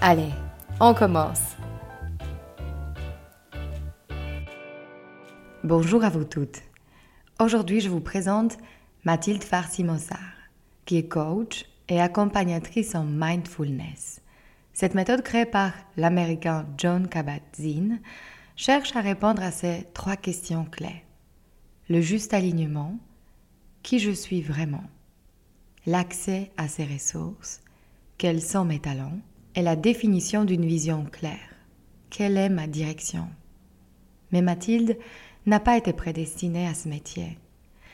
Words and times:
Allez, 0.00 0.30
on 0.78 0.94
commence. 0.94 1.56
Bonjour 5.64 6.04
à 6.04 6.08
vous 6.08 6.22
toutes. 6.22 6.62
Aujourd'hui, 7.40 7.80
je 7.80 7.88
vous 7.88 8.00
présente 8.00 8.58
Mathilde 9.02 9.42
Farsi-Mossard, 9.42 10.18
qui 10.84 10.98
est 10.98 11.08
coach 11.08 11.64
et 11.88 12.00
accompagnatrice 12.00 12.94
en 12.94 13.02
mindfulness. 13.02 14.22
Cette 14.72 14.94
méthode 14.94 15.22
créée 15.22 15.46
par 15.46 15.72
l'américain 15.96 16.64
John 16.76 17.08
Kabat-Zinn 17.08 18.00
cherche 18.54 18.94
à 18.94 19.00
répondre 19.00 19.42
à 19.42 19.50
ces 19.50 19.84
trois 19.94 20.16
questions 20.16 20.64
clés. 20.64 21.02
Le 21.88 22.00
juste 22.00 22.34
alignement, 22.34 22.96
qui 23.82 23.98
je 23.98 24.12
suis 24.12 24.42
vraiment, 24.42 24.84
l'accès 25.86 26.52
à 26.56 26.68
ses 26.68 26.84
ressources, 26.84 27.62
quels 28.16 28.42
sont 28.42 28.64
mes 28.64 28.78
talents, 28.78 29.18
la 29.62 29.76
définition 29.76 30.44
d'une 30.44 30.64
vision 30.64 31.04
claire. 31.04 31.54
Quelle 32.10 32.36
est 32.36 32.48
ma 32.48 32.66
direction? 32.66 33.28
Mais 34.30 34.42
Mathilde 34.42 34.98
n'a 35.46 35.60
pas 35.60 35.76
été 35.76 35.92
prédestinée 35.92 36.66
à 36.66 36.74
ce 36.74 36.88
métier. 36.88 37.38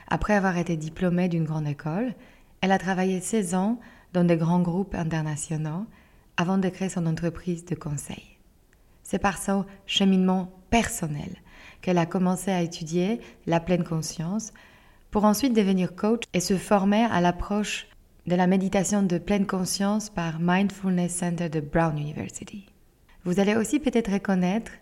Après 0.09 0.34
avoir 0.34 0.59
été 0.59 0.77
diplômée 0.77 1.29
d'une 1.29 1.45
grande 1.45 1.67
école, 1.67 2.15
elle 2.61 2.73
a 2.73 2.79
travaillé 2.79 3.21
16 3.21 3.55
ans 3.55 3.81
dans 4.12 4.25
de 4.25 4.34
grands 4.34 4.61
groupes 4.61 4.95
internationaux 4.95 5.87
avant 6.37 6.59
de 6.59 6.69
créer 6.69 6.89
son 6.89 7.06
entreprise 7.06 7.65
de 7.65 7.75
conseil. 7.75 8.39
C'est 9.03 9.19
par 9.19 9.39
son 9.39 9.65
cheminement 9.87 10.51
personnel 10.71 11.37
qu'elle 11.81 11.99
a 11.99 12.06
commencé 12.06 12.51
à 12.51 12.62
étudier 12.62 13.21
la 13.47 13.61
pleine 13.61 13.84
conscience 13.84 14.53
pour 15.11 15.25
ensuite 15.25 15.55
devenir 15.55 15.95
coach 15.95 16.23
et 16.33 16.41
se 16.41 16.56
former 16.56 17.05
à 17.05 17.21
l'approche 17.21 17.87
de 18.27 18.36
la 18.36 18.47
méditation 18.47 19.03
de 19.03 19.19
pleine 19.19 19.47
conscience 19.47 20.08
par 20.08 20.39
Mindfulness 20.41 21.14
Center 21.14 21.50
de 21.50 21.61
Brown 21.61 21.98
University. 21.98 22.66
Vous 23.25 23.39
allez 23.39 23.55
aussi 23.55 23.81
peut-être 23.81 24.12
reconnaître 24.12 24.72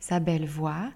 sa 0.00 0.18
belle 0.18 0.46
voix 0.46 0.90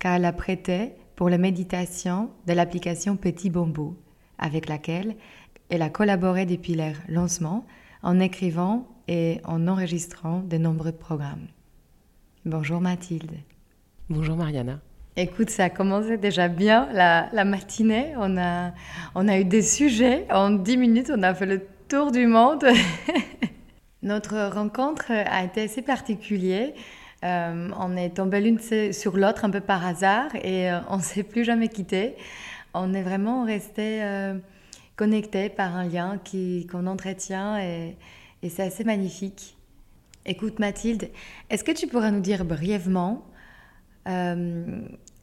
car 0.00 0.14
elle 0.14 0.24
a 0.24 0.32
prêté 0.32 0.92
pour 1.14 1.30
la 1.30 1.38
méditation 1.38 2.30
de 2.46 2.52
l'application 2.52 3.16
Petit 3.16 3.50
Bambou 3.50 3.96
avec 4.38 4.68
laquelle 4.68 5.14
elle 5.68 5.82
a 5.82 5.90
collaboré 5.90 6.46
depuis 6.46 6.74
leur 6.74 6.94
lancement 7.08 7.64
en 8.02 8.18
écrivant 8.18 8.88
et 9.06 9.40
en 9.44 9.68
enregistrant 9.68 10.40
de 10.40 10.56
nombreux 10.56 10.92
programmes. 10.92 11.46
Bonjour 12.44 12.80
Mathilde. 12.80 13.36
Bonjour 14.08 14.36
Mariana. 14.36 14.80
Écoute, 15.22 15.50
ça 15.50 15.64
a 15.64 15.68
commencé 15.68 16.16
déjà 16.16 16.48
bien 16.48 16.88
la, 16.94 17.44
matinée. 17.44 18.14
On 18.16 18.38
a, 18.38 18.72
on 19.14 19.28
a 19.28 19.38
eu 19.38 19.44
des 19.44 19.60
sujets. 19.60 20.26
En 20.30 20.48
10 20.48 20.78
minutes, 20.78 21.12
on 21.14 21.22
a 21.22 21.34
fait 21.34 21.44
le 21.44 21.60
tour 21.88 22.10
du 22.10 22.26
monde. 22.26 22.64
Notre 24.02 24.48
rencontre 24.48 25.10
a 25.10 25.44
été 25.44 25.64
assez 25.64 25.82
particulière. 25.82 26.70
Euh, 27.22 27.68
on 27.78 27.98
est 27.98 28.16
tombé 28.16 28.40
l'une 28.40 28.58
sur 28.92 29.18
l'autre 29.18 29.44
un 29.44 29.50
peu 29.50 29.60
par 29.60 29.84
hasard 29.84 30.34
et 30.36 30.70
euh, 30.70 30.78
on 30.88 30.96
ne 30.96 31.02
s'est 31.02 31.22
plus 31.22 31.44
jamais 31.44 31.68
quitté. 31.68 32.14
On 32.72 32.94
est 32.94 33.02
vraiment 33.02 33.44
resté 33.44 34.02
euh, 34.02 34.38
connectés 34.96 35.50
par 35.50 35.76
un 35.76 35.84
lien 35.84 36.18
qu'on 36.72 36.86
entretient 36.86 37.58
et, 37.60 37.94
et 38.42 38.48
c'est 38.48 38.62
assez 38.62 38.84
magnifique. 38.84 39.54
Écoute 40.24 40.58
Mathilde, 40.58 41.10
est-ce 41.50 41.62
que 41.62 41.72
tu 41.72 41.88
pourrais 41.88 42.10
nous 42.10 42.20
dire 42.20 42.46
brièvement 42.46 43.26
euh, 44.08 44.80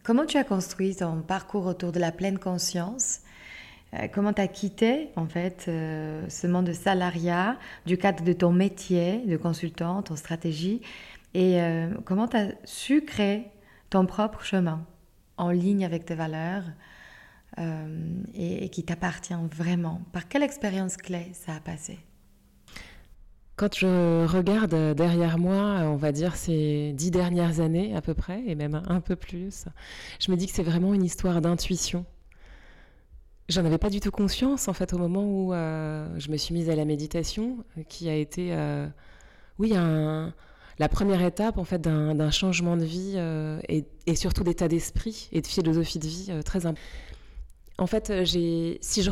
comment 0.08 0.26
tu 0.26 0.38
as 0.38 0.46
construit 0.46 0.96
ton 0.96 1.22
parcours 1.22 1.66
autour 1.66 1.92
de 1.92 2.00
la 2.00 2.14
pleine 2.14 2.40
conscience? 2.40 3.20
Euh, 3.94 4.08
Comment 4.14 4.32
tu 4.32 4.42
as 4.42 4.48
quitté 4.48 5.10
en 5.18 5.26
fait 5.26 5.66
euh, 5.68 6.26
ce 6.30 6.48
monde 6.48 6.66
de 6.68 6.72
salariat 6.72 7.58
du 7.86 7.98
cadre 7.98 8.24
de 8.24 8.32
ton 8.32 8.54
métier 8.54 9.22
de 9.28 9.36
consultant, 9.36 10.02
ton 10.04 10.16
stratégie? 10.16 10.82
Et 11.34 11.60
comment 12.06 12.28
tu 12.28 12.38
as 12.38 12.48
su 12.64 13.02
créer 13.02 13.52
ton 13.92 14.08
propre 14.08 14.44
chemin 14.44 14.88
en 15.36 15.52
ligne 15.52 15.86
avec 15.86 16.06
tes 16.06 16.16
valeurs 16.16 16.64
et 18.34 18.70
qui 18.70 18.84
t'appartient 18.84 19.36
vraiment? 19.52 20.02
Par 20.14 20.28
quelle 20.28 20.42
expérience 20.42 20.98
clé 20.98 21.30
ça 21.34 21.54
a 21.54 21.60
passé? 21.60 22.00
Quand 23.58 23.76
je 23.76 24.26
regarde 24.28 24.94
derrière 24.96 25.40
moi, 25.40 25.82
on 25.82 25.96
va 25.96 26.12
dire 26.12 26.36
ces 26.36 26.94
dix 26.94 27.10
dernières 27.10 27.60
années 27.60 27.96
à 27.96 28.02
peu 28.02 28.14
près, 28.14 28.44
et 28.46 28.54
même 28.54 28.82
un 28.88 29.02
peu 29.02 29.16
plus, 29.16 29.66
je 30.20 30.32
me 30.32 30.38
dis 30.38 30.46
que 30.46 30.54
c'est 30.54 30.64
vraiment 30.64 30.94
une 30.94 31.04
histoire 31.04 31.42
d'intuition. 31.42 32.06
J'en 33.50 33.66
avais 33.66 33.80
pas 33.80 33.90
du 33.90 34.00
tout 34.00 34.12
conscience 34.12 34.68
en 34.68 34.74
fait 34.74 34.94
au 34.94 35.00
moment 35.00 35.24
où 35.24 35.54
euh, 35.54 36.08
je 36.20 36.30
me 36.30 36.38
suis 36.38 36.54
mise 36.54 36.70
à 36.70 36.76
la 36.76 36.86
méditation, 36.86 37.66
qui 37.90 38.10
a 38.10 38.16
été, 38.16 38.54
euh, 38.54 38.88
oui, 39.58 39.72
la 39.72 40.90
première 40.90 41.24
étape 41.24 41.58
en 41.58 41.64
fait 41.64 41.82
d'un 41.82 42.32
changement 42.32 42.78
de 42.78 42.86
vie 42.86 43.14
euh, 43.16 43.60
et, 43.68 44.16
surtout 44.16 44.44
d'état 44.44 44.68
d'esprit 44.68 45.30
et 45.32 45.42
de 45.42 45.48
philosophie 45.48 45.98
de 45.98 46.08
vie 46.08 46.32
très 46.46 46.68
importante. 46.68 46.84
En 47.80 47.86
fait, 47.86 48.10
euh, 48.10 48.26
j'ai, 48.26 48.80
si 48.82 49.04
je 49.04 49.12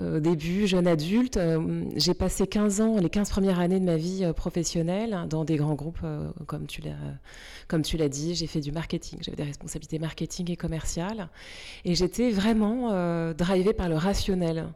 euh, 0.00 0.18
début 0.18 0.66
jeune 0.66 0.88
adulte, 0.88 1.36
euh, 1.36 1.84
j'ai 1.94 2.14
passé 2.14 2.48
15 2.48 2.80
ans, 2.80 2.96
les 2.98 3.08
15 3.08 3.30
premières 3.30 3.60
années 3.60 3.78
de 3.78 3.84
ma 3.84 3.96
vie 3.96 4.24
professionnelle 4.34 5.26
dans 5.28 5.44
des 5.44 5.56
grands 5.56 5.74
groupes, 5.74 6.04
comme 6.46 6.66
tu 6.66 6.80
l'as, 6.80 6.96
comme 7.68 7.82
tu 7.82 7.96
l'as 7.96 8.08
dit. 8.08 8.34
J'ai 8.34 8.48
fait 8.48 8.60
du 8.60 8.72
marketing, 8.72 9.20
j'avais 9.22 9.36
des 9.36 9.44
responsabilités 9.44 9.98
marketing 10.00 10.50
et 10.50 10.56
commerciales, 10.56 11.28
et 11.84 11.94
j'étais 11.94 12.30
vraiment 12.30 13.32
drivée 13.34 13.72
par 13.72 13.88
le 13.88 13.96
rationnel. 13.96 14.68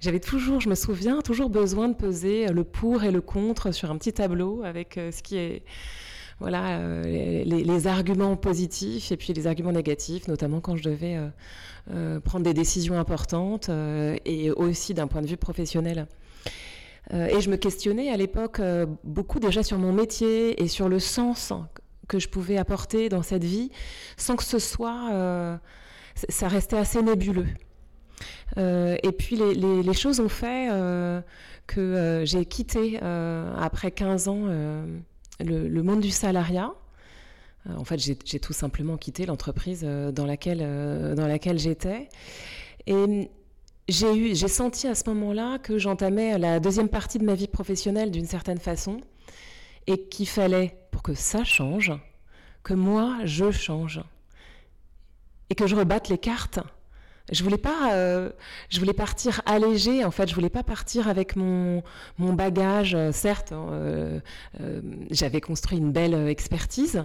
J'avais 0.00 0.20
toujours, 0.20 0.60
je 0.60 0.68
me 0.68 0.74
souviens, 0.74 1.20
toujours 1.20 1.50
besoin 1.50 1.88
de 1.88 1.94
peser 1.94 2.48
le 2.48 2.64
pour 2.64 3.04
et 3.04 3.10
le 3.10 3.20
contre 3.20 3.70
sur 3.70 3.90
un 3.90 3.98
petit 3.98 4.14
tableau 4.14 4.62
avec 4.64 4.94
ce 4.94 5.22
qui 5.22 5.36
est 5.36 5.62
voilà, 6.40 6.78
euh, 6.78 7.44
les, 7.44 7.86
arguments 7.86 8.34
positifs 8.34 9.12
et 9.12 9.16
puis 9.18 9.34
les 9.34 9.46
arguments 9.46 9.72
négatifs, 9.72 10.26
notamment 10.26 10.60
quand 10.60 10.74
je 10.74 10.82
devais 10.82 11.16
euh, 11.16 11.28
euh, 11.92 12.20
prendre 12.20 12.44
des 12.44 12.54
décisions 12.54 12.98
importantes 12.98 13.70
et 14.24 14.50
aussi 14.50 14.94
d'un 14.94 15.06
point 15.06 15.20
de 15.20 15.26
vue 15.26 15.36
professionnel. 15.36 16.06
et 17.12 17.40
je 17.40 17.50
me 17.50 17.56
questionnais 17.56 18.10
à 18.10 18.16
l'époque 18.16 18.60
beaucoup 19.04 19.38
déjà 19.38 19.62
sur 19.62 19.78
mon 19.78 19.92
métier 19.92 20.62
et 20.62 20.68
sur 20.68 20.88
le 20.88 20.98
sens 20.98 21.52
que 22.08 22.18
je 22.18 22.28
pouvais 22.28 22.56
apporter 22.56 23.08
dans 23.08 23.22
cette 23.22 23.44
vie 23.44 23.70
sans 24.16 24.36
que 24.36 24.44
ce 24.44 24.58
soit... 24.58 25.60
ça 26.28 26.48
restait 26.48 26.78
assez 26.78 27.02
nébuleux. 27.02 27.48
et 28.56 29.12
puis 29.18 29.36
les, 29.36 29.94
choses 29.94 30.20
ont 30.20 30.28
fait 30.28 30.68
que 31.66 32.22
j'ai 32.24 32.44
quitté 32.46 32.98
après 33.00 33.90
15 33.90 34.28
ans 34.28 34.46
le, 35.44 35.82
monde 35.82 36.00
du 36.00 36.10
salariat. 36.10 36.72
Euh, 37.68 37.76
en 37.76 37.84
fait, 37.84 37.98
j'ai 37.98 38.40
tout 38.40 38.52
simplement 38.52 38.96
quitté 38.96 39.26
l'entreprise 39.26 39.82
euh, 39.84 40.12
dans 40.12 40.26
laquelle, 40.26 40.60
euh, 40.62 41.14
dans 41.14 41.26
laquelle 41.26 41.58
j'étais. 41.58 42.08
Et 42.86 43.30
j'ai 43.88 44.48
senti 44.48 44.86
à 44.86 44.94
ce 44.94 45.08
moment-là 45.10 45.58
que 45.58 45.78
j'entamais 45.78 46.38
la 46.38 46.60
deuxième 46.60 46.88
partie 46.88 47.18
de 47.18 47.24
ma 47.24 47.34
vie 47.34 47.48
professionnelle 47.48 48.10
d'une 48.10 48.26
certaine 48.26 48.58
façon 48.58 49.00
et 49.86 50.06
qu'il 50.08 50.28
fallait, 50.28 50.76
pour 50.90 51.02
que 51.02 51.14
ça 51.14 51.44
change, 51.44 51.92
que 52.62 52.74
moi, 52.74 53.18
je 53.24 53.50
change 53.50 54.00
et 55.50 55.54
que 55.54 55.66
je 55.66 55.74
rebatte 55.74 56.08
les 56.08 56.18
cartes 56.18 56.60
Je 57.32 57.44
voulais 57.44 57.58
pas, 57.58 57.94
euh, 57.94 58.30
je 58.68 58.78
voulais 58.80 58.92
partir 58.92 59.40
allégée. 59.46 60.04
En 60.04 60.10
fait, 60.10 60.28
je 60.28 60.34
voulais 60.34 60.50
pas 60.50 60.62
partir 60.62 61.08
avec 61.08 61.36
mon 61.36 61.82
mon 62.18 62.32
bagage. 62.32 62.96
Certes, 63.12 63.52
hein, 63.52 64.20
j'avais 65.10 65.40
construit 65.40 65.78
une 65.78 65.92
belle 65.92 66.28
expertise 66.28 67.02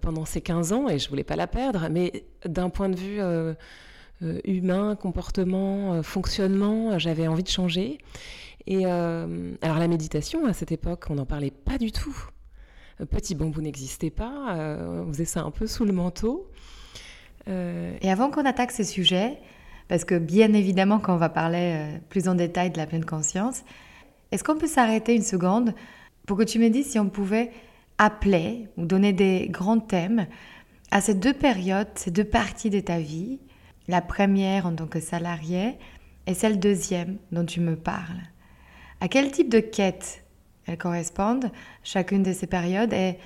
pendant 0.00 0.24
ces 0.24 0.40
15 0.40 0.72
ans 0.72 0.88
et 0.88 0.98
je 0.98 1.08
voulais 1.08 1.24
pas 1.24 1.36
la 1.36 1.46
perdre. 1.46 1.88
Mais 1.90 2.24
d'un 2.46 2.70
point 2.70 2.88
de 2.88 2.96
vue 2.96 3.20
humain, 4.44 4.96
comportement, 4.96 6.02
fonctionnement, 6.02 6.98
j'avais 6.98 7.26
envie 7.26 7.42
de 7.42 7.48
changer. 7.48 7.98
Et 8.66 8.86
alors 8.86 9.78
la 9.78 9.88
méditation 9.88 10.46
à 10.46 10.52
cette 10.52 10.72
époque, 10.72 11.06
on 11.10 11.16
n'en 11.16 11.26
parlait 11.26 11.50
pas 11.50 11.78
du 11.78 11.92
tout. 11.92 12.16
Petit 13.10 13.34
bambou 13.34 13.60
n'existait 13.60 14.10
pas. 14.10 14.56
on 14.56 15.08
faisait 15.08 15.24
ça 15.24 15.42
un 15.42 15.50
peu 15.50 15.66
sous 15.66 15.84
le 15.84 15.92
manteau. 15.92 16.50
Euh, 17.48 17.96
et 18.00 18.10
avant 18.10 18.30
qu'on 18.30 18.44
attaque 18.44 18.72
ce 18.72 18.84
sujet, 18.84 19.38
parce 19.88 20.04
que 20.04 20.18
bien 20.18 20.52
évidemment 20.52 20.98
qu'on 20.98 21.16
va 21.16 21.28
parler 21.28 21.74
euh, 21.74 21.98
plus 22.08 22.28
en 22.28 22.34
détail 22.34 22.70
de 22.70 22.78
la 22.78 22.86
pleine 22.86 23.04
conscience, 23.04 23.62
est-ce 24.30 24.44
qu'on 24.44 24.56
peut 24.56 24.66
s'arrêter 24.66 25.14
une 25.14 25.22
seconde 25.22 25.74
pour 26.26 26.38
que 26.38 26.44
tu 26.44 26.58
me 26.58 26.68
dises 26.68 26.90
si 26.90 26.98
on 26.98 27.08
pouvait 27.08 27.50
appeler 27.98 28.68
ou 28.76 28.86
donner 28.86 29.12
des 29.12 29.48
grands 29.48 29.80
thèmes 29.80 30.26
à 30.90 31.00
ces 31.00 31.14
deux 31.14 31.32
périodes, 31.32 31.88
ces 31.94 32.10
deux 32.10 32.24
parties 32.24 32.70
de 32.70 32.80
ta 32.80 32.98
vie, 32.98 33.40
la 33.88 34.00
première 34.00 34.66
en 34.66 34.74
tant 34.74 34.86
que 34.86 35.00
salarié 35.00 35.78
et 36.26 36.34
celle 36.34 36.58
deuxième 36.58 37.18
dont 37.32 37.44
tu 37.44 37.60
me 37.60 37.76
parles. 37.76 38.22
À 39.00 39.08
quel 39.08 39.30
type 39.32 39.48
de 39.48 39.60
quête 39.60 40.24
elles 40.66 40.78
correspondent, 40.78 41.50
chacune 41.82 42.22
de 42.22 42.32
ces 42.32 42.46
périodes, 42.46 42.92
et 42.92 43.16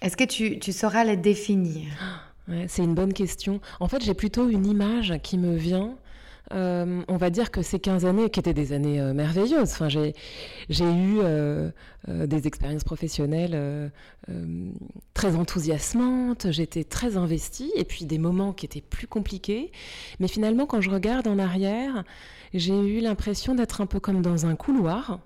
est-ce 0.00 0.16
que 0.16 0.24
tu, 0.24 0.58
tu 0.58 0.72
sauras 0.72 1.04
les 1.04 1.16
définir? 1.16 1.86
c'est 2.68 2.82
une 2.82 2.94
bonne 2.94 3.12
question. 3.12 3.60
En 3.80 3.88
fait, 3.88 4.02
j'ai 4.02 4.14
plutôt 4.14 4.48
une 4.48 4.66
image 4.66 5.14
qui 5.22 5.38
me 5.38 5.56
vient. 5.56 5.96
Euh, 6.52 7.02
on 7.06 7.16
va 7.16 7.30
dire 7.30 7.50
que 7.50 7.62
ces 7.62 7.78
15 7.78 8.04
années, 8.04 8.28
qui 8.28 8.40
étaient 8.40 8.54
des 8.54 8.72
années 8.72 9.00
euh, 9.00 9.12
merveilleuses, 9.12 9.70
enfin, 9.72 9.88
j'ai, 9.88 10.14
eu 10.80 11.18
euh, 11.22 11.70
des 12.08 12.46
expériences 12.46 12.82
professionnelles 12.82 13.90
très 15.14 15.36
enthousiasmantes, 15.36 16.50
j'étais 16.50 16.84
très 16.84 17.16
investie, 17.16 17.70
et 17.76 17.84
puis 17.84 18.04
des 18.04 18.18
moments 18.18 18.52
qui 18.52 18.66
étaient 18.66 18.80
plus 18.80 19.06
compliqués. 19.06 19.70
Mais 20.18 20.28
finalement, 20.28 20.66
quand 20.66 20.80
je 20.80 20.90
regarde 20.90 21.28
en 21.28 21.38
arrière, 21.38 22.04
j'ai 22.52 22.76
eu 22.76 23.00
l'impression 23.00 23.54
d'être 23.54 23.80
un 23.80 23.86
peu 23.86 24.00
comme 24.00 24.22
dans 24.22 24.46
un 24.46 24.56
couloir, 24.56 25.20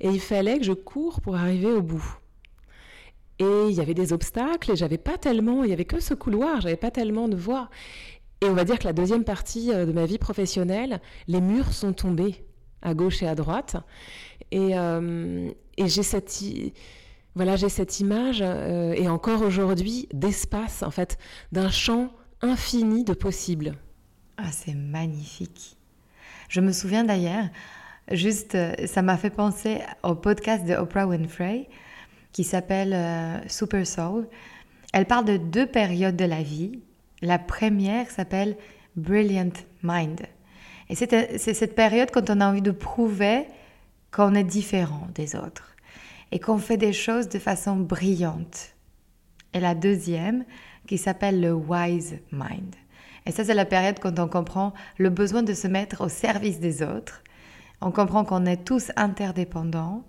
et 0.00 0.08
il 0.08 0.20
fallait 0.20 0.58
que 0.58 0.64
je 0.64 0.72
cours 0.72 1.20
pour 1.20 1.36
arriver 1.36 1.70
au 1.70 1.82
bout. 1.82 2.18
Et 3.38 3.68
il 3.68 3.74
y 3.74 3.80
avait 3.80 3.94
des 3.94 4.12
obstacles 4.12 4.72
et 4.72 4.76
j'avais 4.76 4.98
pas 4.98 5.16
tellement, 5.16 5.62
il 5.62 5.70
y 5.70 5.72
avait 5.72 5.84
que 5.84 6.00
ce 6.00 6.14
couloir, 6.14 6.60
j'avais 6.60 6.76
pas 6.76 6.90
tellement 6.90 7.28
de 7.28 7.36
voix. 7.36 7.70
Et 8.40 8.46
on 8.46 8.54
va 8.54 8.64
dire 8.64 8.78
que 8.78 8.84
la 8.84 8.92
deuxième 8.92 9.24
partie 9.24 9.72
euh, 9.72 9.86
de 9.86 9.92
ma 9.92 10.06
vie 10.06 10.18
professionnelle, 10.18 11.00
les 11.26 11.40
murs 11.40 11.72
sont 11.72 11.92
tombés 11.92 12.44
à 12.82 12.94
gauche 12.94 13.22
et 13.22 13.28
à 13.28 13.34
droite. 13.34 13.76
Et, 14.50 14.78
euh, 14.78 15.50
et 15.76 15.88
j'ai 15.88 16.02
cette, 16.02 16.40
voilà, 17.34 17.56
j'ai 17.56 17.68
cette 17.68 18.00
image, 18.00 18.38
euh, 18.40 18.92
et 18.92 19.08
encore 19.08 19.42
aujourd'hui, 19.42 20.08
d'espace, 20.12 20.82
en 20.82 20.90
fait, 20.90 21.18
d'un 21.50 21.70
champ 21.70 22.10
infini 22.42 23.02
de 23.02 23.12
possibles. 23.12 23.74
Ah, 24.36 24.52
c'est 24.52 24.74
magnifique. 24.74 25.76
Je 26.48 26.60
me 26.60 26.70
souviens 26.70 27.04
d'ailleurs, 27.04 27.46
juste, 28.12 28.56
ça 28.86 29.02
m'a 29.02 29.16
fait 29.16 29.30
penser 29.30 29.78
au 30.04 30.14
podcast 30.14 30.64
de 30.64 30.74
Oprah 30.74 31.06
Winfrey 31.06 31.68
qui 32.32 32.44
s'appelle 32.44 32.92
euh, 32.92 33.48
Super 33.48 33.86
Soul. 33.86 34.28
Elle 34.92 35.06
parle 35.06 35.24
de 35.24 35.36
deux 35.36 35.66
périodes 35.66 36.16
de 36.16 36.24
la 36.24 36.42
vie. 36.42 36.80
La 37.22 37.38
première 37.38 38.10
s'appelle 38.10 38.56
Brilliant 38.96 39.52
Mind. 39.82 40.22
Et 40.88 40.94
c'est 40.94 41.54
cette 41.54 41.74
période 41.74 42.10
quand 42.10 42.30
on 42.30 42.40
a 42.40 42.48
envie 42.48 42.62
de 42.62 42.70
prouver 42.70 43.46
qu'on 44.10 44.34
est 44.34 44.44
différent 44.44 45.08
des 45.14 45.36
autres 45.36 45.76
et 46.32 46.38
qu'on 46.38 46.58
fait 46.58 46.76
des 46.76 46.92
choses 46.92 47.28
de 47.28 47.38
façon 47.38 47.76
brillante. 47.76 48.74
Et 49.52 49.60
la 49.60 49.74
deuxième 49.74 50.44
qui 50.86 50.98
s'appelle 50.98 51.40
le 51.40 51.52
Wise 51.52 52.18
Mind. 52.32 52.74
Et 53.26 53.32
ça, 53.32 53.44
c'est 53.44 53.54
la 53.54 53.66
période 53.66 53.98
quand 54.00 54.18
on 54.18 54.28
comprend 54.28 54.72
le 54.96 55.10
besoin 55.10 55.42
de 55.42 55.52
se 55.52 55.68
mettre 55.68 56.02
au 56.02 56.08
service 56.08 56.60
des 56.60 56.82
autres. 56.82 57.22
On 57.80 57.90
comprend 57.90 58.24
qu'on 58.24 58.46
est 58.46 58.64
tous 58.64 58.90
interdépendants. 58.96 60.04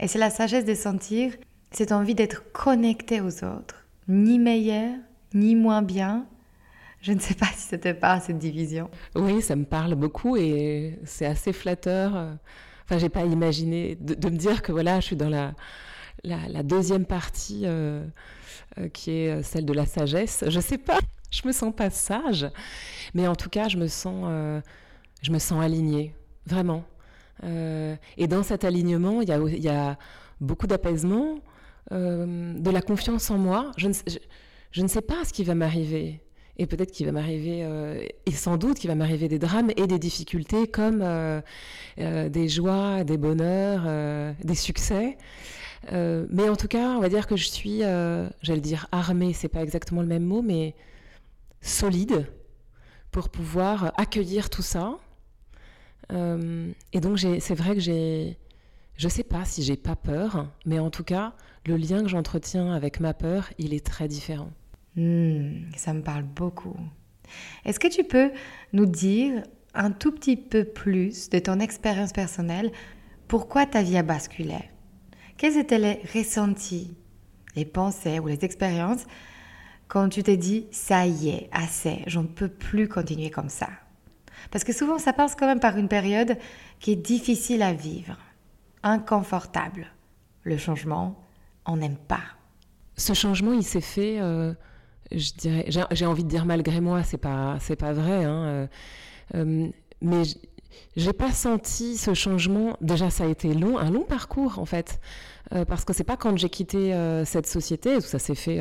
Et 0.00 0.08
c'est 0.08 0.18
la 0.18 0.30
sagesse 0.30 0.64
de 0.64 0.74
sentir 0.74 1.32
cette 1.76 1.92
envie 1.92 2.14
d'être 2.14 2.50
connecté 2.52 3.20
aux 3.20 3.44
autres, 3.44 3.86
ni 4.08 4.38
meilleur, 4.38 4.94
ni 5.32 5.56
moins 5.56 5.82
bien. 5.82 6.26
Je 7.00 7.12
ne 7.12 7.20
sais 7.20 7.34
pas 7.34 7.46
si 7.54 7.68
ça 7.68 7.78
te 7.78 7.92
parle, 7.92 8.20
cette 8.20 8.38
division. 8.38 8.90
Oui, 9.14 9.42
ça 9.42 9.56
me 9.56 9.64
parle 9.64 9.94
beaucoup 9.94 10.36
et 10.36 10.98
c'est 11.04 11.26
assez 11.26 11.52
flatteur. 11.52 12.38
Enfin, 12.84 12.98
j'ai 12.98 13.08
pas 13.08 13.24
imaginé 13.24 13.96
de, 13.96 14.28
me 14.28 14.36
dire 14.36 14.62
que 14.62 14.72
voilà, 14.72 15.00
je 15.00 15.06
suis 15.06 15.16
dans 15.16 15.30
la, 15.30 16.62
deuxième 16.62 17.06
partie 17.06 17.62
euh, 17.64 18.04
euh, 18.78 18.88
qui 18.88 19.10
est 19.12 19.30
euh, 19.30 19.42
celle 19.42 19.64
de 19.64 19.72
la 19.72 19.86
sagesse. 19.86 20.44
Je 20.46 20.60
sais 20.60 20.78
pas, 20.78 20.98
je 21.30 21.46
me 21.46 21.52
sens 21.52 21.74
pas 21.74 21.88
sage, 21.90 22.46
mais 23.14 23.26
en 23.26 23.34
tout 23.34 23.48
cas, 23.48 23.68
je 23.68 23.78
me 23.78 23.86
sens, 23.86 24.26
je 25.22 25.30
me 25.30 25.38
sens 25.38 25.62
alignée, 25.62 26.14
vraiment. 26.46 26.84
et 27.42 28.26
dans 28.28 28.42
cet 28.42 28.64
alignement, 28.64 29.22
il 29.22 29.28
y 29.28 29.68
a 29.68 29.98
beaucoup 30.40 30.66
d'apaisement, 30.66 31.38
euh, 31.92 32.58
de 32.58 32.70
la 32.70 32.80
confiance 32.80 33.30
en 33.30 33.36
moi. 33.36 33.72
Je 33.76 33.88
ne, 33.88 34.88
sais 34.88 35.02
pas 35.02 35.24
ce 35.24 35.32
qui 35.32 35.44
va 35.44 35.54
m'arriver. 35.54 36.20
Et 36.56 36.66
peut-être 36.66 36.92
qu'il 36.92 37.04
va 37.04 37.12
m'arriver, 37.12 37.64
euh, 37.64 38.06
et 38.26 38.30
sans 38.30 38.56
doute 38.56 38.78
qu'il 38.78 38.88
va 38.88 38.94
m'arriver 38.94 39.26
des 39.26 39.40
drames 39.40 39.70
et 39.76 39.88
des 39.88 39.98
difficultés 39.98 40.68
comme 40.68 41.00
euh, 41.02 41.40
des 41.96 42.48
joies, 42.48 43.02
des 43.02 43.18
bonheurs, 43.18 44.34
des 44.42 44.54
succès. 44.54 45.18
mais 45.90 46.48
en 46.48 46.56
tout 46.56 46.68
cas, 46.68 46.90
on 46.90 47.00
va 47.00 47.08
dire 47.08 47.26
que 47.26 47.36
je 47.36 47.48
suis, 47.48 47.80
j'allais 48.42 48.60
dire 48.60 48.86
armée, 48.92 49.32
c'est 49.32 49.48
pas 49.48 49.62
exactement 49.62 50.00
le 50.00 50.06
même 50.06 50.24
mot, 50.24 50.42
mais 50.42 50.74
solide 51.60 52.26
pour 53.10 53.30
pouvoir 53.30 53.92
accueillir 53.96 54.48
tout 54.48 54.62
ça. 54.62 54.96
et 56.12 57.00
donc, 57.00 57.18
c'est 57.18 57.54
vrai 57.54 57.74
que 57.74 57.80
j'ai, 57.80 58.38
je 58.96 59.08
sais 59.08 59.24
pas 59.24 59.44
si 59.44 59.62
j'ai 59.62 59.76
pas 59.76 59.96
peur, 59.96 60.48
mais 60.66 60.78
en 60.78 60.90
tout 60.90 61.04
cas, 61.04 61.34
le 61.66 61.76
lien 61.76 62.02
que 62.02 62.08
j'entretiens 62.08 62.72
avec 62.72 63.00
ma 63.00 63.14
peur, 63.14 63.50
il 63.58 63.74
est 63.74 63.84
très 63.84 64.08
différent. 64.08 64.50
Hmm, 64.96 65.70
ça 65.76 65.92
me 65.92 66.02
parle 66.02 66.22
beaucoup. 66.22 66.76
Est-ce 67.64 67.80
que 67.80 67.88
tu 67.88 68.04
peux 68.04 68.30
nous 68.72 68.86
dire 68.86 69.42
un 69.74 69.90
tout 69.90 70.12
petit 70.12 70.36
peu 70.36 70.64
plus 70.64 71.30
de 71.30 71.38
ton 71.38 71.58
expérience 71.58 72.12
personnelle? 72.12 72.70
Pourquoi 73.26 73.66
ta 73.66 73.82
vie 73.82 73.96
a 73.96 74.02
basculé? 74.02 74.58
Quels 75.36 75.56
étaient 75.56 75.78
les 75.78 76.00
ressentis, 76.14 76.94
les 77.56 77.64
pensées 77.64 78.20
ou 78.20 78.28
les 78.28 78.44
expériences 78.44 79.04
quand 79.88 80.08
tu 80.08 80.22
t'es 80.22 80.36
dit 80.36 80.66
ça 80.70 81.06
y 81.06 81.30
est, 81.30 81.48
assez, 81.52 82.02
j'en 82.06 82.24
peux 82.24 82.48
plus 82.48 82.88
continuer 82.88 83.30
comme 83.30 83.48
ça? 83.48 83.68
Parce 84.50 84.64
que 84.64 84.72
souvent 84.72 84.98
ça 84.98 85.12
passe 85.12 85.34
quand 85.34 85.46
même 85.46 85.60
par 85.60 85.76
une 85.76 85.88
période 85.88 86.36
qui 86.78 86.92
est 86.92 86.96
difficile 86.96 87.62
à 87.62 87.72
vivre, 87.72 88.16
inconfortable. 88.84 89.88
Le 90.44 90.56
changement, 90.56 91.20
on 91.66 91.78
n'aime 91.78 91.96
pas. 91.96 92.22
Ce 92.96 93.12
changement, 93.14 93.52
il 93.52 93.64
s'est 93.64 93.80
fait, 93.80 94.20
euh, 94.20 94.54
je 95.10 95.32
dirais, 95.32 95.64
j'ai 95.90 96.06
envie 96.06 96.22
de 96.22 96.28
dire 96.28 96.44
malgré 96.44 96.80
moi, 96.80 97.02
c'est 97.02 97.18
pas, 97.18 97.56
c'est 97.60 97.76
pas 97.76 97.92
vrai, 97.92 98.24
hein, 98.24 98.44
euh, 98.44 98.66
euh, 99.34 99.68
mais 100.00 100.22
j'ai 100.96 101.12
pas 101.12 101.32
senti 101.32 101.96
ce 101.96 102.14
changement. 102.14 102.76
Déjà, 102.80 103.10
ça 103.10 103.24
a 103.24 103.26
été 103.26 103.54
long, 103.54 103.78
un 103.78 103.90
long 103.90 104.04
parcours 104.04 104.58
en 104.60 104.66
fait, 104.66 105.00
parce 105.50 105.84
que 105.84 105.92
c'est 105.92 106.04
pas 106.04 106.16
quand 106.16 106.36
j'ai 106.36 106.48
quitté 106.48 106.92
cette 107.24 107.46
société, 107.46 108.00
ça 108.00 108.18
s'est 108.18 108.34
fait 108.34 108.60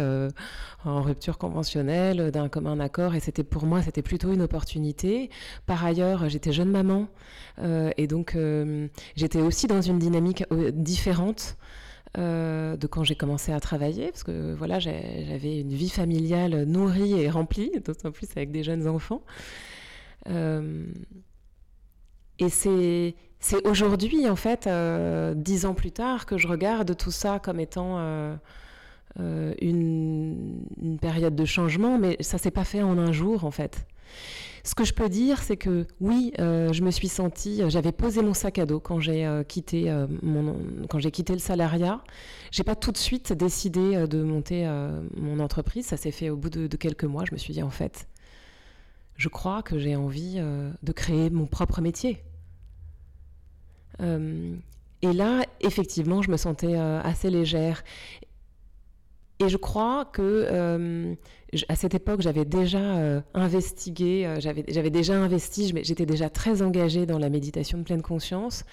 en 0.86 1.02
rupture 1.02 1.38
conventionnelle, 1.38 2.32
d'un 2.32 2.50
commun 2.50 2.80
accord, 2.80 3.16
et 3.16 3.20
c'était 3.20 3.44
pour 3.44 3.66
moi, 3.66 3.82
c'était 3.82 4.02
plutôt 4.02 4.32
une 4.32 4.42
opportunité. 4.42 5.30
Par 5.66 5.84
ailleurs, 5.84 6.28
j'étais 6.30 6.52
jeune 6.52 6.70
maman, 6.70 7.08
et 7.64 8.08
donc 8.08 8.38
j'étais 9.16 9.42
aussi 9.42 9.68
dans 9.68 9.82
une 9.82 10.00
dynamique 10.00 10.44
différente. 10.74 11.58
Euh, 12.20 12.78
de 12.78 12.86
quand 12.86 13.04
j'ai 13.04 13.16
commencé 13.16 13.52
à 13.52 13.60
travailler, 13.60 14.12
parce 14.12 14.24
que 14.24 14.54
voilà, 14.54 14.78
j'avais 14.78 15.60
une 15.62 15.74
vie 15.74 15.90
familiale 15.90 16.66
nourrie 16.66 17.20
et 17.20 17.28
remplie, 17.28 17.72
d'autant 17.86 18.12
plus 18.12 18.28
avec 18.36 18.52
des 18.52 18.64
jeunes 18.64 18.88
enfants. 18.88 19.24
Euh, 20.30 20.86
et 22.40 22.50
c'est 22.50 23.16
aujourd'hui, 23.66 24.30
en 24.30 24.36
fait, 24.36 24.68
euh, 24.68 25.34
dix 25.36 25.66
ans 25.66 25.74
plus 25.74 25.92
tard, 25.92 26.26
que 26.26 26.38
je 26.38 26.48
regarde 26.48 26.96
tout 26.96 27.12
ça 27.12 27.40
comme 27.40 27.60
étant 27.60 27.98
une, 29.18 30.66
une, 30.82 31.00
période 31.00 31.36
de 31.36 31.46
changement, 31.46 31.98
mais 31.98 32.18
ça 32.22 32.38
s'est 32.38 32.52
pas 32.52 32.64
fait 32.64 32.82
en 32.82 32.98
un 32.98 33.12
jour, 33.12 33.46
en 33.46 33.52
fait. 33.52 33.86
Ce 34.66 34.76
que 34.76 34.86
je 34.86 34.94
peux 34.94 35.10
dire, 35.10 35.42
c'est 35.44 35.58
que 35.58 35.86
oui, 36.00 36.32
euh, 36.40 36.72
je 36.72 36.84
me 36.84 36.92
suis 36.92 37.10
sentie, 37.10 37.62
euh, 37.62 37.70
j'avais 37.70 37.92
posé 37.92 38.22
mon 38.22 38.34
sac 38.34 38.60
à 38.60 38.66
dos 38.66 38.80
quand 38.80 39.02
j'ai 39.02 39.26
euh, 39.26 39.44
quitté 39.44 39.94
mon, 40.22 40.56
quand 40.90 41.00
j'ai 41.00 41.12
quitté 41.12 41.34
le 41.34 41.40
salariat. 41.40 42.02
J'ai 42.50 42.64
pas 42.64 42.76
tout 42.76 42.94
de 42.94 42.98
suite 42.98 43.34
décidé 43.34 44.08
de 44.08 44.24
monter 44.24 44.70
mon 45.18 45.40
entreprise. 45.40 45.88
Ça 45.88 45.98
s'est 45.98 46.12
fait 46.12 46.30
au 46.30 46.38
bout 46.38 46.50
de, 46.50 46.68
quelques 46.78 47.04
mois. 47.04 47.26
Je 47.26 47.34
me 47.34 47.38
suis 47.38 47.54
dit 47.54 47.64
en 47.64 47.70
fait, 47.70 48.08
je 49.24 49.30
crois 49.30 49.64
que 49.64 49.80
j'ai 49.80 49.96
envie 49.96 50.36
de 50.84 50.92
créer 50.92 51.30
mon 51.30 51.46
propre 51.46 51.80
métier. 51.80 52.22
et 54.02 55.14
là, 55.14 55.46
effectivement, 55.62 56.22
je 56.22 56.30
me 56.30 56.36
sentais 56.36 56.76
assez 56.76 57.30
légère. 57.30 57.86
Et 59.40 59.48
je 59.48 59.56
crois 59.56 60.04
que 60.04 61.16
à 61.70 61.76
cette 61.76 61.96
époque, 61.96 62.20
j'avais 62.20 62.44
déjà 62.44 63.24
investigué, 63.34 64.36
j'avais 64.42 64.90
déjà 64.90 65.16
investi, 65.16 65.74
j'étais 65.84 66.06
déjà 66.06 66.30
très 66.30 66.62
engagée 66.62 67.06
dans 67.06 67.20
la 67.20 67.30
méditation 67.30 67.78
de 67.78 67.84
pleine 67.84 68.02
conscience. 68.02 68.66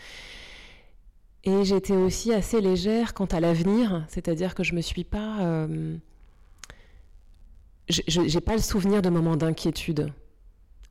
Et 1.44 1.64
j'étais 1.64 1.96
aussi 1.96 2.32
assez 2.34 2.60
légère 2.60 3.14
quant 3.14 3.26
à 3.26 3.38
l'avenir, 3.40 4.04
c'est-à-dire 4.08 4.54
que 4.54 4.62
je 4.62 4.74
me 4.74 4.82
suis 4.82 5.04
pas. 5.04 5.40
Euh, 5.40 5.96
je 7.88 8.20
n'ai 8.20 8.40
pas 8.40 8.54
le 8.54 8.62
souvenir 8.62 9.00
de 9.02 9.08
moments 9.08 9.36
d'inquiétude. 9.36 10.12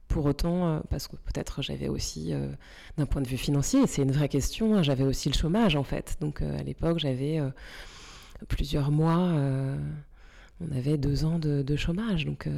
Pour 0.10 0.26
autant, 0.26 0.68
euh, 0.68 0.80
parce 0.90 1.08
que 1.08 1.16
peut-être 1.16 1.62
j'avais 1.62 1.88
aussi, 1.88 2.34
euh, 2.34 2.50
d'un 2.98 3.06
point 3.06 3.22
de 3.22 3.28
vue 3.28 3.38
financier, 3.38 3.88
c'est 3.88 4.02
une 4.02 4.12
vraie 4.12 4.28
question, 4.28 4.76
hein, 4.76 4.84
j'avais 4.84 5.06
aussi 5.06 5.30
le 5.30 5.36
chômage 5.36 5.78
en 5.78 5.84
fait. 5.84 6.18
Donc 6.20 6.42
à 6.42 6.64
l'époque, 6.64 7.00
j'avais 7.00 7.40
plusieurs 8.50 8.92
mois, 8.92 9.34
on 10.60 10.76
avait 10.76 10.98
deux 10.98 11.24
ans 11.24 11.40
de, 11.40 11.62
de 11.62 11.76
chômage, 11.78 12.26
donc 12.26 12.50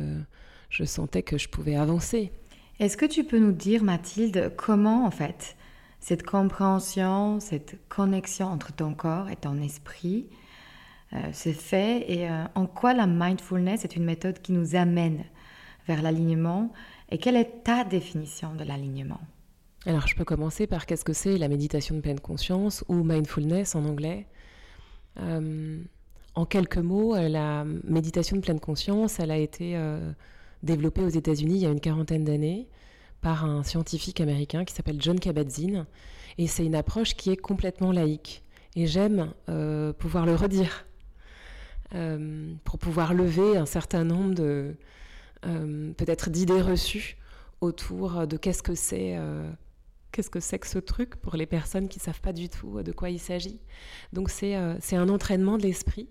je 0.70 0.84
sentais 0.84 1.22
que 1.22 1.38
je 1.38 1.50
pouvais 1.50 1.76
avancer. 1.76 2.32
Est-ce 2.80 2.98
que 2.98 3.06
tu 3.06 3.24
peux 3.24 3.38
nous 3.38 3.52
dire, 3.52 3.84
Mathilde, 3.84 4.54
comment 4.58 5.06
en 5.06 5.12
fait 5.12 5.56
cette 6.02 6.24
compréhension, 6.24 7.40
cette 7.40 7.78
connexion 7.88 8.48
entre 8.48 8.74
ton 8.74 8.94
corps 8.96 9.30
et 9.30 9.36
ton 9.36 9.62
esprit 9.62 10.28
euh, 11.14 11.32
se 11.32 11.52
fait 11.52 12.12
et 12.12 12.30
euh, 12.30 12.44
en 12.56 12.66
quoi 12.66 12.94
la 12.94 13.06
mindfulness 13.06 13.84
est 13.84 13.96
une 13.96 14.06
méthode 14.06 14.42
qui 14.42 14.52
nous 14.52 14.76
amène 14.76 15.24
vers 15.88 16.02
l'alignement 16.02 16.74
et 17.12 17.18
quelle 17.18 17.36
est 17.36 17.64
ta 17.64 17.84
définition 17.84 18.56
de 18.56 18.64
l'alignement 18.64 19.22
Alors 19.86 20.08
je 20.08 20.16
peux 20.16 20.26
commencer 20.26 20.68
par 20.68 20.86
qu'est-ce 20.86 21.06
que 21.06 21.14
c'est 21.14 21.38
la 21.38 21.48
méditation 21.48 21.96
de 21.96 22.02
pleine 22.02 22.20
conscience 22.20 22.84
ou 22.88 23.04
mindfulness 23.04 23.76
en 23.76 23.86
anglais. 23.86 24.28
Euh, 25.20 25.82
en 26.36 26.46
quelques 26.46 26.78
mots, 26.78 27.16
la 27.16 27.66
méditation 27.84 28.38
de 28.38 28.42
pleine 28.42 28.62
conscience, 28.62 29.20
elle 29.20 29.32
a 29.32 29.38
été 29.38 29.78
développée 30.64 31.02
aux 31.02 31.10
États-Unis 31.10 31.56
il 31.56 31.62
y 31.62 31.66
a 31.66 31.70
une 31.70 31.82
quarantaine 31.82 32.24
d'années 32.24 32.70
par 33.22 33.46
un 33.46 33.64
scientifique 33.64 34.20
américain 34.20 34.66
qui 34.66 34.74
s'appelle 34.74 35.00
John 35.00 35.20
Kabat-Zinn. 35.20 35.86
Et 36.38 36.48
c'est 36.48 36.66
une 36.66 36.76
approche 36.76 37.16
qui 37.16 37.32
est 37.32 37.38
complètement 37.38 37.92
laïque. 37.92 38.44
Et 38.76 38.88
j'aime 38.88 39.34
euh, 39.50 39.94
pouvoir 39.94 40.26
le 40.26 40.36
redire 40.36 40.86
euh, 41.94 42.54
pour 42.64 42.80
pouvoir 42.80 43.14
lever 43.14 43.58
un 43.58 43.66
certain 43.66 44.04
nombre 44.04 44.34
de 44.34 44.44
euh, 44.44 44.74
peut-être 45.42 46.30
d'idées 46.30 46.62
reçues 46.62 47.18
autour 47.62 48.28
de 48.28 48.38
qu'est-ce 48.38 48.64
que 48.64 48.76
c'est 48.76 49.18
qu'est-ce 50.12 50.30
que 50.30 50.40
c'est 50.40 50.60
que 50.60 50.68
ce 50.68 50.80
truc 50.80 51.16
pour 51.16 51.36
les 51.36 51.46
personnes 51.46 51.88
qui 51.88 52.00
ne 52.00 52.04
savent 52.04 52.22
pas 52.22 52.34
du 52.34 52.50
tout 52.50 52.84
de 52.84 52.92
quoi 52.92 53.10
il 53.10 53.20
s'agit. 53.20 53.60
Donc 54.14 54.30
c'est 54.30 54.56
un 54.56 55.10
entraînement 55.10 55.58
de 55.58 55.64
l'esprit. 55.64 56.10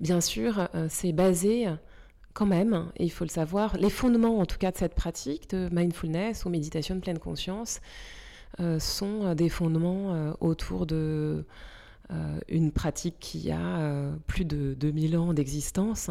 Bien 0.00 0.20
sûr, 0.20 0.68
c'est 0.88 1.12
basé 1.12 1.68
quand 2.36 2.46
même, 2.46 2.90
et 2.96 3.04
il 3.04 3.10
faut 3.10 3.24
le 3.24 3.30
savoir, 3.30 3.78
les 3.78 3.88
fondements 3.88 4.38
en 4.38 4.46
tout 4.46 4.58
cas 4.58 4.70
de 4.70 4.76
cette 4.76 4.94
pratique 4.94 5.48
de 5.48 5.70
mindfulness 5.72 6.44
ou 6.44 6.50
méditation 6.50 6.94
de 6.94 7.00
pleine 7.00 7.18
conscience 7.18 7.80
euh, 8.60 8.78
sont 8.78 9.24
euh, 9.24 9.34
des 9.34 9.48
fondements 9.48 10.14
euh, 10.14 10.32
autour 10.40 10.86
de 10.86 11.44
une 12.46 12.70
pratique 12.70 13.16
qui 13.18 13.50
a 13.50 14.12
plus 14.28 14.44
de 14.44 14.74
2000 14.74 15.18
ans 15.18 15.34
d'existence, 15.34 16.08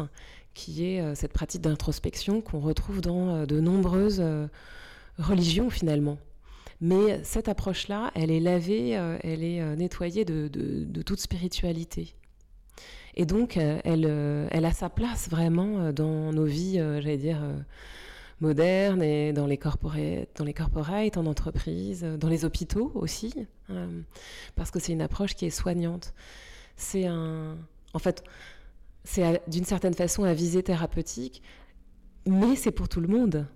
qui 0.56 0.86
est 0.86 1.14
cette 1.14 1.32
pratique 1.32 1.60
d'introspection 1.60 2.40
qu'on 2.40 2.58
retrouve 2.60 3.00
dans 3.00 3.46
de 3.46 3.60
nombreuses 3.60 4.22
religions 5.18 5.70
finalement. 5.70 6.18
Mais 6.80 7.22
cette 7.22 7.48
approche-là, 7.48 8.10
elle 8.14 8.30
est 8.30 8.40
lavée, 8.40 8.90
elle 9.22 9.44
est 9.44 9.76
nettoyée 9.76 10.24
de 10.24 11.02
toute 11.02 11.20
spiritualité. 11.20 12.16
Et 13.16 13.24
donc, 13.24 13.56
euh, 13.56 13.80
elle, 13.84 14.04
euh, 14.06 14.48
a 14.52 14.72
sa 14.72 14.90
place 14.90 15.28
vraiment 15.30 15.78
euh, 15.78 15.92
dans 15.92 16.32
nos 16.32 16.44
vies, 16.44 16.74
j'allais 16.74 17.16
dire, 17.16 17.38
modernes 18.40 19.02
et 19.02 19.32
dans 19.32 19.46
les, 19.46 19.58
dans 20.36 20.44
les 20.44 20.52
corporates, 20.52 21.16
en 21.16 21.26
entreprise, 21.26 22.02
dans 22.02 22.28
les 22.28 22.44
hôpitaux 22.44 22.92
aussi, 22.94 23.34
parce 24.54 24.70
que 24.70 24.78
c'est 24.78 24.92
une 24.92 25.00
approche 25.00 25.34
qui 25.34 25.46
est 25.46 25.50
soignante. 25.50 26.12
C'est 26.76 27.06
un. 27.06 27.56
En 27.94 27.98
fait, 27.98 28.22
c'est 29.06 29.42
d'une 29.48 29.64
certaine 29.64 29.94
façon 29.94 30.24
à 30.24 30.34
visée 30.34 30.62
thérapeutique, 30.62 31.42
mais 32.26 32.56
c'est 32.56 32.72
pour 32.72 32.88
tout 32.88 33.00
le 33.00 33.08
monde. 33.08 33.46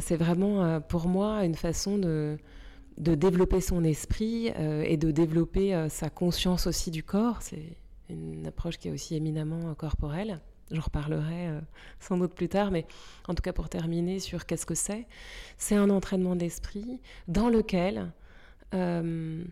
C'est 0.00 0.16
vraiment 0.16 0.80
pour 0.80 1.08
moi 1.08 1.44
une 1.44 1.54
façon 1.54 1.98
de, 1.98 2.38
développer 2.96 3.60
son 3.60 3.84
esprit 3.84 4.48
et 4.56 4.96
de 4.96 5.10
développer 5.10 5.86
sa 5.88 6.10
conscience 6.10 6.66
aussi 6.66 6.90
du 6.90 7.02
corps. 7.02 7.42
C'est 7.42 7.76
une 8.10 8.46
approche 8.46 8.78
qui 8.78 8.88
est 8.88 8.90
aussi 8.90 9.14
éminemment 9.14 9.70
euh, 9.70 9.74
corporelle. 9.74 10.40
J'en 10.70 10.82
reparlerai 10.82 11.48
euh, 11.48 11.60
sans 12.00 12.16
doute 12.16 12.34
plus 12.34 12.48
tard, 12.48 12.70
mais 12.70 12.86
en 13.28 13.34
tout 13.34 13.42
cas 13.42 13.52
pour 13.52 13.68
terminer 13.68 14.18
sur 14.18 14.46
qu'est-ce 14.46 14.66
que 14.66 14.74
c'est, 14.74 15.06
c'est 15.58 15.76
un 15.76 15.90
entraînement 15.90 16.36
d'esprit 16.36 17.00
dans 17.28 17.48
lequel 17.48 18.12
euh, 18.74 19.44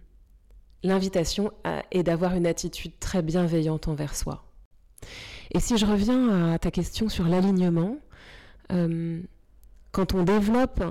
l'invitation 0.83 1.53
est 1.91 2.03
d'avoir 2.03 2.35
une 2.35 2.47
attitude 2.47 2.93
très 2.99 3.23
bienveillante 3.23 3.89
envers 3.89 4.17
soi. 4.17 4.45
Et 5.55 5.61
si 5.61 5.77
je 5.77 5.87
reviens 5.87 6.53
à 6.53 6.59
ta 6.59 6.71
question 6.71 7.09
sur 7.09 7.25
l'alignement, 7.25 7.99
quand 8.71 10.15
on 10.15 10.23
développe 10.23 10.83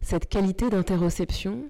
cette 0.00 0.28
qualité 0.28 0.70
d'interoception, 0.70 1.64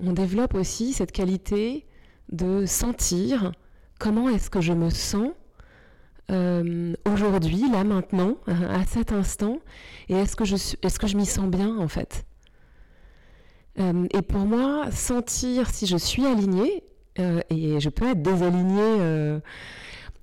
on 0.00 0.12
développe 0.12 0.54
aussi 0.54 0.92
cette 0.92 1.12
qualité 1.12 1.86
de 2.30 2.66
sentir 2.66 3.52
comment 3.98 4.28
est-ce 4.28 4.50
que 4.50 4.60
je 4.60 4.72
me 4.72 4.90
sens 4.90 5.30
euh, 6.30 6.94
aujourd'hui, 7.10 7.70
là 7.70 7.84
maintenant, 7.84 8.36
à 8.46 8.84
cet 8.84 9.12
instant, 9.12 9.60
et 10.08 10.14
est-ce 10.14 10.36
que 10.36 10.44
je, 10.44 10.56
est-ce 10.82 10.98
que 10.98 11.06
je 11.06 11.16
m'y 11.16 11.24
sens 11.24 11.48
bien 11.48 11.78
en 11.78 11.88
fait? 11.88 12.26
Euh, 13.78 14.06
Et 14.12 14.22
pour 14.22 14.40
moi, 14.40 14.90
sentir 14.90 15.70
si 15.70 15.86
je 15.86 15.96
suis 15.96 16.26
alignée, 16.26 16.84
euh, 17.18 17.40
et 17.48 17.80
je 17.80 17.88
peux 17.88 18.08
être 18.08 18.22
désalignée, 18.22 19.40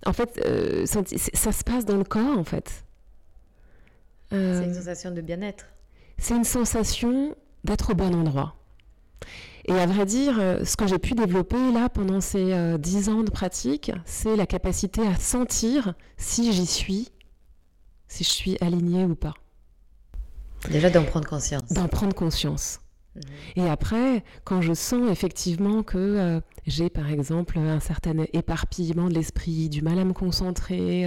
en 0.05 0.13
fait, 0.13 0.39
ça 0.85 1.51
se 1.51 1.63
passe 1.63 1.85
dans 1.85 1.97
le 1.97 2.03
corps 2.03 2.37
en 2.37 2.43
fait. 2.43 2.85
c'est 4.29 4.65
une 4.65 4.73
sensation 4.73 5.11
de 5.11 5.21
bien-être. 5.21 5.65
C'est 6.17 6.35
une 6.35 6.43
sensation 6.43 7.35
d'être 7.63 7.91
au 7.91 7.95
bon 7.95 8.13
endroit. 8.13 8.55
Et 9.67 9.73
à 9.73 9.87
vrai 9.87 10.05
dire, 10.05 10.39
euh, 10.39 10.63
ce 10.63 10.77
que 10.77 10.85
j'ai 10.85 10.99
pu 10.99 11.13
développer 11.13 11.71
là 11.71 11.89
pendant 11.89 12.21
ces 12.21 12.53
euh, 12.53 12.77
dix 12.77 13.09
ans 13.09 13.23
de 13.23 13.31
pratique, 13.31 13.91
c'est 14.05 14.35
la 14.35 14.45
capacité 14.45 15.01
à 15.07 15.15
sentir 15.15 15.95
si 16.17 16.53
j'y 16.53 16.67
suis, 16.67 17.09
si 18.07 18.23
je 18.23 18.29
suis 18.29 18.57
alignée 18.61 19.05
ou 19.05 19.15
pas. 19.15 19.33
Déjà 20.69 20.91
d'en 20.91 21.03
prendre 21.03 21.27
conscience. 21.27 21.67
D'en 21.71 21.87
prendre 21.87 22.13
conscience. 22.13 22.79
Et 23.55 23.67
après, 23.67 24.23
quand 24.43 24.61
je 24.61 24.73
sens 24.73 25.09
effectivement 25.09 25.83
que 25.83 25.97
euh, 25.97 26.41
j'ai 26.67 26.89
par 26.89 27.09
exemple 27.09 27.57
un 27.57 27.79
certain 27.79 28.25
éparpillement 28.33 29.07
de 29.09 29.13
l'esprit, 29.13 29.69
du 29.69 29.81
mal 29.81 29.99
à 29.99 30.05
me 30.05 30.13
concentrer, 30.13 31.05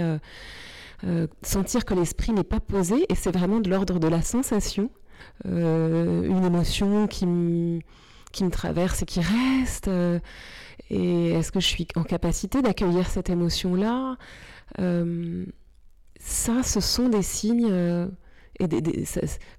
sentir 1.43 1.85
que 1.85 1.93
l'esprit 1.93 2.33
n'est 2.33 2.43
pas 2.43 2.59
posé, 2.59 3.05
et 3.09 3.15
c'est 3.15 3.31
vraiment 3.31 3.59
de 3.59 3.69
l'ordre 3.69 3.99
de 3.99 4.07
la 4.07 4.21
sensation, 4.21 4.89
une 5.45 6.43
émotion 6.45 7.07
qui 7.07 7.25
me 7.25 7.79
qui 8.31 8.43
me 8.43 8.51
traverse 8.51 9.01
et 9.01 9.05
qui 9.05 9.21
reste 9.21 9.87
euh, 9.87 10.19
Et 10.89 11.31
est-ce 11.31 11.51
que 11.51 11.59
je 11.59 11.67
suis 11.67 11.87
en 11.95 12.03
capacité 12.03 12.61
d'accueillir 12.61 13.07
cette 13.07 13.29
émotion-là? 13.29 14.17
Euh, 14.79 15.45
Ça, 16.19 16.63
ce 16.63 16.79
sont 16.79 17.09
des 17.09 17.21
signes. 17.21 17.71
Euh, 18.61 18.67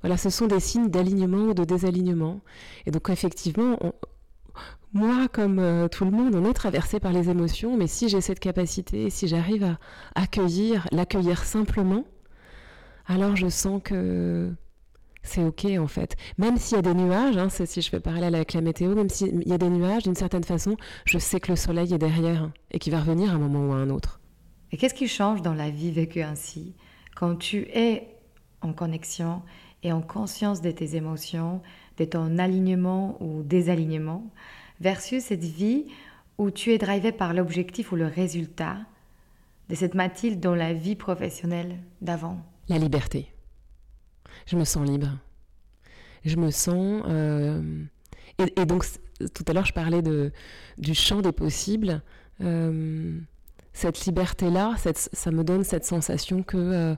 voilà, 0.03 0.17
ce 0.17 0.31
sont 0.31 0.47
des 0.47 0.61
signes 0.61 0.89
d'alignement 0.89 1.49
ou 1.49 1.55
de 1.55 1.65
désalignement. 1.65 2.41
Et 2.87 2.91
donc, 2.91 3.09
effectivement, 3.11 3.79
moi, 4.93 5.29
comme 5.29 5.89
tout 5.91 6.05
le 6.05 6.11
monde, 6.11 6.35
on 6.35 6.45
est 6.49 6.55
traversé 6.55 7.01
par 7.01 7.13
les 7.13 7.31
émotions, 7.31 7.77
mais 7.77 7.87
si 7.87 8.09
j'ai 8.09 8.21
cette 8.21 8.41
capacité, 8.41 9.09
si 9.11 9.29
j'arrive 9.29 9.65
à 9.65 9.79
accueillir, 10.15 10.87
l'accueillir 10.93 11.45
simplement, 11.45 12.05
alors 13.07 13.37
je 13.37 13.49
sens 13.49 13.81
que 13.83 14.53
c'est 15.23 15.45
ok 15.45 15.67
en 15.79 15.87
fait. 15.87 16.17
Même 16.39 16.57
s'il 16.57 16.77
y 16.77 16.79
a 16.79 16.83
des 16.83 16.95
nuages, 16.95 17.37
hein, 17.37 17.49
si 17.49 17.83
je 17.83 17.89
fais 17.89 18.01
parallèle 18.01 18.35
avec 18.35 18.53
la 18.53 18.61
météo, 18.61 18.95
même 18.95 19.09
s'il 19.09 19.47
y 19.47 19.53
a 19.53 19.59
des 19.59 19.69
nuages, 19.69 20.05
d'une 20.05 20.15
certaine 20.15 20.45
façon, 20.45 20.77
je 21.05 21.19
sais 21.19 21.41
que 21.41 21.51
le 21.53 21.57
soleil 21.57 21.93
est 21.93 21.99
derrière 21.99 22.51
et 22.71 22.79
qu'il 22.79 22.93
va 22.93 23.01
revenir 23.01 23.31
à 23.31 23.35
un 23.35 23.39
moment 23.39 23.69
ou 23.69 23.73
à 23.73 23.77
un 23.77 23.91
autre. 23.91 24.21
Et 24.73 24.77
qu'est-ce 24.77 24.95
qui 24.95 25.09
change 25.09 25.43
dans 25.43 25.55
la 25.55 25.71
vie 25.71 25.91
vécue 25.91 26.23
ainsi? 26.23 26.75
Quand 27.17 27.37
tu 27.37 27.69
es 27.75 28.09
en 28.63 28.73
connexion 28.73 29.43
et 29.83 29.93
en 29.93 30.03
conscience 30.03 30.61
de 30.61 30.71
tes 30.71 30.97
émotions, 30.97 31.63
de 31.97 32.05
ton 32.05 32.39
alignement 32.39 33.17
ou 33.21 33.43
désalignement, 33.43 34.25
versus 34.81 35.25
cette 35.25 35.45
vie 35.45 35.87
où 36.39 36.51
tu 36.51 36.73
es 36.73 36.79
drivé 36.79 37.13
par 37.13 37.35
l'objectif 37.35 37.93
ou 37.93 37.97
le 37.97 38.07
résultat 38.07 38.79
de 39.69 39.75
cette 39.75 39.95
Mathilde 39.95 40.41
dans 40.41 40.55
la 40.55 40.73
vie 40.73 40.97
professionnelle 40.97 41.79
d'avant 42.01 42.45
La 42.69 42.79
liberté 42.79 43.31
Je 44.47 44.57
me 44.57 44.65
sens 44.65 44.89
libre. 44.89 45.19
Je 46.25 46.37
me 46.37 46.51
sens... 46.51 47.03
Euh, 47.07 47.85
et, 48.39 48.65
donc, 48.65 48.85
tout 49.35 49.45
à 49.47 49.53
l'heure, 49.53 49.67
je 49.67 49.73
parlais 49.73 50.03
du 50.79 50.95
champ 50.95 51.21
des 51.21 51.33
possibles. 51.33 52.03
Euh, 52.41 53.19
cette 53.73 54.05
liberté-là, 54.07 54.77
ça 54.95 55.31
me 55.31 55.45
donne 55.45 55.63
cette 55.63 55.85
sensation 55.85 56.43
que 56.43 56.57
euh, 56.57 56.95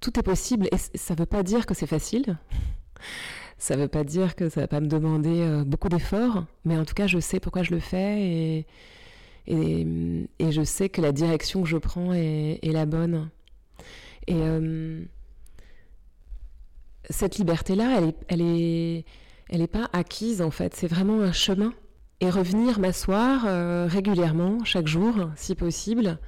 tout 0.00 0.18
est 0.18 0.22
possible. 0.22 0.68
Et 0.72 0.78
ça 0.96 1.14
ne 1.14 1.18
veut 1.18 1.26
pas 1.26 1.42
dire 1.42 1.66
que 1.66 1.74
c'est 1.74 1.86
facile. 1.86 2.38
Ça 3.58 3.76
ne 3.76 3.82
veut 3.82 3.88
pas 3.88 4.04
dire 4.04 4.36
que 4.36 4.48
ça 4.48 4.62
va 4.62 4.68
pas 4.68 4.80
me 4.80 4.86
demander 4.86 5.62
beaucoup 5.66 5.90
d'efforts, 5.90 6.46
mais 6.64 6.78
en 6.78 6.86
tout 6.86 6.94
cas, 6.94 7.06
je 7.06 7.18
sais 7.18 7.40
pourquoi 7.40 7.62
je 7.62 7.72
le 7.72 7.80
fais 7.80 8.64
et, 9.46 10.26
je 10.50 10.62
sais 10.64 10.88
que 10.88 11.00
la 11.00 11.12
direction 11.12 11.62
que 11.62 11.68
je 11.68 11.76
prends 11.76 12.12
est, 12.12 12.58
la 12.62 12.86
bonne. 12.86 13.30
Et 14.26 14.34
euh, 14.36 15.02
cette 17.08 17.38
liberté-là, 17.38 18.00
elle 18.28 18.38
n'est 18.38 19.04
est 19.50 19.66
pas 19.66 19.88
acquise 19.92 20.42
en 20.42 20.50
fait, 20.50 20.74
c'est 20.74 20.86
vraiment 20.86 21.20
un 21.20 21.32
chemin. 21.32 21.72
Et 22.22 22.28
revenir 22.28 22.78
m'asseoir 22.78 23.44
euh, 23.46 23.86
régulièrement, 23.88 24.62
chaque 24.64 24.86
jour, 24.86 25.30
si 25.36 25.54
possible, 25.54 26.18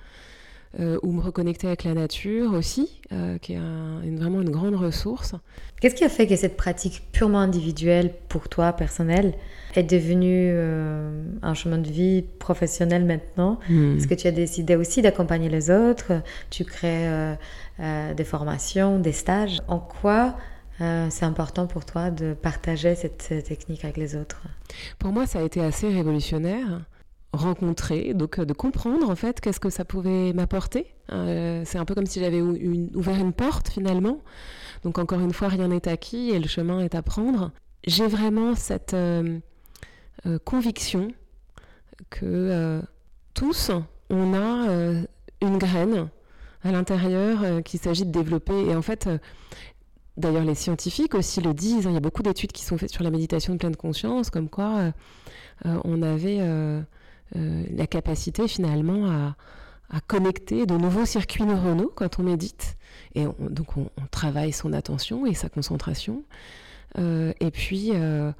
euh, 0.80 0.98
ou 1.02 1.12
me 1.12 1.20
reconnecter 1.20 1.66
avec 1.66 1.84
la 1.84 1.92
nature 1.92 2.54
aussi, 2.54 3.02
euh, 3.12 3.36
qui 3.36 3.52
est 3.52 3.56
une, 3.56 4.16
vraiment 4.18 4.40
une 4.40 4.48
grande 4.48 4.74
ressource. 4.74 5.34
Qu'est-ce 5.80 5.94
qui 5.94 6.04
a 6.04 6.08
fait 6.08 6.26
que 6.26 6.34
cette 6.34 6.56
pratique 6.56 7.02
purement 7.12 7.40
individuelle 7.40 8.14
pour 8.30 8.48
toi, 8.48 8.72
personnelle, 8.72 9.34
est 9.74 9.82
devenue 9.82 10.50
euh, 10.50 11.24
un 11.42 11.52
chemin 11.52 11.76
de 11.76 11.90
vie 11.90 12.24
professionnel 12.38 13.04
maintenant? 13.04 13.58
Hmm. 13.68 13.98
Est-ce 13.98 14.08
que 14.08 14.14
tu 14.14 14.26
as 14.26 14.32
décidé 14.32 14.74
aussi 14.74 15.02
d'accompagner 15.02 15.50
les 15.50 15.70
autres? 15.70 16.22
Tu 16.48 16.64
crées 16.64 17.36
des 17.78 18.24
formations, 18.24 18.98
des 18.98 19.12
stages? 19.12 19.60
En 19.68 19.78
quoi 19.78 20.36
c'est 20.78 21.24
important 21.24 21.66
pour 21.66 21.84
toi 21.84 22.10
de 22.10 22.32
partager 22.32 22.94
cette 22.94 23.44
technique 23.44 23.84
avec 23.84 23.98
les 23.98 24.16
autres? 24.16 24.42
Pour 24.98 25.12
moi, 25.12 25.26
ça 25.26 25.40
a 25.40 25.42
été 25.42 25.60
assez 25.60 25.88
révolutionnaire 25.88 26.80
rencontrer, 27.32 28.12
donc 28.14 28.38
euh, 28.38 28.44
de 28.44 28.52
comprendre 28.52 29.08
en 29.08 29.16
fait 29.16 29.40
qu'est-ce 29.40 29.60
que 29.60 29.70
ça 29.70 29.84
pouvait 29.84 30.32
m'apporter. 30.32 30.94
Euh, 31.10 31.62
c'est 31.64 31.78
un 31.78 31.84
peu 31.84 31.94
comme 31.94 32.06
si 32.06 32.20
j'avais 32.20 32.42
ouvert 32.42 33.18
une 33.18 33.32
porte 33.32 33.70
finalement. 33.70 34.20
Donc 34.84 34.98
encore 34.98 35.20
une 35.20 35.32
fois, 35.32 35.48
rien 35.48 35.68
n'est 35.68 35.88
acquis 35.88 36.30
et 36.30 36.38
le 36.38 36.48
chemin 36.48 36.80
est 36.80 36.94
à 36.94 37.02
prendre. 37.02 37.52
J'ai 37.86 38.06
vraiment 38.06 38.54
cette 38.54 38.94
euh, 38.94 39.38
conviction 40.44 41.08
que 42.10 42.82
tous, 43.34 43.70
on 44.10 44.34
a 44.34 44.66
une 45.40 45.58
graine 45.58 46.08
à 46.64 46.72
l'intérieur 46.72 47.62
qu'il 47.62 47.80
s'agit 47.80 48.04
de 48.04 48.10
développer. 48.10 48.66
Et 48.66 48.74
en 48.74 48.82
fait, 48.82 49.08
D'ailleurs, 50.18 50.44
les 50.44 50.54
scientifiques 50.54 51.14
aussi 51.14 51.40
le 51.40 51.54
disent. 51.54 51.86
Hein. 51.86 51.90
il 51.90 51.94
y 51.94 51.96
a 51.96 52.00
beaucoup 52.00 52.22
d'études 52.22 52.52
qui 52.52 52.64
sont 52.64 52.76
faites 52.76 52.92
sur 52.92 53.02
la 53.02 53.10
méditation 53.10 53.54
de 53.54 53.58
pleine 53.58 53.76
conscience, 53.76 54.28
comme 54.28 54.50
quoi 54.50 54.92
on 55.64 56.02
avait 56.02 56.38
la 57.34 57.86
capacité 57.86 58.48
finalement 58.48 59.06
à, 59.06 59.36
connecter 60.06 60.64
de 60.64 60.74
nouveaux 60.74 61.04
circuits 61.04 61.44
neuronaux 61.44 61.92
quand 61.94 62.18
on 62.18 62.22
médite. 62.22 62.76
Et 63.14 63.26
donc 63.38 63.76
on, 63.76 63.88
travaille 64.10 64.52
son 64.52 64.72
attention 64.72 65.26
et 65.26 65.34
sa 65.34 65.50
concentration. 65.50 66.24
Euh, 66.98 67.34
et 67.40 67.50
puis 67.50 67.90
euh, 67.92 68.32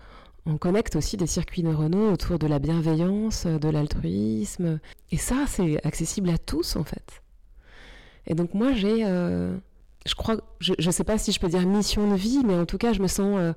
on 0.46 0.56
connecte 0.56 0.96
aussi 0.96 1.18
des 1.18 1.26
circuits 1.26 1.62
neuronaux 1.62 2.11
autour 2.11 2.38
de 2.38 2.46
la 2.46 2.58
bienveillance, 2.58 3.46
de 3.46 3.68
l'altruisme. 3.68 4.80
Et 5.11 5.18
ça, 5.18 5.44
c'est 5.46 5.84
accessible 5.84 6.30
à 6.30 6.38
tous 6.38 6.76
en 6.76 6.84
fait. 6.84 7.22
Et 8.26 8.34
donc 8.34 8.54
moi 8.54 8.72
j'ai, 8.72 9.02
je 9.04 10.14
crois, 10.16 10.38
je 10.61 10.72
ne 10.78 10.90
sais 10.90 11.04
pas 11.04 11.18
si 11.18 11.32
je 11.32 11.40
peux 11.40 11.49
dire 11.49 11.66
mission 11.66 12.11
de 12.11 12.16
vie, 12.16 12.40
mais 12.46 12.54
en 12.54 12.64
tout 12.64 12.78
cas 12.78 12.94
je 12.94 13.02
me 13.02 13.08
sens, 13.08 13.54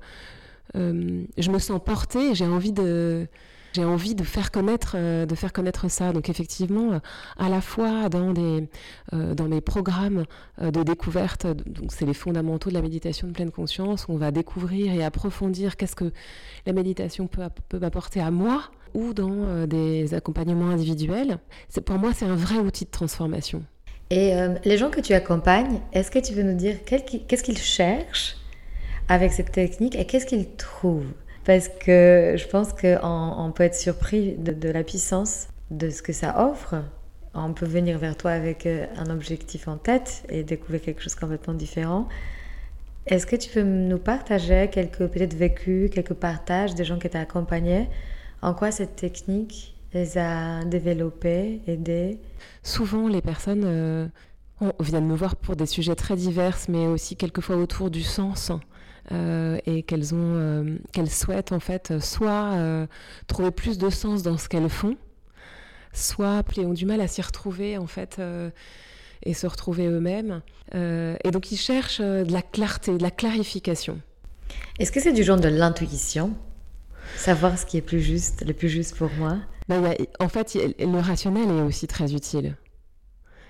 je 0.74 1.50
me 1.50 1.58
sens 1.58 1.80
portée. 1.82 2.34
J'ai 2.34 2.46
envie 2.46 2.72
de 2.72 3.26
j'ai 3.76 3.84
envie 3.84 4.14
de 4.14 4.24
faire 4.24 4.50
connaître, 4.50 4.94
euh, 4.94 5.26
de 5.26 5.34
faire 5.34 5.52
connaître 5.52 5.90
ça. 5.90 6.12
Donc 6.12 6.30
effectivement, 6.30 6.92
euh, 6.92 6.98
à 7.38 7.50
la 7.50 7.60
fois 7.60 8.08
dans 8.08 8.32
des, 8.32 8.68
euh, 9.12 9.34
dans 9.34 9.48
mes 9.48 9.60
programmes 9.60 10.24
de 10.60 10.82
découverte, 10.82 11.46
donc 11.46 11.92
c'est 11.92 12.06
les 12.06 12.14
fondamentaux 12.14 12.70
de 12.70 12.74
la 12.74 12.80
méditation 12.80 13.28
de 13.28 13.32
pleine 13.32 13.50
conscience, 13.50 14.06
où 14.08 14.12
on 14.12 14.16
va 14.16 14.30
découvrir 14.30 14.92
et 14.94 15.04
approfondir 15.04 15.76
qu'est-ce 15.76 15.94
que 15.94 16.10
la 16.64 16.72
méditation 16.72 17.26
peut, 17.26 17.42
peut 17.68 17.78
m'apporter 17.78 18.20
à 18.20 18.30
moi, 18.30 18.62
ou 18.94 19.12
dans 19.12 19.66
des 19.66 20.14
accompagnements 20.14 20.70
individuels. 20.70 21.38
C'est 21.68 21.82
pour 21.82 21.98
moi, 21.98 22.12
c'est 22.14 22.24
un 22.24 22.34
vrai 22.34 22.56
outil 22.56 22.86
de 22.86 22.90
transformation. 22.90 23.62
Et 24.08 24.32
les 24.64 24.78
gens 24.78 24.88
que 24.88 25.00
tu 25.00 25.12
accompagnes, 25.12 25.80
est-ce 25.92 26.10
que 26.10 26.18
tu 26.18 26.32
veux 26.32 26.42
nous 26.42 26.56
dire 26.56 26.76
qu'est-ce 26.86 27.42
qu'ils 27.42 27.58
cherchent 27.58 28.36
avec 29.08 29.32
cette 29.32 29.52
technique 29.52 29.94
et 29.96 30.06
qu'est-ce 30.06 30.24
qu'ils 30.24 30.48
trouvent? 30.56 31.12
Parce 31.46 31.68
que 31.68 32.34
je 32.36 32.46
pense 32.48 32.72
qu'on 32.72 32.98
on 33.02 33.52
peut 33.52 33.62
être 33.62 33.76
surpris 33.76 34.34
de, 34.36 34.68
la 34.68 34.82
puissance 34.82 35.46
de 35.70 35.90
ce 35.90 36.02
que 36.02 36.12
ça 36.12 36.50
offre. 36.50 36.74
On 37.34 37.52
peut 37.52 37.66
venir 37.66 37.98
vers 37.98 38.16
toi 38.16 38.32
avec 38.32 38.66
euh, 38.66 38.86
un 38.96 39.10
objectif 39.10 39.68
en 39.68 39.76
tête 39.76 40.24
et 40.28 40.42
découvrir 40.42 40.82
quelque 40.82 41.02
chose 41.02 41.14
complètement 41.14 41.54
différent. 41.54 42.08
Est-ce 43.06 43.26
que 43.26 43.36
tu 43.36 43.48
peux 43.50 43.62
nous 43.62 43.98
partager 43.98 44.68
quelques 44.72 45.06
peut-être 45.06 45.34
vécus, 45.34 45.88
quelques 45.90 46.14
partages 46.14 46.74
des 46.74 46.84
gens 46.84 46.98
qui 46.98 47.08
t'ont 47.08 47.20
accompagné 47.20 47.88
En 48.42 48.52
quoi 48.52 48.72
cette 48.72 48.96
technique 48.96 49.76
les 49.94 50.18
a 50.18 50.64
développés, 50.64 51.60
aidés? 51.68 52.18
Souvent, 52.64 53.06
les 53.06 53.22
personnes 53.22 53.62
euh, 53.64 54.08
viennent 54.80 55.06
me 55.06 55.14
voir 55.14 55.36
pour 55.36 55.54
des 55.54 55.66
sujets 55.66 55.94
très 55.94 56.16
divers, 56.16 56.58
mais 56.68 56.88
aussi 56.88 57.14
quelquefois 57.14 57.56
autour 57.56 57.88
du 57.90 58.02
sens. 58.02 58.50
Euh, 59.12 59.58
et 59.66 59.84
qu'elles 59.84 60.14
ont, 60.14 60.34
euh, 60.34 60.78
qu'elles 60.90 61.10
souhaitent 61.10 61.52
en 61.52 61.60
fait 61.60 62.00
soit 62.00 62.54
euh, 62.54 62.88
trouver 63.28 63.52
plus 63.52 63.78
de 63.78 63.88
sens 63.88 64.24
dans 64.24 64.36
ce 64.36 64.48
qu'elles 64.48 64.68
font, 64.68 64.96
soit 65.92 66.42
ont 66.58 66.72
du 66.72 66.86
mal 66.86 67.00
à 67.00 67.06
s'y 67.06 67.22
retrouver 67.22 67.78
en 67.78 67.86
fait 67.86 68.20
et 69.22 69.32
se 69.32 69.46
retrouver 69.46 69.86
eux-mêmes. 69.86 70.42
et 70.74 71.30
donc 71.30 71.52
ils 71.52 71.56
cherchent 71.56 72.00
de 72.00 72.32
la 72.32 72.42
clarté, 72.42 72.98
de 72.98 73.02
la 73.02 73.12
clarification. 73.12 74.00
Est-ce 74.78 74.90
que 74.90 75.00
c'est 75.00 75.12
du 75.12 75.22
genre 75.22 75.40
de 75.40 75.48
l'intuition? 75.48 76.34
Savoir 77.16 77.56
ce 77.58 77.64
qui 77.64 77.76
est 77.76 77.82
plus 77.82 78.00
juste, 78.00 78.44
le 78.44 78.52
plus 78.52 78.68
juste 78.68 78.96
pour 78.96 79.10
moi? 79.18 79.38
Ben, 79.68 79.94
En 80.18 80.28
fait, 80.28 80.58
le 80.78 81.00
rationnel 81.00 81.48
est 81.48 81.62
aussi 81.62 81.86
très 81.86 82.12
utile. 82.12 82.56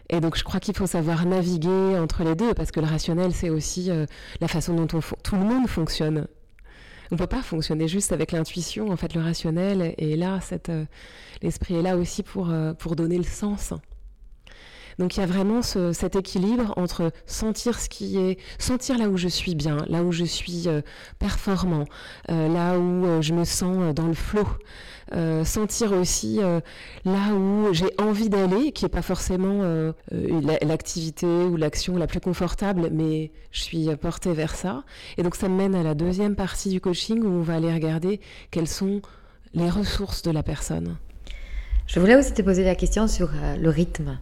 Et 0.08 0.20
donc 0.20 0.36
je 0.36 0.44
crois 0.44 0.60
qu'il 0.60 0.76
faut 0.76 0.86
savoir 0.86 1.26
naviguer 1.26 1.98
entre 1.98 2.22
les 2.22 2.34
deux, 2.34 2.54
parce 2.54 2.70
que 2.70 2.80
le 2.80 2.86
rationnel, 2.86 3.32
c'est 3.32 3.50
aussi 3.50 3.90
euh, 3.90 4.06
la 4.40 4.48
façon 4.48 4.74
dont 4.74 4.86
tout 4.86 5.36
le 5.36 5.44
monde 5.44 5.68
fonctionne. 5.68 6.26
On 7.10 7.14
ne 7.14 7.18
peut 7.18 7.26
pas 7.26 7.42
fonctionner 7.42 7.86
juste 7.86 8.12
avec 8.12 8.32
l'intuition, 8.32 8.90
en 8.90 8.96
fait, 8.96 9.14
le 9.14 9.20
rationnel 9.20 9.94
est 9.96 10.16
là, 10.16 10.40
euh, 10.68 10.84
l'esprit 11.40 11.76
est 11.76 11.82
là 11.82 11.96
aussi 11.96 12.22
pour, 12.22 12.50
euh, 12.50 12.72
pour 12.74 12.96
donner 12.96 13.16
le 13.16 13.24
sens. 13.24 13.72
Donc 14.98 15.16
il 15.16 15.20
y 15.20 15.22
a 15.22 15.26
vraiment 15.26 15.62
cet 15.62 16.16
équilibre 16.16 16.72
entre 16.76 17.12
sentir 17.26 17.78
ce 17.78 17.88
qui 17.88 18.18
est, 18.18 18.38
sentir 18.58 18.98
là 18.98 19.08
où 19.08 19.16
je 19.16 19.28
suis 19.28 19.54
bien, 19.54 19.84
là 19.88 20.02
où 20.02 20.10
je 20.10 20.24
suis 20.24 20.68
euh, 20.68 20.80
performant, 21.18 21.84
euh, 22.30 22.48
là 22.48 22.78
où 22.78 23.04
euh, 23.04 23.20
je 23.20 23.34
me 23.34 23.44
sens 23.44 23.94
dans 23.94 24.06
le 24.06 24.14
flot, 24.14 24.46
sentir 25.44 25.92
aussi 25.92 26.40
là 27.04 27.32
où 27.32 27.72
j'ai 27.72 27.90
envie 27.98 28.28
d'aller, 28.28 28.72
qui 28.72 28.84
n'est 28.84 28.88
pas 28.88 29.02
forcément 29.02 29.62
l'activité 30.10 31.26
ou 31.26 31.56
l'action 31.56 31.96
la 31.96 32.08
plus 32.08 32.18
confortable, 32.18 32.88
mais 32.90 33.30
je 33.52 33.60
suis 33.60 33.94
portée 33.96 34.32
vers 34.32 34.56
ça. 34.56 34.82
Et 35.16 35.22
donc 35.22 35.36
ça 35.36 35.48
me 35.48 35.56
mène 35.56 35.76
à 35.76 35.84
la 35.84 35.94
deuxième 35.94 36.34
partie 36.34 36.70
du 36.70 36.80
coaching 36.80 37.22
où 37.22 37.28
on 37.28 37.42
va 37.42 37.54
aller 37.54 37.72
regarder 37.72 38.20
quelles 38.50 38.66
sont 38.66 39.00
les 39.54 39.70
ressources 39.70 40.22
de 40.22 40.32
la 40.32 40.42
personne. 40.42 40.96
Je 41.86 42.00
voulais 42.00 42.16
aussi 42.16 42.34
te 42.34 42.42
poser 42.42 42.64
la 42.64 42.74
question 42.74 43.06
sur 43.06 43.30
le 43.32 43.68
rythme. 43.70 44.18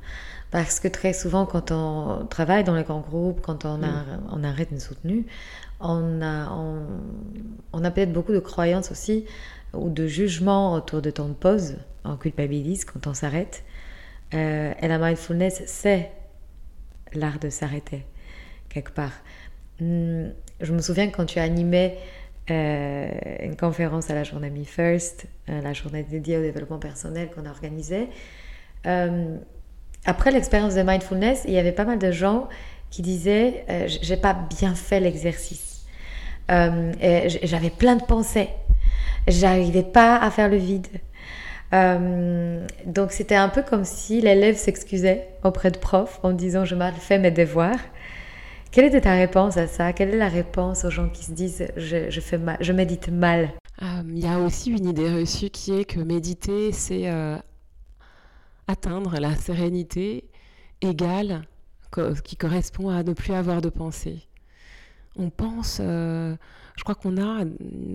Parce 0.55 0.79
que 0.79 0.87
très 0.87 1.13
souvent, 1.13 1.47
quand 1.47 1.73
on 1.73 2.27
travaille 2.27 2.63
dans 2.63 2.77
les 2.77 2.85
grands 2.85 3.01
groupes, 3.01 3.41
quand 3.41 3.65
on 3.65 3.83
a, 3.83 3.89
mm. 3.89 4.29
on 4.31 4.45
a 4.45 4.47
un 4.47 4.53
rythme 4.53 4.79
soutenu, 4.79 5.27
on 5.81 6.23
a, 6.23 6.49
on, 7.73 7.83
a 7.83 7.91
peut-être 7.91 8.13
beaucoup 8.13 8.31
de 8.31 8.39
croyances 8.39 8.93
aussi 8.93 9.25
ou 9.73 9.91
de 9.91 10.07
jugements 10.07 10.75
autour 10.75 11.03
de 11.03 11.11
temps 11.11 11.27
de 11.27 11.35
pause. 11.35 11.79
On 12.05 12.17
culpabilise 12.17 12.85
quand 12.85 13.09
on 13.09 13.15
s'arrête. 13.15 13.65
Euh, 14.33 14.73
et 14.81 14.87
la 14.87 14.99
mindfulness, 14.99 15.65
c'est 15.67 16.13
l'art 17.15 17.41
de 17.41 17.51
s'arrêter, 17.51 18.07
quelque 18.69 18.93
part. 18.93 19.25
Hmm, 19.81 20.29
je 20.61 20.73
me 20.73 20.81
souviens 20.81 21.09
quand 21.09 21.27
tu 21.27 21.41
animais 21.41 21.99
euh, 22.53 23.09
une 23.43 23.57
conférence 23.57 24.09
à 24.09 24.15
la 24.15 24.23
journée 24.23 24.51
Me 24.51 24.63
First, 24.63 25.27
euh, 25.49 25.61
la 25.61 25.73
journée 25.73 26.05
dédiée 26.05 26.39
au 26.39 26.43
développement 26.43 26.79
personnel 26.79 27.31
qu'on 27.35 27.45
a 27.45 27.51
organisée. 27.51 28.09
Euh, 28.87 29.39
après 30.07 30.31
l'expérience 30.31 30.75
de 30.75 30.83
mindfulness, 30.83 31.45
il 31.47 31.53
y 31.53 31.59
avait 31.59 31.73
pas 31.73 31.85
mal 31.85 31.99
de 31.99 32.11
gens 32.11 32.49
qui 32.91 33.03
disaient 33.03 33.65
euh, 33.71 33.89
j'ai 33.89 34.17
pas 34.17 34.35
bien 34.35 34.75
fait 34.75 35.01
l'exercice. 35.01 35.85
Euh, 36.51 36.93
j'avais 37.43 37.71
plein 37.71 37.97
de 37.97 38.05
pensées. 38.05 38.51
J'arrivais 39.27 39.83
pas 39.83 40.17
à 40.17 40.31
faire 40.31 40.49
le 40.49 40.59
vide. 40.59 40.87
Euh, 41.73 42.65
donc 42.85 43.11
c'était 43.13 43.35
un 43.35 43.49
peu 43.49 43.63
comme 43.63 43.85
si 43.85 44.21
l'élève 44.21 44.57
s'excusait 44.57 45.29
auprès 45.43 45.71
de 45.71 45.79
prof 45.79 46.21
en 46.23 46.33
disant 46.33 46.65
je 46.65 46.75
mal 46.75 46.95
fait 46.95 47.19
mes 47.19 47.31
devoirs. 47.31 47.79
Quelle 48.71 48.85
était 48.85 49.01
ta 49.01 49.15
réponse 49.15 49.57
à 49.57 49.67
ça? 49.67 49.93
Quelle 49.93 50.11
est 50.11 50.19
la 50.19 50.29
réponse 50.29 50.85
aux 50.85 50.91
gens 50.91 51.09
qui 51.09 51.25
se 51.25 51.33
disent 51.33 51.67
je, 51.77 52.21
fais 52.21 52.39
mal, 52.39 52.59
je 52.61 52.73
médite 52.73 53.09
mal? 53.09 53.51
Il 53.81 54.19
y 54.19 54.27
a 54.27 54.39
aussi 54.39 54.71
une 54.71 54.87
idée 54.87 55.11
reçue 55.11 55.51
qui 55.51 55.79
est 55.79 55.85
que 55.85 56.01
méditer, 56.01 56.73
c'est 56.73 57.11
atteindre 58.67 59.19
la 59.19 59.35
sérénité 59.35 60.25
égale 60.81 61.47
qui 62.25 62.37
correspond 62.37 62.89
à 62.89 63.03
ne 63.03 63.13
plus 63.13 63.33
avoir 63.33 63.61
de 63.61 63.69
pensée. 63.69 64.27
On 65.17 65.31
pense, 65.31 65.79
euh, 65.81 66.35
je 66.77 66.83
crois 66.83 66.97
qu'on 66.97 67.19
a, 67.19 67.45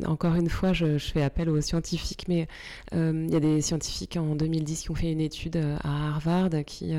encore 0.06 0.36
une 0.36 0.50
fois, 0.50 0.72
je, 0.72 0.98
fais 0.98 1.22
appel 1.22 1.50
aux 1.50 1.60
scientifiques, 1.60 2.28
mais 2.30 2.48
euh, 2.94 3.26
il 3.28 3.34
y 3.34 3.36
a 3.36 3.42
des 3.42 3.62
scientifiques 3.62 4.16
en 4.16 4.36
2010 4.36 4.84
qui 4.84 4.92
ont 4.92 4.96
fait 4.96 5.12
une 5.12 5.20
étude 5.20 5.58
euh, 5.58 5.78
à 5.84 6.10
Harvard 6.10 6.52
qui, 6.66 6.94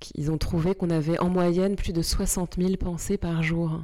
qui 0.00 0.12
ils 0.16 0.30
ont 0.30 0.38
trouvé 0.38 0.74
qu'on 0.74 0.90
avait 0.90 1.18
en 1.18 1.30
moyenne 1.30 1.76
plus 1.76 1.94
de 1.94 2.02
60 2.02 2.56
000 2.58 2.76
pensées 2.76 3.16
par 3.16 3.42
jour. 3.42 3.80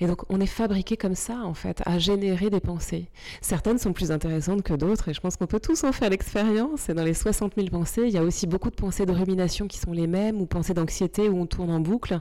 Et 0.00 0.06
donc 0.06 0.22
on 0.28 0.40
est 0.40 0.46
fabriqué 0.46 0.96
comme 0.96 1.14
ça, 1.14 1.40
en 1.44 1.54
fait, 1.54 1.82
à 1.84 1.98
générer 1.98 2.50
des 2.50 2.60
pensées. 2.60 3.08
Certaines 3.40 3.78
sont 3.78 3.92
plus 3.92 4.10
intéressantes 4.10 4.62
que 4.62 4.74
d'autres, 4.74 5.08
et 5.08 5.14
je 5.14 5.20
pense 5.20 5.36
qu'on 5.36 5.46
peut 5.46 5.60
tous 5.60 5.84
en 5.84 5.92
faire 5.92 6.10
l'expérience. 6.10 6.88
Et 6.88 6.94
dans 6.94 7.04
les 7.04 7.14
60 7.14 7.54
000 7.56 7.68
pensées, 7.68 8.02
il 8.06 8.10
y 8.10 8.18
a 8.18 8.22
aussi 8.22 8.46
beaucoup 8.46 8.70
de 8.70 8.76
pensées 8.76 9.06
de 9.06 9.12
rumination 9.12 9.66
qui 9.66 9.78
sont 9.78 9.92
les 9.92 10.06
mêmes, 10.06 10.40
ou 10.40 10.46
pensées 10.46 10.74
d'anxiété 10.74 11.28
où 11.28 11.40
on 11.40 11.46
tourne 11.46 11.70
en 11.70 11.80
boucle. 11.80 12.20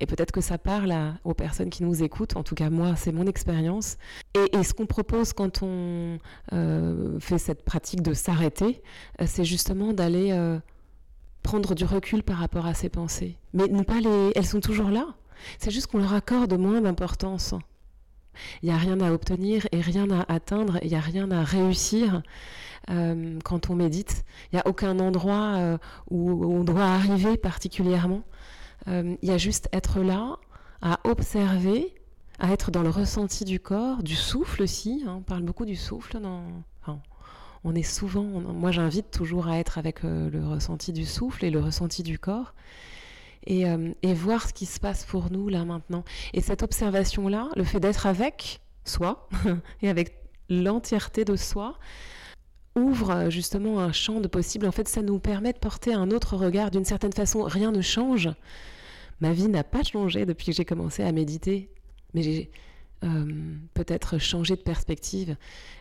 Et 0.00 0.06
peut-être 0.06 0.32
que 0.32 0.40
ça 0.40 0.58
parle 0.58 0.94
aux 1.24 1.34
personnes 1.34 1.70
qui 1.70 1.84
nous 1.84 2.02
écoutent. 2.02 2.36
En 2.36 2.42
tout 2.42 2.54
cas, 2.54 2.70
moi, 2.70 2.94
c'est 2.96 3.12
mon 3.12 3.26
expérience. 3.26 3.96
Et, 4.34 4.62
ce 4.62 4.74
qu'on 4.74 4.86
propose 4.86 5.32
quand 5.32 5.62
on 5.62 6.18
euh, 6.52 7.18
fait 7.20 7.38
cette 7.38 7.64
pratique 7.64 8.02
de 8.02 8.12
s'arrêter, 8.12 8.82
euh, 9.20 9.24
c'est 9.26 9.44
justement 9.44 9.92
d'aller... 9.92 10.32
Euh, 10.32 10.58
prendre 11.42 11.74
du 11.74 11.84
recul 11.84 12.22
par 12.22 12.36
rapport 12.36 12.66
à 12.66 12.74
ces 12.74 12.90
pensées. 12.90 13.38
Mais 13.54 13.68
ne 13.68 13.82
pas 13.82 14.00
les... 14.00 14.32
Elles 14.34 14.44
sont 14.44 14.60
toujours 14.60 14.90
là. 14.90 15.06
C'est 15.58 15.70
juste 15.70 15.88
qu'on 15.88 15.98
leur 15.98 16.14
accorde 16.14 16.52
moins 16.58 16.80
d'importance. 16.80 17.54
Il 18.62 18.68
n'y 18.68 18.74
a 18.74 18.78
rien 18.78 19.00
à 19.00 19.12
obtenir 19.12 19.66
et 19.72 19.80
rien 19.80 20.10
à 20.10 20.32
atteindre, 20.32 20.78
il 20.82 20.88
n'y 20.88 20.96
a 20.96 21.00
rien 21.00 21.30
à 21.30 21.42
réussir 21.42 22.22
euh, 22.90 23.38
quand 23.44 23.70
on 23.70 23.74
médite. 23.74 24.24
Il 24.52 24.56
n'y 24.56 24.60
a 24.60 24.66
aucun 24.66 24.98
endroit 24.98 25.56
euh, 25.56 25.78
où, 26.10 26.44
on 26.44 26.64
doit 26.64 26.84
arriver 26.84 27.36
particulièrement. 27.36 28.22
Euh, 28.88 29.16
il 29.22 29.28
y 29.28 29.32
a 29.32 29.38
juste 29.38 29.68
être 29.72 30.00
là, 30.00 30.38
à 30.82 31.00
observer, 31.04 31.94
à 32.38 32.52
être 32.52 32.70
dans 32.70 32.82
le 32.82 32.90
ressenti 32.90 33.44
du 33.44 33.60
corps, 33.60 34.02
du 34.02 34.14
souffle 34.14 34.62
aussi. 34.62 35.04
Hein. 35.06 35.16
on 35.18 35.22
parle 35.22 35.42
beaucoup 35.42 35.64
du 35.64 35.76
souffle. 35.76 36.20
Dans... 36.20 36.44
on 37.64 37.74
est 37.74 37.82
souvent, 37.82 38.22
moi 38.22 38.70
j'invite 38.70 39.10
toujours 39.10 39.48
à 39.48 39.58
être 39.58 39.78
avec 39.78 40.02
le 40.04 40.46
ressenti 40.46 40.92
du 40.92 41.04
souffle 41.04 41.44
et 41.44 41.50
le 41.50 41.60
ressenti 41.60 42.02
du 42.02 42.18
corps. 42.18 42.54
Euh, 43.50 43.92
et, 44.02 44.14
voir 44.14 44.46
ce 44.46 44.52
qui 44.52 44.66
se 44.66 44.78
passe 44.80 45.04
pour 45.04 45.30
nous 45.30 45.48
là 45.48 45.64
maintenant. 45.64 46.04
Et 46.34 46.40
cette 46.40 46.62
observation-là, 46.62 47.48
le 47.56 47.64
fait 47.64 47.80
d'être 47.80 48.06
avec 48.06 48.60
soi 48.84 49.28
et 49.82 49.88
avec 49.88 50.18
l'entièreté 50.50 51.24
de 51.24 51.36
soi, 51.36 51.78
ouvre 52.74 53.10
euh, 53.10 53.30
justement 53.30 53.80
un 53.80 53.92
champ 53.92 54.20
de 54.20 54.28
possible. 54.28 54.66
En 54.66 54.72
fait, 54.72 54.88
ça 54.88 55.02
nous 55.02 55.18
permet 55.18 55.52
de 55.52 55.58
porter 55.58 55.94
un 55.94 56.10
autre 56.10 56.36
regard. 56.36 56.70
D'une 56.70 56.84
certaine 56.84 57.12
façon, 57.12 57.42
rien 57.42 57.72
ne 57.72 57.80
change. 57.80 58.28
Ma 59.20 59.32
vie 59.32 59.48
n'a 59.48 59.64
pas 59.64 59.82
changé 59.82 60.26
depuis 60.26 60.46
que 60.46 60.52
j'ai 60.52 60.64
commencé 60.64 61.02
à 61.02 61.10
méditer, 61.10 61.70
mais 62.14 62.22
j'ai 62.22 62.50
euh, 63.04 63.54
peut-être 63.74 64.18
changé 64.18 64.56
de 64.56 64.62
perspective. 64.62 65.36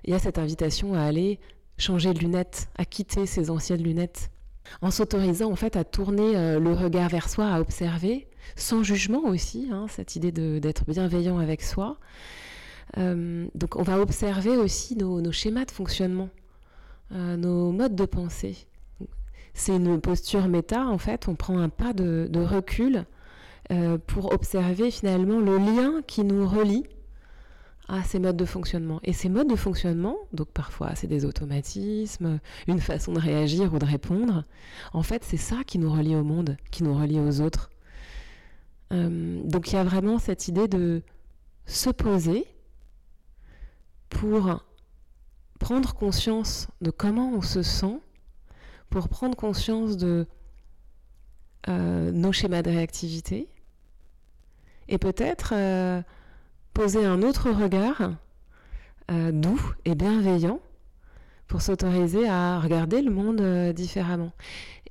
Il 0.06 0.12
y 0.12 0.14
a 0.14 0.20
cette 0.20 0.38
invitation 0.38 0.94
à 0.94 1.02
aller 1.02 1.40
changer 1.78 2.14
de 2.14 2.20
lunettes, 2.20 2.70
à 2.78 2.86
quitter 2.86 3.26
ces 3.26 3.52
anciennes 3.52 3.84
lunettes 3.84 4.32
en 4.82 4.92
s'autorisant 4.92 5.52
en 5.52 5.56
fait 5.56 5.76
à 5.76 5.84
tourner 5.84 6.36
euh, 6.36 6.60
le 6.60 6.74
regard 6.74 7.10
vers 7.10 7.30
soi, 7.30 7.48
à 7.48 7.60
observer, 7.60 8.28
sans 8.56 8.84
jugement 8.84 9.24
aussi, 9.26 9.70
hein, 9.72 9.88
cette 9.90 10.16
idée 10.16 10.32
d'être 10.32 10.86
bienveillant 10.86 11.40
avec 11.40 11.62
soi. 11.62 11.98
Euh, 12.98 13.48
donc 13.56 13.76
on 13.76 13.84
va 13.84 14.00
observer 14.00 14.58
aussi 14.58 14.96
nos, 14.96 15.32
schémas 15.32 15.66
de 15.66 15.72
fonctionnement, 15.72 16.30
euh, 17.12 17.36
nos 17.36 17.72
modes 17.72 17.96
de 17.96 18.06
pensée. 18.06 18.68
C'est 19.54 19.76
une 19.76 20.00
posture 20.00 20.48
méta, 20.48 20.86
en 20.86 20.98
fait, 20.98 21.28
on 21.28 21.36
prend 21.36 21.58
un 21.58 21.70
pas 21.70 21.94
de 21.94 22.44
recul 22.44 23.06
pour 24.06 24.32
observer 24.32 24.92
finalement 24.92 25.42
le 25.42 25.58
lien 25.58 26.02
qui 26.06 26.24
nous 26.24 26.48
relie 26.48 26.86
à 27.88 28.04
ces 28.04 28.20
modes 28.20 28.38
de 28.38 28.46
fonctionnement. 28.46 29.00
Et 29.04 29.14
ces 29.14 29.30
modes 29.30 29.50
de 29.50 29.56
fonctionnement, 29.56 30.18
donc 30.34 30.50
parfois 30.50 30.96
c'est 30.96 31.08
des 31.08 31.26
automatismes, 31.26 32.40
une 32.68 32.80
façon 32.80 33.14
de 33.14 33.20
réagir 33.20 33.74
ou 33.74 33.80
de 33.80 33.86
répondre, 33.86 34.44
en 34.94 35.04
fait 35.04 35.24
c'est 35.24 35.38
ça 35.38 35.64
qui 35.66 35.80
nous 35.80 35.92
relie 35.92 36.16
au 36.16 36.24
monde, 36.24 36.58
qui 36.72 36.84
nous 36.84 36.98
relie 36.98 37.20
aux 37.20 37.42
autres. 37.42 37.70
Euh, 38.94 39.42
donc 39.44 39.72
il 39.72 39.76
y 39.76 39.78
a 39.78 39.84
vraiment 39.84 40.20
cette 40.20 40.48
idée 40.48 40.68
de 40.68 41.02
se 41.66 41.90
poser 41.90 42.46
pour 44.10 44.64
prendre 45.60 45.94
conscience 45.94 46.68
de 46.82 46.92
comment 46.92 47.32
on 47.34 47.42
se 47.42 47.62
sent, 47.62 48.00
pour 48.90 49.10
prendre 49.10 49.36
conscience 49.36 49.98
de 49.98 50.28
euh, 51.68 52.12
nos 52.12 52.32
schémas 52.32 52.62
de 52.62 52.70
réactivité, 52.70 53.50
et 54.88 54.98
peut-être 54.98 55.54
euh, 55.54 56.02
poser 56.78 57.06
un 57.06 57.24
autre 57.24 57.50
regard 57.50 58.14
euh, 59.10 59.32
doux 59.32 59.60
et 59.86 59.96
bienveillant 59.96 60.60
pour 61.48 61.64
s'autoriser 61.64 62.30
à 62.30 62.60
regarder 62.60 63.02
le 63.02 63.10
monde 63.10 63.42
euh, 63.42 63.74
différemment. 63.74 64.32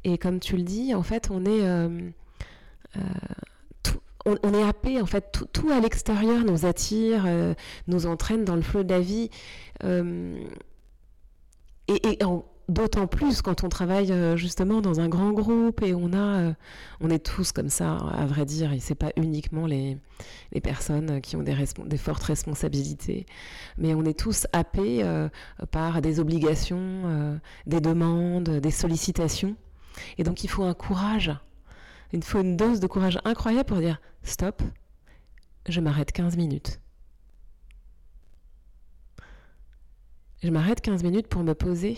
Et 0.02 0.18
comme 0.18 0.40
tu 0.40 0.56
le 0.56 0.64
dis, 0.64 0.96
en 0.96 1.04
fait, 1.04 1.30
on 1.30 1.44
est, 1.44 1.64
euh, 1.64 2.10
on, 4.24 4.52
est 4.52 4.64
happé, 4.64 5.00
en 5.00 5.06
fait, 5.06 5.44
tout, 5.52 5.70
à 5.70 5.78
l'extérieur 5.78 6.44
nous 6.44 6.66
attire, 6.66 7.24
nous 7.86 8.06
entraîne 8.06 8.44
dans 8.44 8.56
le 8.56 8.62
flot 8.62 8.82
de 8.82 8.92
la 8.92 9.00
vie. 9.00 9.30
et, 9.84 9.88
et 11.88 12.24
en, 12.24 12.44
D'autant 12.68 13.06
plus 13.06 13.42
quand 13.42 13.62
on 13.62 13.68
travaille 13.68 14.10
euh, 14.10 14.36
justement 14.36 14.80
dans 14.80 14.98
un 14.98 15.08
grand 15.08 15.30
groupe 15.30 15.82
et 15.82 15.92
euh, 15.92 16.52
on 17.00 17.10
est 17.10 17.24
tous 17.24 17.52
comme 17.52 17.68
ça, 17.68 17.96
à 17.96 18.26
vrai 18.26 18.44
dire, 18.44 18.72
et 18.72 18.80
c'est 18.80 18.96
pas 18.96 19.12
uniquement 19.16 19.66
les, 19.66 19.98
les, 20.50 20.60
personnes 20.60 21.20
qui 21.20 21.36
ont 21.36 21.44
des, 21.44 21.54
des, 21.84 21.96
fortes 21.96 22.24
responsabilités, 22.24 23.24
mais 23.78 23.94
on 23.94 24.04
est 24.04 24.18
tous 24.18 24.48
happés 24.52 25.04
euh, 25.04 25.28
par 25.70 26.02
des 26.02 26.18
obligations, 26.18 27.38
des 27.66 27.80
demandes, 27.80 28.50
des 28.58 28.72
sollicitations, 28.72 29.54
et 30.18 30.24
donc 30.24 30.42
il 30.42 30.48
faut 30.48 30.64
un 30.64 30.74
courage, 30.74 31.32
il 32.12 32.24
faut 32.24 32.40
une 32.40 32.56
dose 32.56 32.80
de 32.80 32.88
courage 32.88 33.20
incroyable 33.24 33.66
pour 33.66 33.78
dire 33.78 34.00
stop, 34.24 34.60
je 35.68 35.80
m'arrête 35.80 36.10
15 36.10 36.36
minutes. 36.36 36.80
Je 40.42 40.50
m'arrête 40.50 40.80
15 40.80 41.04
minutes 41.04 41.28
pour 41.28 41.44
me 41.44 41.54
poser 41.54 41.96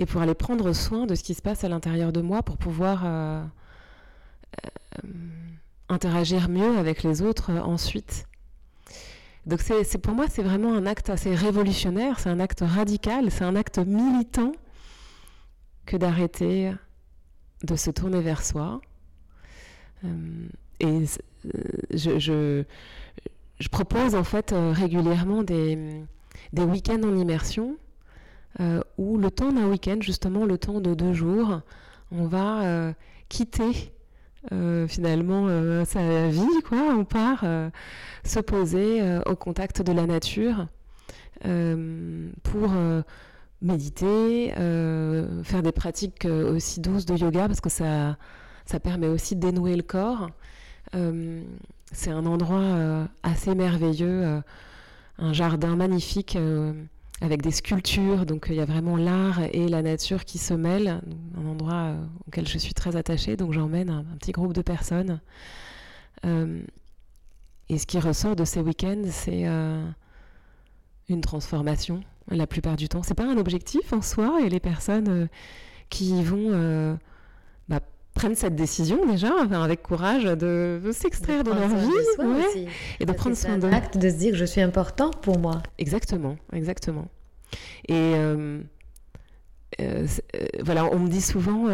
et 0.00 0.06
pour 0.06 0.22
aller 0.22 0.34
prendre 0.34 0.72
soin 0.72 1.04
de 1.04 1.14
ce 1.14 1.22
qui 1.22 1.34
se 1.34 1.42
passe 1.42 1.62
à 1.62 1.68
l'intérieur 1.68 2.10
de 2.10 2.22
moi 2.22 2.42
pour 2.42 2.56
pouvoir 2.56 3.02
euh, 3.04 3.44
euh, 4.64 5.08
interagir 5.90 6.48
mieux 6.48 6.78
avec 6.78 7.02
les 7.02 7.20
autres 7.20 7.50
euh, 7.50 7.60
ensuite. 7.60 8.26
Donc 9.44 9.60
c'est 9.60 9.98
pour 9.98 10.14
moi 10.14 10.26
c'est 10.28 10.42
vraiment 10.42 10.74
un 10.74 10.86
acte 10.86 11.10
assez 11.10 11.34
révolutionnaire, 11.34 12.18
c'est 12.18 12.30
un 12.30 12.40
acte 12.40 12.64
radical, 12.66 13.30
c'est 13.30 13.44
un 13.44 13.56
acte 13.56 13.78
militant 13.78 14.52
que 15.84 15.98
d'arrêter 15.98 16.72
de 17.62 17.76
se 17.76 17.90
tourner 17.90 18.20
vers 18.20 18.44
soi. 18.44 18.80
et 20.04 21.04
je, 21.90 22.64
propose 23.70 24.14
en 24.14 24.24
fait 24.24 24.54
régulièrement 24.54 25.42
des 25.42 25.76
week-ends 26.54 27.02
en 27.02 27.16
immersion 27.16 27.76
euh, 28.58 28.82
où 28.98 29.16
le 29.16 29.30
temps 29.30 29.52
d'un 29.52 29.68
week-end, 29.68 29.98
justement 30.00 30.44
le 30.44 30.58
temps 30.58 30.80
de 30.80 30.94
deux 30.94 31.12
jours, 31.12 31.60
on 32.10 32.26
va 32.26 32.62
euh, 32.62 32.92
quitter 33.28 33.92
euh, 34.50 34.88
finalement 34.88 35.46
sa 35.84 36.28
vie, 36.28 36.62
quoi. 36.68 36.94
On 36.96 37.04
part 37.04 37.44
se 38.24 38.40
poser 38.40 39.02
au 39.26 39.36
contact 39.36 39.82
de 39.82 39.92
la 39.92 40.06
nature 40.06 40.66
pour 41.42 42.70
méditer, 43.62 44.52
faire 44.52 45.62
des 45.62 45.72
pratiques 45.72 46.24
aussi 46.24 46.80
douces 46.80 47.06
de 47.06 47.16
yoga 47.16 47.46
parce 47.46 47.60
que 47.60 47.70
ça, 47.70 48.16
ça 48.66 48.80
permet 48.80 49.06
aussi 49.06 49.36
de 49.36 49.40
dénouer 49.40 49.76
le 49.76 49.82
corps. 49.82 50.30
c'est 51.92 52.10
un 52.10 52.26
endroit 52.26 53.06
assez 53.22 53.54
merveilleux, 53.54 54.42
un 55.18 55.32
jardin 55.32 55.76
magnifique 55.76 56.36
avec 57.20 57.42
des 57.42 57.50
sculptures. 57.50 58.26
Donc 58.26 58.46
il 58.48 58.56
y 58.56 58.60
a 58.60 58.64
vraiment 58.64 58.96
l'art 58.96 59.40
et 59.52 59.68
la 59.68 59.82
nature 59.82 60.24
qui 60.24 60.38
se 60.38 60.54
mêlent, 60.54 61.00
un 61.36 61.46
endroit 61.46 61.72
euh, 61.72 62.04
auquel 62.26 62.46
je 62.46 62.58
suis 62.58 62.74
très 62.74 62.96
attachée. 62.96 63.36
Donc 63.36 63.52
j'emmène 63.52 63.90
un, 63.90 64.04
petit 64.18 64.32
groupe 64.32 64.52
de 64.52 64.62
personnes. 64.62 65.20
Euh, 66.24 66.60
et 67.68 67.78
ce 67.78 67.86
qui 67.86 67.98
ressort 67.98 68.36
de 68.36 68.44
ces 68.44 68.60
week-ends, 68.60 69.04
c'est 69.10 69.46
euh, 69.46 69.84
une 71.08 71.20
transformation 71.20 72.02
la 72.28 72.46
plupart 72.46 72.76
du 72.76 72.88
temps. 72.88 73.02
C'est 73.02 73.14
pas 73.14 73.26
un 73.26 73.38
objectif 73.38 73.92
en 73.92 74.02
soi 74.02 74.40
et 74.44 74.48
les 74.48 74.60
personnes 74.60 75.28
qui 75.88 76.10
y 76.16 76.22
vont 76.22 76.96
bah, 77.68 77.80
prennent 78.20 78.36
cette 78.36 78.54
décision 78.54 79.06
déjà, 79.06 79.32
avec 79.50 79.82
courage, 79.82 80.24
de, 80.24 80.78
s'extraire 80.92 81.42
de, 81.42 81.52
leur 81.52 81.68
vie 81.68 82.66
et 83.00 83.06
de 83.06 83.12
prendre 83.12 83.34
soin 83.34 83.56
d'eux. 83.56 83.70
acte 83.72 83.96
de 83.96 84.10
se 84.10 84.16
dire 84.16 84.32
que 84.32 84.36
je 84.36 84.44
suis 84.44 84.60
important 84.60 85.10
pour 85.10 85.38
moi. 85.38 85.62
Exactement, 85.78 86.36
exactement. 86.52 87.08
Et 87.88 87.94
euh, 87.94 88.60
euh, 89.80 90.06
euh, 90.36 90.46
voilà, 90.62 90.84
on 90.84 90.98
me 90.98 91.08
dit 91.08 91.22
souvent, 91.22 91.64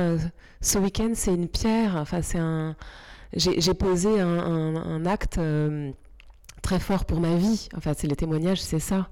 ce 0.60 0.78
week-end 0.78 1.10
c'est 1.14 1.34
une 1.34 1.48
pierre, 1.48 1.96
enfin 1.96 2.22
c'est 2.22 2.38
un... 2.38 2.76
J'ai 3.34 3.74
posé 3.74 4.20
un, 4.20 5.04
acte 5.04 5.40
très 6.62 6.78
fort 6.78 7.06
pour 7.06 7.18
ma 7.18 7.34
vie, 7.34 7.68
enfin 7.76 7.92
c'est 7.96 8.06
les 8.06 8.14
témoignages, 8.14 8.62
c'est 8.62 8.78
ça. 8.78 9.08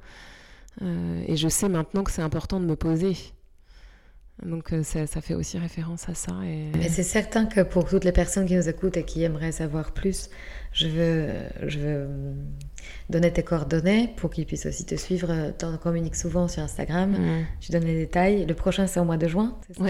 et 0.81 1.37
je 1.37 1.49
sais 1.49 1.69
maintenant 1.69 2.05
que 2.05 2.13
c'est 2.13 2.23
important 2.23 2.61
de 2.61 2.67
me 2.67 2.77
poser. 2.77 3.17
Donc 4.43 4.73
euh, 4.73 4.83
ça, 4.83 5.07
fait 5.21 5.35
aussi 5.35 5.59
référence 5.59 6.09
à 6.09 6.15
ça. 6.15 6.33
Et... 6.45 6.89
c'est 6.89 7.05
certain 7.05 7.47
que 7.47 7.61
pour 7.61 7.89
toutes 7.89 8.05
les 8.05 8.13
personnes 8.13 8.47
qui 8.47 8.57
nous 8.57 8.69
écoutent 8.69 8.97
et 8.97 9.05
qui 9.05 9.23
aimeraient 9.23 9.53
savoir 9.53 9.93
plus, 9.93 10.29
je 10.73 10.89
veux, 10.89 11.29
je 11.67 11.79
veux 11.79 12.09
donner 13.09 13.33
tes 13.33 13.45
coordonnées 13.45 14.13
pour 14.17 14.31
qu'ils 14.31 14.45
puissent 14.45 14.67
aussi 14.67 14.85
te 14.85 14.97
suivre. 14.97 15.53
Tu 15.57 15.65
en 15.65 15.77
communiques 15.79 16.17
souvent 16.17 16.49
sur 16.49 16.63
Instagram. 16.63 17.13
Mm. 17.13 17.47
Je 17.61 17.73
donne 17.73 17.85
les 17.85 17.95
détails. 17.95 18.45
Le 18.45 18.55
prochain, 18.55 18.87
c'est 18.87 18.99
au 18.99 19.05
mois 19.05 19.17
de 19.17 19.29
juin, 19.29 19.57
c'est 19.69 19.79
ça? 19.79 19.85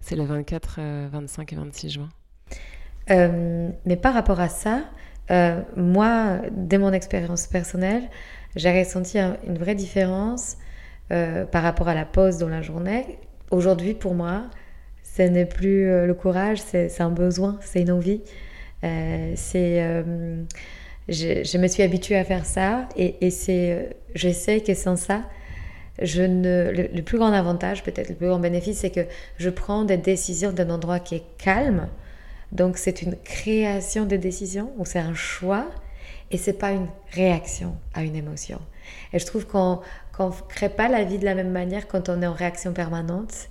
C'est 0.00 0.16
le 0.16 0.24
24, 0.24 0.80
25 1.10 1.52
euh, 1.52 1.56
et 1.56 1.58
26 1.58 1.90
juin. 1.90 2.08
Euh, 3.10 3.70
mais 3.86 3.96
par 3.96 4.14
rapport 4.14 4.40
à 4.40 4.48
ça, 4.48 4.84
moi, 5.74 6.42
dès 6.52 6.78
mon 6.78 6.92
expérience 6.92 7.46
personnelle, 7.46 8.08
j'ai 8.54 8.78
ressenti 8.78 9.18
une 9.18 9.58
vraie 9.58 9.74
différence 9.74 10.58
euh, 11.12 11.44
par 11.44 11.62
rapport 11.62 11.86
à 11.86 11.94
la 11.94 12.04
pause 12.04 12.38
dans 12.38 12.48
la 12.48 12.62
journée. 12.62 13.18
Aujourd'hui, 13.52 13.94
pour 13.94 14.14
moi, 14.14 14.46
ce 15.04 15.22
n'est 15.22 15.46
plus 15.46 15.88
euh, 15.88 16.04
le 16.04 16.14
courage, 16.14 16.58
c'est 16.58 17.00
un 17.00 17.10
besoin, 17.10 17.58
c'est 17.62 17.82
une 17.82 17.92
envie. 17.92 18.22
Euh, 18.82 19.32
c'est, 19.36 20.04
je, 21.08 21.58
me 21.58 21.68
suis 21.68 21.84
habituée 21.84 22.16
à 22.16 22.24
faire 22.24 22.44
ça 22.44 22.88
et, 22.96 23.24
et 23.24 23.30
c'est, 23.30 23.96
je 24.16 24.30
sais 24.30 24.60
que 24.60 24.74
sans 24.74 24.96
ça, 24.96 25.22
je 26.02 26.22
ne, 26.22 26.72
le, 26.72 27.02
plus 27.02 27.18
grand 27.18 27.32
avantage, 27.32 27.84
peut-être 27.84 28.08
le 28.08 28.16
plus 28.16 28.26
grand 28.26 28.40
bénéfice, 28.40 28.78
c'est 28.78 28.90
que 28.90 29.06
je 29.38 29.48
prends 29.48 29.84
des 29.84 29.96
décisions 29.96 30.50
d'un 30.50 30.70
endroit 30.70 30.98
qui 30.98 31.14
est 31.14 31.24
calme. 31.38 31.88
Donc 32.50 32.78
c'est 32.78 33.02
une 33.02 33.14
création 33.16 34.06
de 34.06 34.16
décisions 34.16 34.72
ou 34.76 34.84
c'est 34.84 34.98
un 34.98 35.14
choix 35.14 35.66
et 36.30 36.38
c'est 36.38 36.58
pas 36.58 36.72
une 36.72 36.88
réaction 37.12 37.76
à 37.94 38.02
une 38.02 38.16
émotion. 38.16 38.60
Et 39.12 39.18
je 39.18 39.26
trouve 39.26 39.46
qu'on 39.46 39.80
ne 40.18 40.30
crée 40.48 40.68
pas 40.68 40.88
la 40.88 41.04
vie 41.04 41.18
de 41.18 41.24
la 41.24 41.34
même 41.34 41.50
manière 41.50 41.86
quand 41.88 42.08
on 42.08 42.22
est 42.22 42.26
en 42.26 42.32
réaction 42.32 42.72
permanente. 42.72 43.48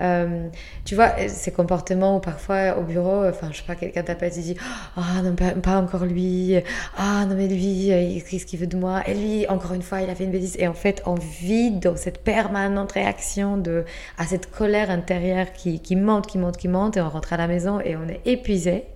Euh, 0.00 0.48
tu 0.84 0.96
vois, 0.96 1.12
ces 1.28 1.52
comportements 1.52 2.16
où 2.16 2.20
parfois 2.20 2.76
au 2.78 2.82
bureau, 2.82 3.24
enfin, 3.26 3.50
je 3.52 3.58
sais 3.58 3.62
pas, 3.64 3.76
quelqu'un 3.76 4.02
t'appelle 4.02 4.32
et 4.36 4.40
dit 4.40 4.56
Ah, 4.96 5.22
non, 5.22 5.36
pas, 5.36 5.78
encore 5.78 6.04
lui. 6.04 6.56
Ah, 6.96 7.24
non, 7.26 7.36
mais 7.36 7.46
lui, 7.46 7.92
qu'est-ce 8.28 8.44
qu'il 8.44 8.58
veut 8.58 8.66
de 8.66 8.76
moi? 8.76 9.02
Et 9.06 9.14
lui, 9.14 9.46
encore 9.48 9.72
une 9.72 9.82
fois, 9.82 10.00
il 10.00 10.10
a 10.10 10.14
fait 10.14 10.24
une 10.24 10.32
bêtise. 10.32 10.56
Et 10.58 10.66
en 10.66 10.74
fait, 10.74 11.02
on 11.06 11.14
vit 11.14 11.70
dans 11.70 11.96
cette 11.96 12.24
permanente 12.24 12.92
réaction 12.92 13.56
de, 13.56 13.84
à 14.18 14.26
cette 14.26 14.50
colère 14.50 14.90
intérieure 14.90 15.52
qui 15.52 15.96
monte, 15.96 16.26
qui 16.26 16.38
monte, 16.38 16.56
qui 16.56 16.68
monte. 16.68 16.96
Et 16.96 17.00
on 17.00 17.08
rentre 17.08 17.32
à 17.32 17.36
la 17.36 17.46
maison 17.46 17.80
et 17.80 17.96
on 17.96 18.08
est 18.08 18.20
épuisé. 18.24 18.86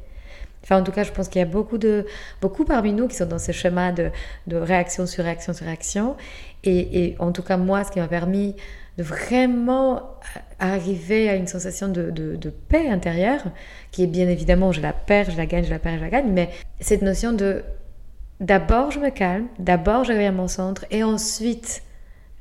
Enfin, 0.62 0.80
en 0.80 0.84
tout 0.84 0.92
cas, 0.92 1.04
je 1.04 1.12
pense 1.12 1.28
qu'il 1.28 1.38
y 1.38 1.42
a 1.42 1.46
beaucoup, 1.46 1.78
de, 1.78 2.06
beaucoup 2.40 2.64
parmi 2.64 2.92
nous 2.92 3.08
qui 3.08 3.16
sont 3.16 3.26
dans 3.26 3.38
ce 3.38 3.52
schéma 3.52 3.92
de, 3.92 4.10
réaction 4.50 5.06
sur 5.06 5.24
réaction 5.24 5.52
sur 5.52 5.66
réaction. 5.66 6.16
Et, 6.64 7.14
en 7.18 7.32
tout 7.32 7.42
cas, 7.42 7.56
moi, 7.56 7.84
ce 7.84 7.90
qui 7.90 8.00
m'a 8.00 8.08
permis 8.08 8.56
de 8.98 9.02
vraiment 9.02 10.02
arriver 10.58 11.28
à 11.28 11.36
une 11.36 11.46
sensation 11.46 11.88
de, 11.88 12.10
de, 12.10 12.50
paix 12.50 12.88
intérieure, 12.88 13.44
qui 13.92 14.02
est 14.02 14.08
bien 14.08 14.28
évidemment, 14.28 14.72
je 14.72 14.80
la 14.80 14.92
perds, 14.92 15.30
je 15.30 15.36
la 15.36 15.46
gagne, 15.46 15.64
je 15.64 15.70
la 15.70 15.78
perds, 15.78 15.98
je 15.98 16.02
la 16.02 16.10
gagne, 16.10 16.30
mais 16.32 16.50
cette 16.80 17.02
notion 17.02 17.32
de 17.32 17.62
d'abord 18.40 18.90
je 18.90 19.00
me 19.00 19.10
calme, 19.10 19.46
d'abord 19.58 20.04
je 20.04 20.12
reviens 20.12 20.28
à 20.28 20.32
mon 20.32 20.48
centre, 20.48 20.84
et 20.90 21.02
ensuite 21.02 21.82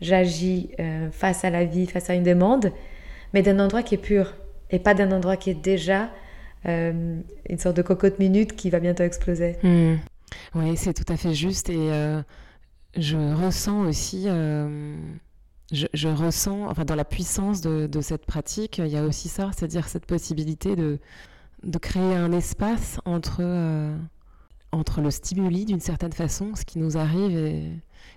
j'agis 0.02 0.70
euh, 0.80 1.10
face 1.12 1.44
à 1.44 1.50
la 1.50 1.66
vie, 1.66 1.88
face 1.88 2.10
à 2.10 2.16
une 2.16 2.24
demande, 2.24 2.72
mais 3.34 3.42
d'un 3.42 3.60
endroit 3.60 3.84
qui 3.84 3.96
est 3.96 4.00
pur, 4.00 4.34
et 4.72 4.80
pas 4.80 4.94
d'un 4.94 5.12
endroit 5.12 5.38
qui 5.38 5.52
est 5.52 5.62
déjà 5.62 6.10
euh, 6.68 7.22
une 7.50 7.58
sorte 7.60 7.78
de 7.78 7.82
cocotte 7.82 8.20
minute 8.20 8.56
qui 8.56 8.70
va 8.70 8.80
bientôt 8.80 9.04
exploser. 9.04 9.58
Hmm. 9.64 9.96
Oui, 10.56 10.76
c'est 10.76 10.94
tout 10.94 11.12
à 11.12 11.18
fait 11.18 11.34
juste, 11.34 11.70
et... 11.70 11.92
Euh, 11.92 12.22
je 12.96 13.18
ressens 13.18 13.82
aussi, 13.82 14.24
euh, 14.26 14.98
je, 15.72 16.08
ressens, 16.08 16.68
enfin 16.68 16.84
dans 16.84 16.96
la 16.96 17.06
puissance 17.06 17.62
de, 17.62 18.02
cette 18.02 18.26
pratique, 18.26 18.80
il 18.80 18.88
y 18.88 18.98
a 18.98 19.04
aussi 19.04 19.30
ça, 19.30 19.52
c'est-à-dire 19.56 19.88
cette 19.88 20.08
possibilité 20.08 20.76
de, 20.76 20.98
créer 21.80 22.16
un 22.16 22.32
espace 22.32 23.00
entre, 23.06 23.44
entre 24.72 25.02
le 25.02 25.12
stimuli 25.12 25.66
d'une 25.66 25.80
certaine 25.80 26.14
façon, 26.14 26.56
ce 26.56 26.66
qui 26.66 26.80
nous 26.80 26.98
arrive 26.98 27.38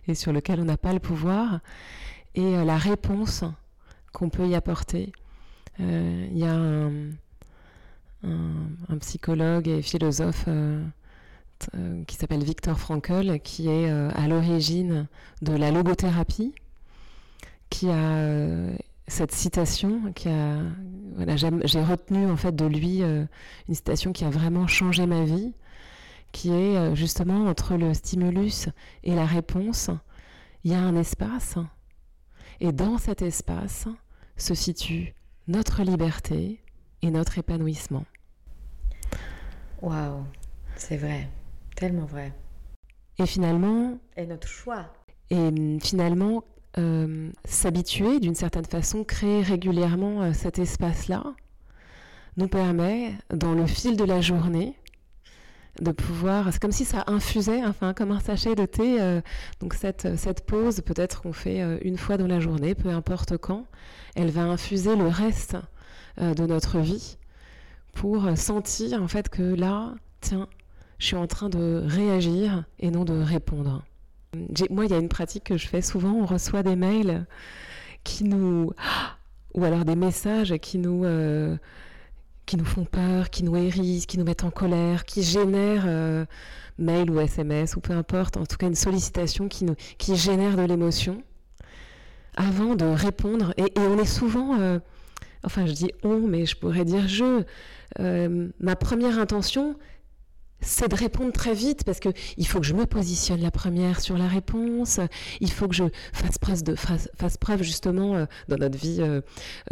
et, 0.09 0.15
sur 0.15 0.33
lequel 0.33 0.61
on 0.61 0.65
n'a 0.65 0.79
pas 0.79 0.95
le 0.95 1.01
pouvoir, 1.01 1.61
et 2.35 2.65
la 2.65 2.79
réponse 2.79 3.45
qu'on 4.15 4.31
peut 4.31 4.49
y 4.49 4.55
apporter. 4.55 5.13
Il 5.79 6.39
y 6.39 6.45
a 6.45 6.55
un, 6.55 7.11
un, 8.23 8.99
psychologue 8.99 9.69
et 9.69 9.83
philosophe 9.83 10.47
euh, 11.75 12.05
qui 12.07 12.17
s'appelle 12.17 12.43
Victor 12.43 12.79
Frankl, 12.81 13.39
qui 13.41 13.69
est 13.69 13.91
euh, 13.91 14.11
à 14.15 14.29
l'origine 14.29 15.09
de 15.43 15.53
la 15.53 15.71
logothérapie, 15.71 16.55
qui 17.69 17.91
a 17.91 18.15
euh, 18.17 18.75
cette 19.07 19.33
citation 19.33 20.11
qui 20.15 20.31
a 20.31 20.57
voilà, 21.17 21.37
j'ai 21.37 21.83
retenu 21.83 22.31
en 22.31 22.37
fait 22.39 22.57
de 22.57 22.65
lui 22.65 23.01
une 23.01 23.75
citation 23.75 24.13
qui 24.13 24.25
a 24.25 24.31
vraiment 24.31 24.67
changé 24.67 25.05
ma 25.05 25.25
vie 25.25 25.53
qui 26.33 26.53
est 26.53 26.95
justement 26.95 27.47
entre 27.47 27.77
le 27.77 27.93
stimulus 27.93 28.69
et 29.03 29.17
la 29.17 29.27
réponse 29.27 29.91
il 30.63 30.71
y 30.71 30.75
a 30.75 30.81
un 30.81 30.95
espace 30.95 31.59
et 32.61 32.71
dans 32.71 32.99
cet 32.99 33.21
espace 33.21 33.89
se 34.37 34.55
situe 34.55 35.13
notre 35.49 35.83
liberté 35.83 36.61
et 37.03 37.11
notre 37.11 37.39
épanouissement. 37.39 38.05
Waouh, 39.83 40.25
c'est 40.77 40.97
vrai. 40.97 41.29
Tellement 41.77 42.05
vrai. 42.05 42.33
Et 43.19 43.27
finalement. 43.27 43.99
Et 44.17 44.27
notre 44.27 44.49
choix. 44.49 44.93
Et 45.31 45.79
finalement, 45.83 46.45
euh, 46.79 47.31
s'habituer 47.45 48.21
d'une 48.21 48.35
certaine 48.35 48.65
façon, 48.65 49.05
créer 49.05 49.43
régulièrement 49.43 50.23
euh, 50.23 50.33
cet 50.33 50.59
espace-là, 50.59 51.25
nous 52.37 52.49
permet, 52.49 53.15
dans 53.35 53.55
le 53.55 53.67
fil 53.67 53.97
de 53.97 54.05
la 54.05 54.21
journée, 54.21 54.75
de 55.81 55.93
pouvoir, 55.93 56.53
c'est 56.53 56.61
comme 56.61 56.73
si 56.73 56.85
ça 56.85 57.05
infusait, 57.07 57.65
enfin 57.65 57.95
comme 57.95 58.13
un 58.13 58.21
sachet 58.21 58.55
de 58.55 58.67
thé, 58.67 59.01
euh, 59.01 59.21
donc 59.61 59.75
cette, 59.75 60.17
cette 60.17 60.47
pause, 60.47 60.81
peut-être 60.81 61.23
qu'on 61.23 61.33
fait 61.33 61.61
une 61.83 61.97
fois 61.97 62.17
dans 62.17 62.27
la 62.27 62.41
journée, 62.41 62.75
peu 62.75 62.89
importe 62.89 63.37
quand, 63.37 63.67
elle 64.15 64.31
va 64.31 64.43
infuser 64.43 64.95
le 64.97 65.09
reste 65.09 65.57
de 66.19 66.47
notre 66.47 66.79
vie 66.79 67.17
pour 67.95 68.37
sentir 68.37 69.03
en 69.03 69.09
fait 69.09 69.29
que 69.29 69.43
là, 69.43 69.95
tiens, 70.21 70.49
je 70.99 71.07
suis 71.07 71.17
en 71.17 71.27
train 71.27 71.49
de 71.49 71.83
réagir 71.87 72.65
et 72.79 72.91
non 72.91 73.05
de 73.05 73.21
répondre. 73.21 73.83
Moi, 74.71 74.85
il 74.85 74.91
y 74.91 74.95
a 74.95 74.99
une 74.99 75.09
pratique 75.09 75.45
que 75.45 75.57
je 75.57 75.67
fais 75.67 75.83
souvent, 75.83 76.13
on 76.13 76.27
reçoit 76.27 76.63
des 76.63 76.77
mails 76.77 77.27
qui 78.05 78.25
nous... 78.25 78.73
ou 79.55 79.65
alors 79.65 79.85
des 79.85 79.97
messages 79.97 80.57
qui 80.59 80.79
nous... 80.79 81.05
Euh, 81.05 81.57
qui 82.47 82.57
nous 82.57 82.65
font 82.65 82.85
peur, 82.85 83.31
qui 83.31 83.45
nous 83.45 83.55
hérissent, 83.55 84.07
qui 84.07 84.19
nous 84.19 84.25
mettent 84.25 84.43
en 84.43 84.51
colère, 84.51 85.05
qui 85.05 85.23
génèrent 85.23 85.85
euh, 85.87 86.25
mail 86.79 87.09
ou 87.09 87.21
SMS 87.21 87.77
ou 87.77 87.81
peu 87.81 87.93
importe, 87.93 88.37
en 88.37 88.45
tout 88.45 88.57
cas 88.57 88.67
une 88.67 88.75
sollicitation 88.75 89.47
qui, 89.47 89.65
nous, 89.65 89.77
qui 89.99 90.17
génère 90.17 90.57
de 90.57 90.63
l'émotion, 90.63 91.23
avant 92.37 92.75
de 92.75 92.87
répondre. 92.87 93.55
Et, 93.57 93.73
on 93.79 93.99
est 93.99 94.05
souvent, 94.05 94.59
euh, 94.59 94.81
enfin 95.45 95.67
je 95.67 95.73
dis 95.73 95.91
on, 96.03 96.21
mais 96.21 96.47
je 96.47 96.57
pourrais 96.57 96.85
dire 96.85 97.09
je. 97.09 97.45
ma 98.61 98.77
première 98.77 99.19
intention, 99.19 99.77
c'est 100.63 100.89
de 100.89 100.95
répondre 100.95 101.33
très 101.33 101.55
vite 101.55 101.85
parce 101.85 102.01
que 102.01 102.11
il 102.37 102.47
faut 102.47 102.61
que 102.61 102.67
je 102.67 102.75
me 102.75 102.87
positionne 102.87 103.41
la 103.41 103.51
première 103.51 104.01
sur 104.01 104.19
la 104.19 104.29
réponse, 104.29 105.01
il 105.41 105.51
faut 105.51 105.69
que 105.69 105.75
je 105.75 105.85
fasse 106.13 107.37
preuve, 107.39 107.63
justement 107.63 108.17
euh, 108.17 108.27
dans 108.49 108.57
notre 108.57 108.79
vie, 108.79 108.99
euh, 109.01 109.21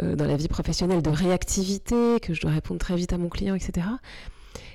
euh, 0.01 0.15
dans 0.15 0.25
la 0.25 0.35
vie 0.35 0.47
professionnelle 0.47 1.01
de 1.01 1.09
réactivité, 1.09 2.19
que 2.19 2.33
je 2.33 2.41
dois 2.41 2.51
répondre 2.51 2.79
très 2.79 2.95
vite 2.95 3.13
à 3.13 3.17
mon 3.17 3.29
client, 3.29 3.55
etc. 3.55 3.87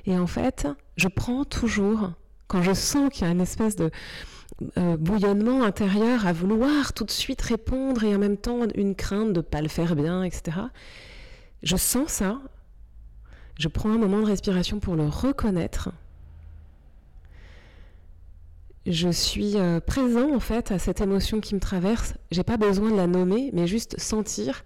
Et 0.06 0.16
en 0.16 0.26
fait, 0.26 0.68
je 0.96 1.08
prends 1.08 1.44
toujours, 1.44 2.12
quand 2.46 2.62
je 2.62 2.72
sens 2.72 3.10
qu'il 3.10 3.26
y 3.26 3.28
a 3.28 3.32
une 3.32 3.40
espèce 3.40 3.76
de 3.76 3.90
bouillonnement 4.76 5.62
intérieur 5.62 6.26
à 6.26 6.32
vouloir 6.32 6.92
tout 6.92 7.04
de 7.04 7.10
suite 7.10 7.42
répondre 7.42 8.04
et 8.04 8.14
en 8.14 8.18
même 8.18 8.36
temps 8.36 8.60
une 8.74 8.94
crainte 8.94 9.32
de 9.32 9.38
ne 9.38 9.42
pas 9.42 9.60
le 9.60 9.68
faire 9.68 9.96
bien, 9.96 10.22
etc. 10.22 10.58
Je 11.62 11.76
sens 11.76 12.08
ça, 12.08 12.40
je 13.58 13.68
prends 13.68 13.90
un 13.90 13.98
moment 13.98 14.20
de 14.20 14.26
respiration 14.26 14.78
pour 14.80 14.94
le 14.94 15.06
reconnaître 15.06 15.90
je 18.86 19.08
suis 19.08 19.56
euh, 19.56 19.80
présent 19.80 20.34
en 20.34 20.40
fait 20.40 20.70
à 20.70 20.78
cette 20.78 21.00
émotion 21.00 21.40
qui 21.40 21.54
me 21.54 21.60
traverse. 21.60 22.14
J'ai 22.30 22.42
pas 22.42 22.56
besoin 22.56 22.90
de 22.90 22.96
la 22.96 23.06
nommer, 23.06 23.50
mais 23.52 23.66
juste 23.66 23.98
sentir 23.98 24.64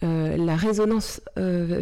la 0.00 0.54
résonance 0.54 1.20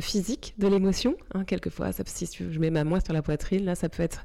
physique 0.00 0.54
de 0.56 0.68
l'émotion. 0.68 1.16
Hein, 1.34 1.44
quelquefois, 1.44 1.92
ça, 1.92 2.02
si 2.06 2.26
je 2.26 2.58
mets 2.58 2.70
ma 2.70 2.82
main 2.82 2.98
sur 3.04 3.12
la 3.12 3.20
poitrine, 3.20 3.66
là, 3.66 3.74
ça 3.74 3.90
peut 3.90 4.02
être 4.02 4.24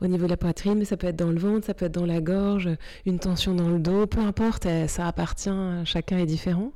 au 0.00 0.06
niveau 0.06 0.24
de 0.24 0.30
la 0.30 0.36
poitrine, 0.36 0.78
mais 0.78 0.84
ça 0.84 0.96
peut 0.96 1.06
être 1.06 1.16
dans 1.16 1.30
le 1.30 1.38
ventre, 1.38 1.66
ça 1.66 1.74
peut 1.74 1.86
être 1.86 1.94
dans 1.94 2.06
la 2.06 2.20
gorge, 2.20 2.70
une 3.04 3.18
tension 3.18 3.54
dans 3.54 3.68
le 3.68 3.78
dos, 3.78 4.06
peu 4.06 4.20
importe, 4.20 4.66
ça 4.86 5.06
appartient, 5.06 5.50
chacun 5.84 6.18
est 6.18 6.26
différent. 6.26 6.72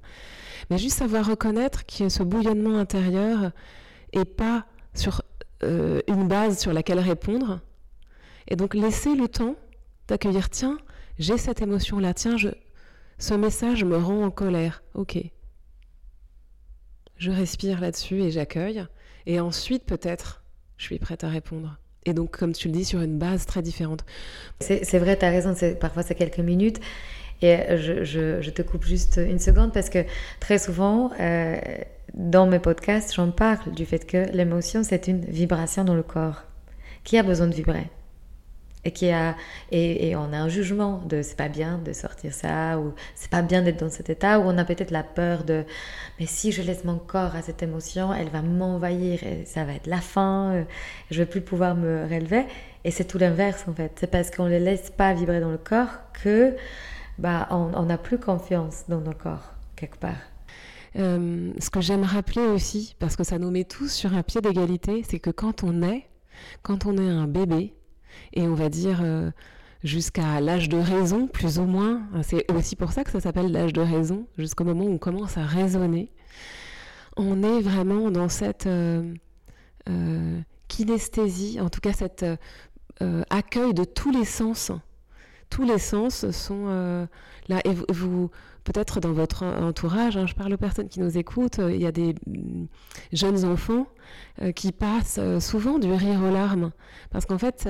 Mais 0.69 0.79
juste 0.79 0.99
savoir 0.99 1.27
reconnaître 1.27 1.85
que 1.87 2.09
ce 2.09 2.23
bouillonnement 2.23 2.79
intérieur 2.79 3.53
est 4.13 4.25
pas 4.25 4.67
sur 4.95 5.23
euh, 5.63 6.01
une 6.09 6.29
base 6.29 6.59
sur 6.59 6.73
laquelle 6.73 7.01
répondre. 7.01 7.61
Et 8.49 8.57
donc 8.57 8.75
laisser 8.75 9.15
le 9.15 9.29
temps 9.29 9.57
d'accueillir, 10.09 10.51
tiens, 10.51 10.79
j'ai 11.19 11.39
cette 11.39 11.63
émotion-là, 11.63 12.15
tiens, 12.15 12.37
je, 12.37 12.49
ce 13.19 13.35
message 13.35 13.85
me 13.85 13.97
rend 13.97 14.25
en 14.25 14.31
colère. 14.31 14.83
Ok. 14.95 15.19
Je 17.17 17.31
respire 17.31 17.81
là-dessus 17.81 18.23
et 18.23 18.31
j'accueille. 18.31 18.85
Et 19.27 19.41
ensuite, 19.41 19.85
peut-être, 19.85 20.43
je 20.79 20.85
suis 20.85 20.99
prête 20.99 21.23
à 21.23 21.29
répondre. 21.29 21.79
Et 22.07 22.15
donc, 22.15 22.37
comme 22.37 22.53
tu 22.53 22.69
le 22.69 22.73
dis, 22.73 22.85
sur 22.85 23.01
une 23.01 23.19
base 23.19 23.47
très 23.47 23.63
différente. 23.63 24.05
C'est 24.61 24.99
vrai, 24.99 25.19
tu 25.19 25.25
as 25.25 25.31
raison, 25.31 25.55
parfois 25.79 26.03
c'est 26.03 26.15
quelques 26.15 26.39
minutes. 26.39 26.81
Et 27.43 27.57
je, 27.77 28.51
te 28.51 28.63
coupe 28.63 28.85
juste 28.85 29.19
une 29.23 29.39
seconde 29.39 29.73
parce 29.73 29.89
que 29.89 30.05
très 30.41 30.59
souvent, 30.59 31.11
euh, 31.21 31.59
dans 32.15 32.47
mes 32.47 32.59
podcasts, 32.59 33.15
j'en 33.15 33.31
parle 33.31 33.73
du 33.73 33.87
fait 33.87 34.07
que 34.07 34.31
l'émotion, 34.33 34.83
c'est 34.83 35.09
une 35.09 35.25
vibration 35.25 35.85
dans 35.85 35.95
le 35.95 36.03
corps 36.03 36.43
qui 37.05 37.17
a 37.17 37.23
besoin 37.23 37.47
de 37.47 37.55
vibrer. 37.55 37.89
Et, 38.85 38.93
qui 38.93 39.11
a, 39.11 39.37
et, 39.71 40.17
on 40.17 40.33
a 40.33 40.39
un 40.39 40.49
jugement 40.49 41.03
de 41.07 41.21
c'est 41.21 41.37
pas 41.37 41.49
bien 41.49 41.79
de 41.79 41.93
sortir 41.93 42.33
ça, 42.33 42.79
ou 42.79 42.95
c'est 43.15 43.31
pas 43.31 43.43
bien 43.43 43.63
d'être 43.63 43.81
dans 43.81 43.91
cet 43.91 44.09
état, 44.09 44.41
ou 44.41 44.45
on 44.45 44.57
a 44.57 44.65
peut-être 44.65 44.91
la 44.91 45.03
peur 45.03 45.45
de 45.45 45.65
mais 46.19 46.27
si 46.27 46.51
je 46.53 46.63
laisse 46.63 46.85
mon 46.85 46.99
corps 46.99 47.37
à 47.37 47.43
cette 47.43 47.63
émotion, 47.63 48.13
elle 48.15 48.31
va 48.31 48.43
m'envahir 48.43 49.23
et 49.23 49.45
ça 49.45 49.65
va 49.65 49.75
être 49.75 49.87
la 49.87 50.01
fin, 50.01 50.53
euh, 50.53 50.65
je 51.11 51.19
vais 51.19 51.27
plus 51.27 51.41
pouvoir 51.43 51.75
me 51.75 52.05
relever. 52.05 52.47
Et 52.85 52.91
c'est 52.91 53.05
tout 53.05 53.19
l'inverse 53.19 53.65
en 53.69 53.75
fait. 53.75 53.93
C'est 54.01 54.11
parce 54.11 54.31
qu'on 54.31 54.45
ne 54.45 54.51
les 54.51 54.61
laisse 54.61 54.91
pas 54.91 55.13
vibrer 55.13 55.41
dans 55.41 55.51
le 55.51 55.59
corps 55.59 55.99
que 56.23 56.57
bah, 57.19 57.49
on 57.51 57.83
n'a 57.83 57.99
plus 57.99 58.19
confiance 58.19 58.85
dans 58.89 59.01
nos 59.01 59.13
corps, 59.13 59.53
quelque 59.77 59.99
part. 59.99 60.31
Euh, 60.97 61.53
ce 61.59 61.71
que 61.71 61.81
j'aime 61.81 62.03
rappeler 62.03 62.43
aussi, 62.43 62.97
parce 62.99 63.17
que 63.17 63.25
ça 63.25 63.39
nous 63.39 63.51
met 63.51 63.65
tous 63.65 63.93
sur 63.93 64.15
un 64.15 64.23
pied 64.23 64.41
d'égalité, 64.41 65.05
c'est 65.09 65.21
que 65.21 65.31
quand 65.31 65.63
on 65.63 65.83
est, 65.83 66.07
quand 66.63 66.87
on 66.87 66.97
est 66.97 67.09
un 67.09 67.27
bébé, 67.27 67.75
et 68.33 68.43
on 68.43 68.55
va 68.55 68.69
dire 68.69 69.01
euh, 69.03 69.31
jusqu'à 69.83 70.41
l'âge 70.41 70.69
de 70.69 70.79
raison, 70.79 71.27
plus 71.27 71.59
ou 71.59 71.65
moins, 71.65 72.03
c'est 72.23 72.51
aussi 72.53 72.77
pour 72.77 72.93
ça 72.93 73.05
que 73.05 73.11
ça 73.11 73.21
s'appelle 73.21 73.51
l'âge 73.51 73.73
de 73.73 73.81
raison, 73.81 74.27
jusqu'au 74.39 74.65
moment 74.65 74.85
où 74.85 74.93
on 74.93 74.99
commence 74.99 75.37
à 75.39 75.45
raisonner, 75.45 76.11
on 77.17 77.43
est 77.43 77.61
vraiment 77.61 78.11
dans 78.11 78.29
cette 78.29 78.67
euh, 78.67 79.15
kinesthésie, 80.69 81.61
en 81.61 81.69
tout 81.69 81.81
cas 81.81 81.93
cet 81.93 82.25
accueil 83.31 83.73
de 83.73 83.85
tous 83.85 84.11
les 84.11 84.27
sens 84.27 84.73
tous 85.51 85.65
les 85.65 85.79
sens 85.79 86.31
sont 86.31 86.67
euh, 86.69 87.07
là. 87.49 87.61
Et 87.65 87.75
vous, 87.93 88.31
peut-être 88.65 89.01
dans 89.01 89.13
votre 89.13 89.45
entourage, 89.45 90.17
hein, 90.17 90.27
je 90.27 90.35
parle 90.35 90.53
aux 90.53 90.59
personnes 90.59 90.89
qui 90.89 91.01
nous 91.01 91.19
écoutent, 91.19 91.59
euh, 91.59 91.73
il 91.73 91.81
y 91.81 91.87
a 91.87 91.93
des 91.93 92.15
mm, 92.27 92.67
jeunes 93.13 93.45
enfants 93.45 93.87
euh, 94.43 94.53
qui 94.53 94.73
passent 94.73 95.21
souvent 95.41 95.79
du 95.79 95.93
rire 95.93 96.21
aux 96.23 96.33
larmes. 96.33 96.73
Parce 97.11 97.27
qu'en 97.27 97.39
fait, 97.39 97.69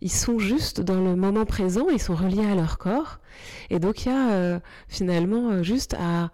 ils 0.00 0.10
sont 0.12 0.38
juste 0.38 0.80
dans 0.80 1.00
le 1.00 1.16
moment 1.16 1.44
présent, 1.44 1.88
ils 1.88 2.00
sont 2.00 2.14
reliés 2.14 2.46
à 2.46 2.54
leur 2.54 2.78
corps. 2.78 3.20
Et 3.70 3.78
donc, 3.78 4.04
il 4.04 4.08
y 4.08 4.12
a 4.12 4.60
finalement 4.88 5.62
juste 5.62 5.94
à 5.98 6.30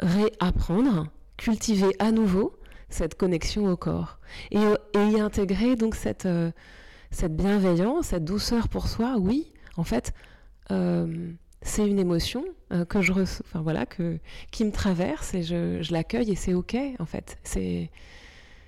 réapprendre, 0.00 1.08
cultiver 1.36 1.94
à 1.98 2.12
nouveau 2.12 2.58
cette 2.88 3.16
connexion 3.16 3.66
au 3.66 3.76
corps. 3.76 4.18
Et, 4.50 4.58
y 4.94 5.20
intégrer 5.20 5.76
donc 5.76 5.94
cette, 5.94 6.28
bienveillance, 7.30 8.06
cette 8.06 8.24
douceur 8.24 8.68
pour 8.68 8.88
soi, 8.88 9.16
oui, 9.18 9.52
en 9.76 9.84
fait, 9.84 10.12
euh, 10.70 11.32
c'est 11.66 11.86
une 11.86 11.98
émotion 11.98 12.44
euh, 12.72 12.84
que 12.84 13.02
je 13.02 13.12
enfin 13.12 13.60
voilà, 13.60 13.86
que, 13.86 14.18
qui 14.50 14.64
me 14.64 14.70
traverse 14.72 15.34
et 15.34 15.42
je, 15.42 15.92
l'accueille 15.92 16.30
et 16.30 16.36
c'est 16.36 16.54
ok 16.54 16.76
en 16.98 17.06
fait. 17.06 17.38
C'est 17.42 17.90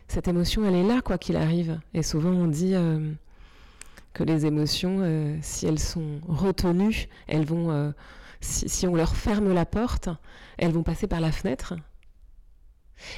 cette 0.08 0.28
émotion, 0.28 0.64
elle 0.64 0.74
est 0.74 0.82
là 0.82 1.00
quoi 1.00 1.16
qu'il 1.16 1.37
arrive. 1.37 1.80
Et 1.94 2.02
souvent 2.02 2.30
on 2.30 2.46
dit 2.46 2.74
euh, 2.74 3.12
que 4.14 4.24
les 4.24 4.46
émotions, 4.46 5.38
si 5.42 5.66
elles 5.66 5.78
sont 5.78 6.20
retenues, 6.26 7.08
elles 7.28 7.44
vont, 7.44 7.94
si, 8.40 8.87
on 8.87 8.94
leur 8.94 9.14
ferme 9.14 9.52
la 9.52 9.64
porte, 9.64 10.08
elles 10.56 10.72
vont 10.72 10.82
passer 10.82 11.06
par 11.06 11.20
la 11.20 11.30
fenêtre. 11.30 11.74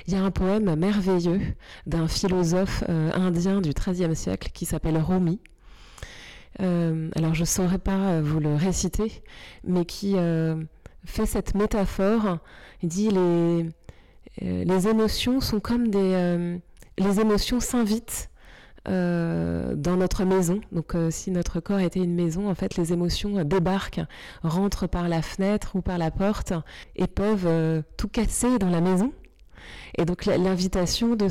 Il 0.06 0.12
y 0.12 0.16
a 0.16 0.22
un 0.22 0.30
poème 0.30 0.74
merveilleux 0.74 1.40
d'un 1.86 2.06
philosophe 2.06 2.84
indien 2.88 3.62
du 3.62 3.70
XIIIe 3.70 4.14
siècle 4.14 4.50
qui 4.52 4.66
s'appelle 4.66 4.98
Rumi, 4.98 5.40
euh, 6.60 7.08
alors 7.14 7.34
je 7.34 7.40
ne 7.40 7.46
saurais 7.46 7.78
pas 7.78 8.10
euh, 8.10 8.22
vous 8.22 8.40
le 8.40 8.54
réciter, 8.54 9.22
mais 9.64 9.84
qui 9.84 10.14
euh, 10.16 10.56
fait 11.04 11.26
cette 11.26 11.54
métaphore. 11.54 12.38
Il 12.82 12.88
dit 12.88 13.10
les, 13.10 13.68
les 14.40 14.88
émotions 14.88 15.40
sont 15.40 15.60
comme 15.60 15.88
des... 15.88 16.58
les 16.98 17.20
émotions 17.20 17.60
s'invitent 17.60 18.30
dans 18.86 19.96
notre 19.98 20.24
maison. 20.24 20.62
Donc 20.72 20.96
si 21.10 21.30
notre 21.30 21.60
corps 21.60 21.80
était 21.80 22.00
une 22.00 22.14
maison, 22.14 22.48
en 22.48 22.54
fait 22.54 22.76
les 22.76 22.94
émotions 22.94 23.44
débarquent, 23.44 24.00
rentrent 24.42 24.86
par 24.86 25.08
la 25.08 25.20
fenêtre 25.20 25.76
ou 25.76 25.82
par 25.82 25.98
la 25.98 26.10
porte 26.10 26.54
et 26.96 27.06
peuvent 27.06 27.82
tout 27.98 28.08
casser 28.08 28.58
dans 28.58 28.70
la 28.70 28.80
maison. 28.80 29.12
Et 29.98 30.06
donc 30.06 30.24
l'invitation 30.24 31.16
de 31.16 31.28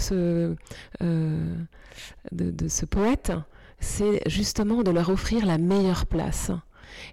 de, 2.31 2.67
ce 2.67 2.85
poète, 2.85 3.31
c'est 3.79 4.21
justement 4.27 4.83
de 4.83 4.91
leur 4.91 5.09
offrir 5.09 5.45
la 5.45 5.57
meilleure 5.57 6.05
place. 6.05 6.51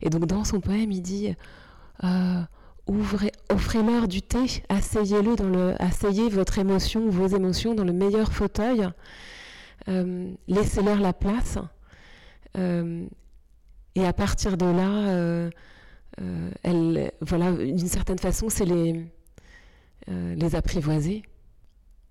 Et 0.02 0.10
donc 0.10 0.26
dans 0.26 0.44
son 0.44 0.60
poème, 0.60 0.90
il 0.90 1.02
dit 1.02 1.34
euh, 2.04 2.40
ouvrez, 2.86 3.32
offrez-leur 3.50 4.08
du 4.08 4.22
thé, 4.22 4.62
asseyez-le 4.68 5.36
dans 5.36 5.48
le, 5.48 5.74
asseyez 5.80 6.28
votre 6.28 6.58
émotion, 6.58 7.08
vos 7.08 7.26
émotions 7.26 7.74
dans 7.74 7.84
le 7.84 7.92
meilleur 7.92 8.32
fauteuil, 8.32 8.88
euh, 9.88 10.30
laissez-leur 10.48 10.98
la 10.98 11.12
place. 11.12 11.58
Euh, 12.58 13.06
et 13.94 14.04
à 14.04 14.12
partir 14.12 14.56
de 14.56 14.66
là, 14.66 15.50
elle, 16.62 17.12
voilà, 17.22 17.52
d'une 17.52 17.78
certaine 17.78 18.18
façon, 18.18 18.50
c'est 18.50 18.66
les, 18.66 19.06
les 20.06 20.54
apprivoiser. 20.54 21.22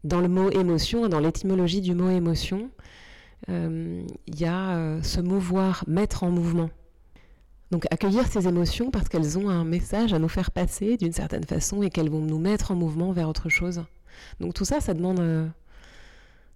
Dans 0.03 0.19
le 0.19 0.27
mot 0.27 0.49
émotion, 0.49 1.07
dans 1.07 1.19
l'étymologie 1.19 1.81
du 1.81 1.93
mot 1.93 2.09
émotion, 2.09 2.71
il 3.47 4.39
y 4.39 4.45
a 4.45 4.77
euh, 4.77 5.01
se 5.01 5.21
mouvoir, 5.21 5.83
mettre 5.87 6.23
en 6.23 6.31
mouvement. 6.31 6.69
Donc 7.71 7.85
accueillir 7.91 8.27
ces 8.27 8.47
émotions 8.47 8.91
parce 8.91 9.09
qu'elles 9.09 9.37
ont 9.37 9.49
un 9.49 9.63
message 9.63 10.13
à 10.13 10.19
nous 10.19 10.27
faire 10.27 10.51
passer 10.51 10.97
d'une 10.97 11.11
certaine 11.11 11.43
façon 11.43 11.81
et 11.81 11.89
qu'elles 11.89 12.09
vont 12.09 12.21
nous 12.21 12.39
mettre 12.39 12.71
en 12.71 12.75
mouvement 12.75 13.11
vers 13.11 13.27
autre 13.27 13.49
chose. 13.49 13.83
Donc 14.39 14.53
tout 14.53 14.65
ça, 14.65 14.81
ça 14.81 14.93
demande 14.93 15.19
euh, 15.19 15.47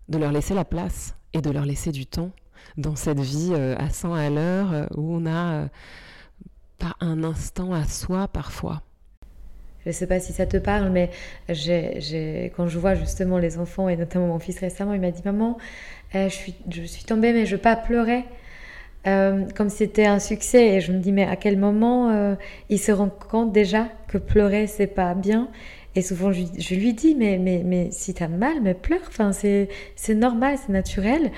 de 0.08 0.18
leur 0.18 0.32
laisser 0.32 0.54
la 0.54 0.66
place 0.66 1.16
et 1.34 1.42
de 1.42 1.50
leur 1.50 1.66
laisser 1.66 1.92
du 1.92 2.06
temps 2.06 2.32
dans 2.78 2.96
cette 2.96 3.20
vie 3.20 3.54
à 3.54 3.90
100 3.90 4.14
à 4.14 4.30
l'heure 4.30 4.88
où 4.96 5.16
on 5.16 5.26
a 5.26 5.70
pas 6.78 6.96
un 7.00 7.24
instant 7.24 7.74
à 7.74 7.86
soi 7.86 8.28
parfois. 8.28 8.82
Je 9.84 9.90
ne 9.90 9.94
sais 9.94 10.08
pas 10.08 10.20
si 10.20 10.34
ça 10.34 10.46
te 10.46 10.58
parle, 10.58 10.90
mais 10.90 11.10
quand 11.48 12.68
je 12.68 12.78
vois 12.78 12.96
justement 12.96 13.38
les 13.38 13.58
enfants, 13.58 13.88
et 13.90 13.96
notamment 13.96 14.28
mon 14.28 14.40
fils 14.40 14.60
récemment, 14.60 14.94
il 14.94 15.02
m'a 15.02 15.12
dit 15.12 15.22
Maman, 15.24 15.58
euh, 16.16 16.28
je, 16.28 16.36
suis, 16.36 16.56
je 16.70 17.06
tombée, 17.06 17.34
mais 17.34 17.46
je 17.46 17.52
ne 17.52 17.58
veux 17.58 17.62
pas 17.62 17.76
pleurer. 17.76 18.26
Euh, 19.08 19.46
comme 19.56 19.70
c'était 19.70 20.06
un 20.06 20.20
succès. 20.20 20.76
Et 20.76 20.82
je 20.82 20.92
me 20.92 21.00
dis 21.00 21.12
Mais 21.12 21.24
à 21.24 21.36
quel 21.36 21.58
moment 21.58 22.12
euh, 22.12 22.36
il 22.70 22.80
se 22.80 22.92
rend 22.92 23.10
compte 23.10 23.52
déjà 23.54 23.88
que 24.08 24.18
pleurer, 24.18 24.68
c'est 24.68 24.88
pas 24.88 25.14
bien? 25.14 25.50
Et 25.96 26.02
souvent, 26.02 26.32
je, 26.32 26.76
lui 26.76 26.94
dis 26.94 27.16
Mais, 27.16 27.38
mais, 27.38 27.62
mais 27.66 27.90
si 27.92 28.14
tu 28.14 28.24
as 28.24 28.28
mal, 28.28 28.62
mais 28.62 28.74
pleure. 28.74 29.02
Enfin, 29.08 29.32
c'est 29.32 29.70
normal, 30.10 30.58
c'est 30.58 30.72
naturel. 30.74 31.32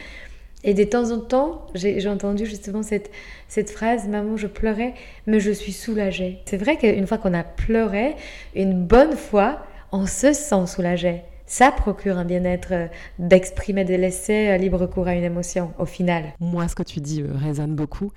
Et 0.63 0.73
de 0.73 0.83
temps 0.83 1.11
en 1.11 1.19
temps, 1.19 1.65
j'ai 1.73 2.07
entendu 2.07 2.45
justement 2.45 2.83
cette, 2.83 3.09
cette 3.47 3.71
phrase 3.71 4.07
Maman, 4.07 4.37
je 4.37 4.47
pleurais, 4.47 4.93
mais 5.25 5.39
je 5.39 5.51
suis 5.51 5.71
soulagée. 5.71 6.39
C'est 6.45 6.57
vrai 6.57 6.77
qu'une 6.77 7.07
fois 7.07 7.17
qu'on 7.17 7.33
a 7.33 7.43
pleuré, 7.43 8.15
une 8.55 8.85
bonne 8.85 9.15
fois, 9.15 9.63
on 9.91 10.05
se 10.05 10.33
sent 10.33 10.67
soulagé. 10.67 11.23
Ça 11.51 11.69
procure 11.69 12.17
un 12.17 12.23
bien-être 12.23 12.71
euh, 12.71 12.87
d'exprimer, 13.19 13.83
de 13.83 13.93
laisser 13.93 14.47
euh, 14.47 14.57
libre 14.57 14.85
cours 14.85 15.07
à 15.07 15.15
une 15.15 15.23
émotion, 15.25 15.73
au 15.79 15.85
final. 15.85 16.31
Moi, 16.39 16.69
ce 16.69 16.75
que 16.75 16.83
tu 16.83 17.01
dis 17.01 17.21
euh, 17.21 17.27
résonne 17.35 17.75
beaucoup 17.75 18.13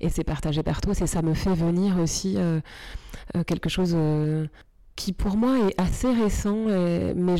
et 0.00 0.08
c'est 0.10 0.22
partagé 0.22 0.62
par 0.62 0.80
toi. 0.80 0.94
C'est 0.94 1.08
ça 1.08 1.20
me 1.22 1.34
fait 1.34 1.54
venir 1.54 1.98
aussi 1.98 2.36
quelque 3.48 3.68
chose 3.68 3.96
qui 4.94 5.12
pour 5.12 5.36
moi 5.36 5.56
est 5.68 5.80
assez 5.80 6.08
récent, 6.08 6.66
mais 7.16 7.34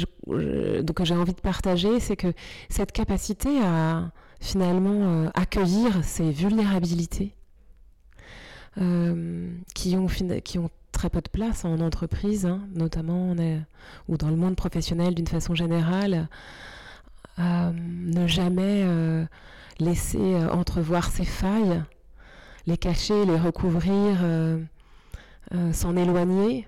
donc 0.82 1.04
j'ai 1.04 1.14
envie 1.14 1.34
de 1.34 1.40
partager, 1.40 2.00
c'est 2.00 2.16
que 2.16 2.32
cette 2.68 2.90
capacité 2.90 3.48
à 3.64 4.10
finalement 4.40 5.24
euh, 5.26 5.30
accueillir 5.34 6.04
ces 6.04 6.30
vulnérabilités 6.30 7.34
euh, 8.80 9.50
qui, 9.74 9.96
ont, 9.96 10.06
très 10.92 11.10
peu 11.10 11.20
de 11.20 11.28
place 11.28 11.64
en 11.64 11.80
entreprise, 11.80 12.46
hein, 12.46 12.60
notamment 12.74 13.34
ou 14.08 14.16
dans 14.16 14.30
le 14.30 14.36
monde 14.36 14.56
professionnel 14.56 15.14
d'une 15.14 15.26
façon 15.26 15.54
générale. 15.54 16.28
ne 17.38 18.26
jamais 18.26 18.84
laisser 19.78 20.36
entrevoir 20.50 21.10
ses 21.10 21.24
failles, 21.24 21.82
les 22.66 22.76
cacher, 22.76 23.24
les 23.26 23.38
recouvrir, 23.38 24.16
s'en 25.72 25.96
éloigner. 25.96 26.66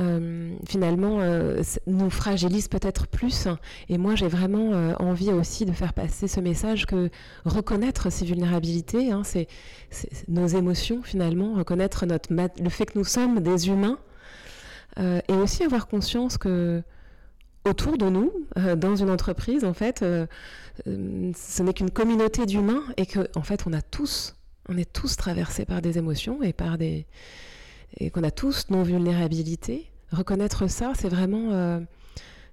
Euh, 0.00 0.56
finalement 0.66 1.20
euh, 1.20 1.62
nous 1.86 2.10
fragilise 2.10 2.66
peut-être 2.66 3.06
plus. 3.06 3.46
Et 3.88 3.96
moi, 3.96 4.16
j'ai 4.16 4.26
vraiment 4.26 4.72
euh, 4.72 4.92
envie 4.98 5.30
aussi 5.30 5.66
de 5.66 5.72
faire 5.72 5.92
passer 5.92 6.26
ce 6.26 6.40
message 6.40 6.86
que 6.86 7.10
reconnaître 7.44 8.10
ces 8.10 8.24
vulnérabilités, 8.24 9.12
hein, 9.12 9.22
c'est 9.24 9.46
nos 10.26 10.48
émotions 10.48 11.02
finalement, 11.02 11.54
reconnaître 11.54 12.06
notre 12.06 12.32
le 12.32 12.70
fait 12.70 12.86
que 12.86 12.98
nous 12.98 13.04
sommes 13.04 13.40
des 13.40 13.68
humains, 13.68 13.98
et 14.98 15.32
aussi 15.32 15.64
avoir 15.64 15.88
conscience 15.88 16.38
que 16.38 16.80
autour 17.64 17.98
de 17.98 18.08
nous, 18.08 18.32
dans 18.76 18.94
une 18.94 19.10
entreprise, 19.10 19.64
en 19.64 19.74
fait, 19.74 20.04
ce 20.86 21.62
n'est 21.62 21.74
qu'une 21.74 21.90
communauté 21.90 22.46
d'humains 22.46 22.84
et 22.96 23.04
que, 23.06 23.28
en 23.34 23.42
fait, 23.42 23.64
on 23.66 23.72
a 23.72 23.82
tous, 23.82 24.36
on 24.68 24.76
est 24.76 24.92
tous 24.92 25.16
traversés 25.16 25.64
par 25.64 25.82
des 25.82 25.98
émotions 25.98 26.44
et 26.44 26.52
par 26.52 26.78
des 26.78 27.06
et 27.98 28.10
qu'on 28.10 28.22
a 28.24 28.30
tous 28.30 28.70
nos 28.70 28.82
vulnérabilités, 28.82 29.90
reconnaître 30.10 30.68
ça, 30.68 30.92
c'est 30.94 31.08
vraiment 31.08 31.50
euh, 31.52 31.80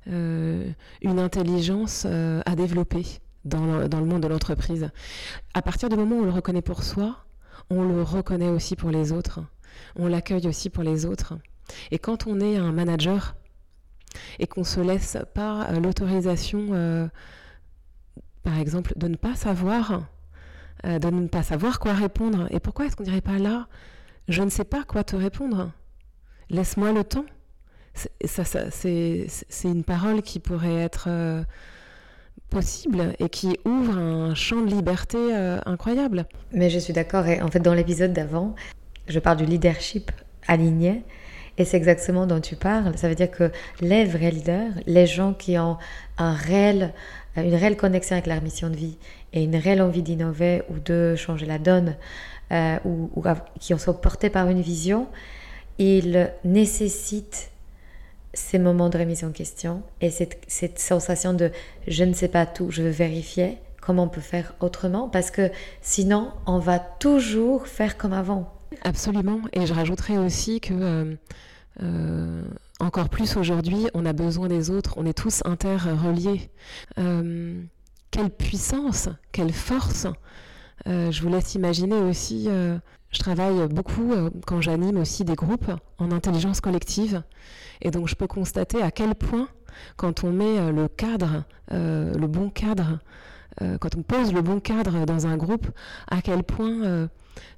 euh, 0.08 0.70
une 1.02 1.20
intelligence 1.20 2.06
euh, 2.06 2.42
à 2.46 2.56
développer 2.56 3.06
dans 3.46 3.66
le, 3.66 3.90
dans 3.90 4.00
le 4.00 4.06
monde 4.06 4.24
de 4.24 4.28
l'entreprise. 4.28 4.90
À 5.54 5.62
partir 5.62 5.90
du 5.90 5.96
moment 5.96 6.18
où 6.18 6.22
on 6.22 6.26
le 6.26 6.32
reconnaît 6.32 6.62
pour 6.62 6.84
soi, 6.84 7.18
on 7.70 7.84
le 7.84 8.02
reconnaît 8.04 8.50
aussi 8.50 8.76
pour 8.76 8.92
les 8.92 9.12
autres. 9.12 9.40
On 9.96 10.08
l'accueille 10.08 10.48
aussi 10.48 10.70
pour 10.70 10.84
les 10.84 11.06
autres. 11.06 11.34
Et 11.90 12.00
quand 12.00 12.28
on 12.28 12.40
est 12.40 12.58
un 12.58 12.72
manager 12.72 13.36
et 14.40 14.48
qu'on 14.48 14.64
se 14.64 14.80
laisse 14.80 15.18
pas 15.34 15.72
l'autorisation, 15.72 17.10
par 18.44 18.60
exemple, 18.60 18.94
de 18.98 19.08
ne 19.08 19.16
pas 19.16 19.36
savoir, 19.36 20.04
de 20.84 21.10
ne 21.10 21.28
pas 21.28 21.44
savoir 21.44 21.80
quoi 21.80 21.94
répondre, 21.94 22.48
et 22.52 22.60
pourquoi 22.60 22.86
est-ce 22.86 22.98
qu'on 22.98 23.06
dirait 23.06 23.22
pas 23.22 23.38
là 23.38 23.68
je 24.28 24.44
ne 24.44 24.50
sais 24.50 24.64
pas 24.64 24.84
quoi 24.84 25.04
te 25.04 25.16
répondre. 25.16 25.72
Laisse-moi 26.50 26.92
le 26.92 27.04
temps. 27.04 27.26
C'est 27.94 29.28
une 29.64 29.84
parole 29.84 30.22
qui 30.22 30.40
pourrait 30.40 30.78
être 30.78 31.06
euh, 31.10 31.44
possible 32.50 33.14
et 33.20 33.30
qui 33.30 33.58
ouvre 33.66 33.98
un 33.98 34.36
champ 34.36 34.62
de 34.62 34.74
liberté 34.74 35.18
euh, 35.18 35.60
incroyable. 35.66 36.26
Mais 36.54 36.70
je 36.70 36.80
suis 36.80 36.94
d'accord. 36.94 37.28
Et 37.28 37.42
en 37.42 37.50
fait, 37.50 37.60
dans 37.60 37.74
l'épisode 37.74 38.14
d'avant, 38.14 38.56
je 39.08 39.20
parle 39.20 39.38
du 39.38 39.46
leadership 39.46 40.12
aligné. 40.48 41.04
Et 41.58 41.66
c'est 41.66 41.78
exactement 41.78 42.26
dont 42.26 42.40
tu 42.40 42.56
parles. 42.56 42.98
Ça 42.98 43.10
veut 43.10 43.16
dire 43.16 43.30
que 43.30 43.52
les 43.82 44.06
vrais 44.06 44.32
leaders, 44.32 44.72
les 44.88 45.06
gens 45.06 45.34
qui 45.34 45.58
ont 45.58 45.78
une 46.18 47.56
réelle 47.56 47.78
connexion 47.78 48.16
avec 48.16 48.28
leur 48.28 48.42
mission 48.42 48.70
de 48.70 48.76
vie 48.76 48.98
et 49.34 49.44
une 49.44 49.56
réelle 49.56 49.82
envie 49.82 50.02
d'innover 50.02 50.64
ou 50.70 50.80
de 50.80 51.16
changer 51.16 51.46
la 51.46 51.60
donne, 51.60 51.96
euh, 52.52 52.78
ou, 52.86 53.24
qui 53.60 53.78
sont 53.78 53.94
portés 53.94 54.30
par 54.30 54.50
une 54.50 54.62
vision, 54.62 55.08
ils 55.78 56.32
nécessitent 56.44 57.52
ces 58.34 58.60
moments 58.60 58.90
de 58.90 58.98
remise 58.98 59.24
en 59.24 59.32
question 59.32 59.84
et 60.02 60.10
cette, 60.10 60.80
sensation 60.80 61.34
de 61.34 61.52
je 61.88 62.04
ne 62.04 62.14
sais 62.14 62.28
pas 62.28 62.46
tout, 62.46 62.70
je 62.70 62.82
veux 62.82 62.90
vérifier 62.90 63.58
comment 63.82 64.04
on 64.04 64.10
peut 64.10 64.22
faire 64.22 64.54
autrement 64.60 65.10
parce 65.10 65.32
que 65.32 65.50
sinon 65.82 66.32
on 66.46 66.60
va 66.60 66.80
toujours 66.80 67.68
faire 67.68 67.98
comme 67.98 68.14
avant. 68.14 68.54
Absolument. 68.84 69.42
Et 69.54 69.66
je 69.66 69.74
rajouterais 69.74 70.18
aussi 70.18 70.62
que 70.62 70.74
euh, 70.74 71.16
euh, 71.82 72.44
encore 72.80 73.10
plus 73.10 73.38
aujourd'hui, 73.38 73.88
on 73.94 74.06
a 74.06 74.14
besoin 74.14 74.48
des 74.48 74.70
autres, 74.70 74.96
on 74.98 75.06
est 75.06 75.18
tous 75.18 75.42
interreliés. 75.46 76.50
quelle 76.96 78.30
puissance, 78.30 79.10
quelle 79.32 79.54
force 79.54 80.08
euh, 80.88 81.12
je 81.12 81.22
vous 81.22 81.30
laisse 81.30 81.56
imaginer 81.56 81.96
aussi, 81.96 82.46
euh, 82.48 82.78
je 83.12 83.20
travaille 83.20 83.68
beaucoup 83.68 84.14
euh, 84.14 84.30
quand 84.46 84.62
j'anime 84.62 84.98
aussi 84.98 85.24
des 85.24 85.36
groupes 85.36 85.72
en 85.98 86.12
intelligence 86.12 86.62
collective. 86.62 87.24
Et 87.82 87.92
donc 87.92 88.08
je 88.08 88.16
peux 88.16 88.28
constater 88.28 88.82
à 88.82 88.92
quel 88.92 89.16
point, 89.16 89.48
quand 89.96 90.24
on 90.24 90.32
met 90.32 90.72
le 90.72 90.88
cadre, 90.88 91.44
le 91.72 92.28
bon 92.28 92.52
cadre, 92.52 93.00
quand 93.60 93.96
on 93.98 94.04
pose 94.04 94.34
le 94.34 94.44
bon 94.44 94.60
cadre 94.60 95.06
dans 95.06 95.26
un 95.26 95.36
groupe, 95.36 95.68
à 96.12 96.22
quel 96.22 96.44
point 96.44 97.10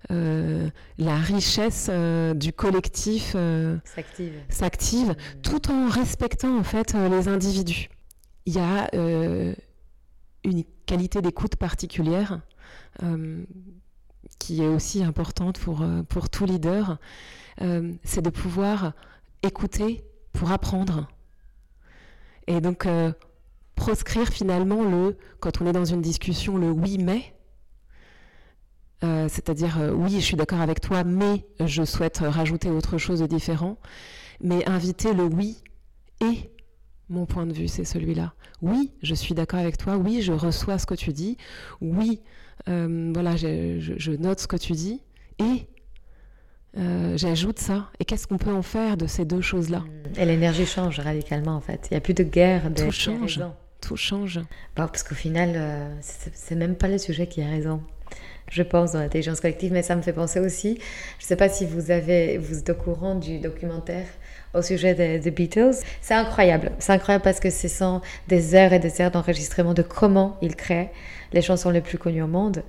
la 0.10 1.18
richesse 1.18 1.90
du 2.36 2.54
collectif 2.54 3.36
s'active, 3.84 5.10
mmh. 5.10 5.42
tout 5.42 5.70
en 5.70 5.90
respectant 5.90 6.58
en 6.58 6.64
fait 6.64 6.94
les 6.94 7.28
individus. 7.28 7.90
Il 8.46 8.54
y 8.54 8.60
a 8.60 8.90
une 8.94 10.64
qualité 10.86 11.22
d'écoute 11.22 11.58
particulière 11.58 12.40
qui 14.40 14.62
est 14.62 14.68
aussi 14.68 15.04
importante 15.04 15.60
pour, 15.60 15.82
euh, 15.82 16.04
pour 16.04 16.30
tout 16.30 16.46
leader, 16.46 16.98
euh, 17.62 17.94
c'est 18.04 18.22
de 18.22 18.30
pouvoir 18.30 18.94
écouter 19.42 20.04
pour 20.32 20.52
apprendre. 20.52 21.08
Et 22.48 22.60
donc, 22.60 22.88
proscrire 23.76 24.28
finalement 24.28 24.84
le, 24.84 25.18
quand 25.40 25.62
on 25.62 25.68
est 25.68 25.72
dans 25.72 25.86
une 25.86 26.02
discussion, 26.02 26.58
le 26.58 26.72
oui 26.72 26.98
mais, 26.98 27.34
c'est-à-dire 29.02 29.78
oui, 29.94 30.16
je 30.16 30.26
suis 30.26 30.36
d'accord 30.36 30.60
avec 30.60 30.82
toi, 30.82 31.06
mais 31.06 31.46
je 31.64 31.84
souhaite 31.84 32.18
rajouter 32.18 32.70
autre 32.70 32.98
chose 32.98 33.20
de 33.20 33.28
différent, 33.28 33.78
mais 34.42 34.68
inviter 34.68 35.14
le 35.14 35.24
oui 35.24 35.64
et 36.20 36.52
mon 37.10 37.26
point 37.26 37.46
de 37.46 37.54
vue, 37.54 37.68
c'est 37.68 37.86
celui-là. 37.86 38.34
Oui, 38.62 38.92
je 39.02 39.14
suis 39.14 39.36
d'accord 39.36 39.60
avec 39.60 39.78
toi, 39.78 39.98
oui, 39.98 40.22
je 40.22 40.34
reçois 40.34 40.78
ce 40.80 40.86
que 40.86 40.96
tu 40.96 41.14
dis, 41.14 41.38
oui, 41.80 42.22
euh, 42.70 43.12
voilà, 43.14 43.36
je, 43.36 44.12
note 44.12 44.40
ce 44.40 44.48
que 44.48 44.56
tu 44.56 44.74
dis 44.74 45.02
et 45.40 45.68
euh, 46.78 47.18
j'ajoute 47.18 47.60
ça. 47.60 47.90
Et 48.00 48.06
qu'est-ce 48.06 48.28
qu'on 48.28 48.38
peut 48.38 48.54
en 48.54 48.62
faire 48.62 48.98
de 48.98 49.08
ces 49.08 49.26
deux 49.26 49.42
choses-là? 49.42 49.80
Mmh. 49.80 50.20
Et 50.20 50.26
l'énergie 50.26 50.66
change 50.66 51.00
radicalement 51.00 51.56
en 51.56 51.62
fait. 51.62 51.88
Il 51.90 51.94
n'y 51.94 51.98
a 51.98 52.02
plus 52.02 52.14
de 52.14 52.24
guerre. 52.24 52.70
De 52.70 52.84
tout 52.84 52.92
change. 52.92 53.42
Tout 53.82 53.98
change. 53.98 54.40
parce 54.76 55.04
qu'au 55.04 55.16
final, 55.16 55.54
euh, 55.56 55.94
c'est 56.02 56.56
même 56.56 56.76
pas 56.76 56.88
le 56.88 56.98
sujet 56.98 57.28
qui 57.28 57.42
a 57.42 57.48
raison. 57.48 57.82
Je 58.50 58.64
pense 58.64 58.92
dans 58.94 59.00
l'intelligence 59.00 59.40
collective, 59.40 59.74
mais 59.74 59.82
ça 59.84 59.96
me 59.96 60.02
fait 60.02 60.14
penser 60.14 60.40
aussi. 60.40 60.78
Je 61.20 61.26
ne 61.26 61.28
sais 61.28 61.36
pas 61.36 61.50
si 61.50 61.66
vous 61.66 61.92
avez, 61.92 62.38
vous 62.38 62.60
êtes 62.60 62.70
au 62.70 62.76
courant 62.76 63.16
du 63.16 63.40
documentaire 63.40 64.06
au 64.54 64.62
sujet 64.62 64.94
des, 64.94 65.32
Beatles. 65.32 65.76
C'est 66.02 66.14
incroyable. 66.14 66.72
C'est 66.80 66.92
incroyable 66.92 67.24
parce 67.24 67.40
que 67.40 67.50
ce 67.50 67.68
sont 67.68 68.02
des 68.28 68.56
heures 68.56 68.74
et 68.74 68.80
des 68.80 69.02
heures 69.02 69.12
d'enregistrement 69.12 69.74
de 69.74 69.82
comment 69.82 70.38
ils 70.42 70.56
créent 70.56 70.92
les 71.34 71.42
chansons 71.42 71.70
les 71.70 71.82
plus 71.82 71.98
connues 71.98 72.24
au 72.24 72.28
monde. 72.28 72.64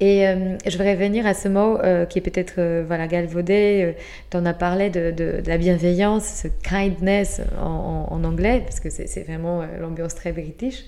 Et 0.00 0.26
euh, 0.26 0.56
je 0.64 0.70
voudrais 0.72 0.94
revenir 0.94 1.26
à 1.26 1.34
ce 1.34 1.46
mot 1.46 1.78
euh, 1.78 2.06
qui 2.06 2.18
est 2.18 2.22
peut-être 2.22 2.54
euh, 2.56 2.82
voilà, 2.86 3.06
galvaudé, 3.06 3.94
dont 4.30 4.40
on 4.40 4.46
a 4.46 4.54
parlé 4.54 4.88
de, 4.88 5.42
la 5.46 5.58
bienveillance, 5.58 6.24
ce 6.24 6.48
kindness 6.48 7.42
en, 7.60 8.06
en, 8.10 8.24
anglais, 8.24 8.62
parce 8.64 8.80
que 8.80 8.88
c'est 8.88 9.22
vraiment 9.24 9.62
l'ambiance 9.78 10.14
très 10.14 10.32
british. 10.32 10.84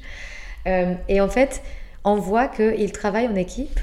et 0.66 1.20
en 1.20 1.28
fait, 1.28 1.62
on 2.04 2.16
voit 2.16 2.48
qu'ils 2.48 2.92
travaillent 2.92 3.28
en 3.28 3.34
équipe, 3.34 3.80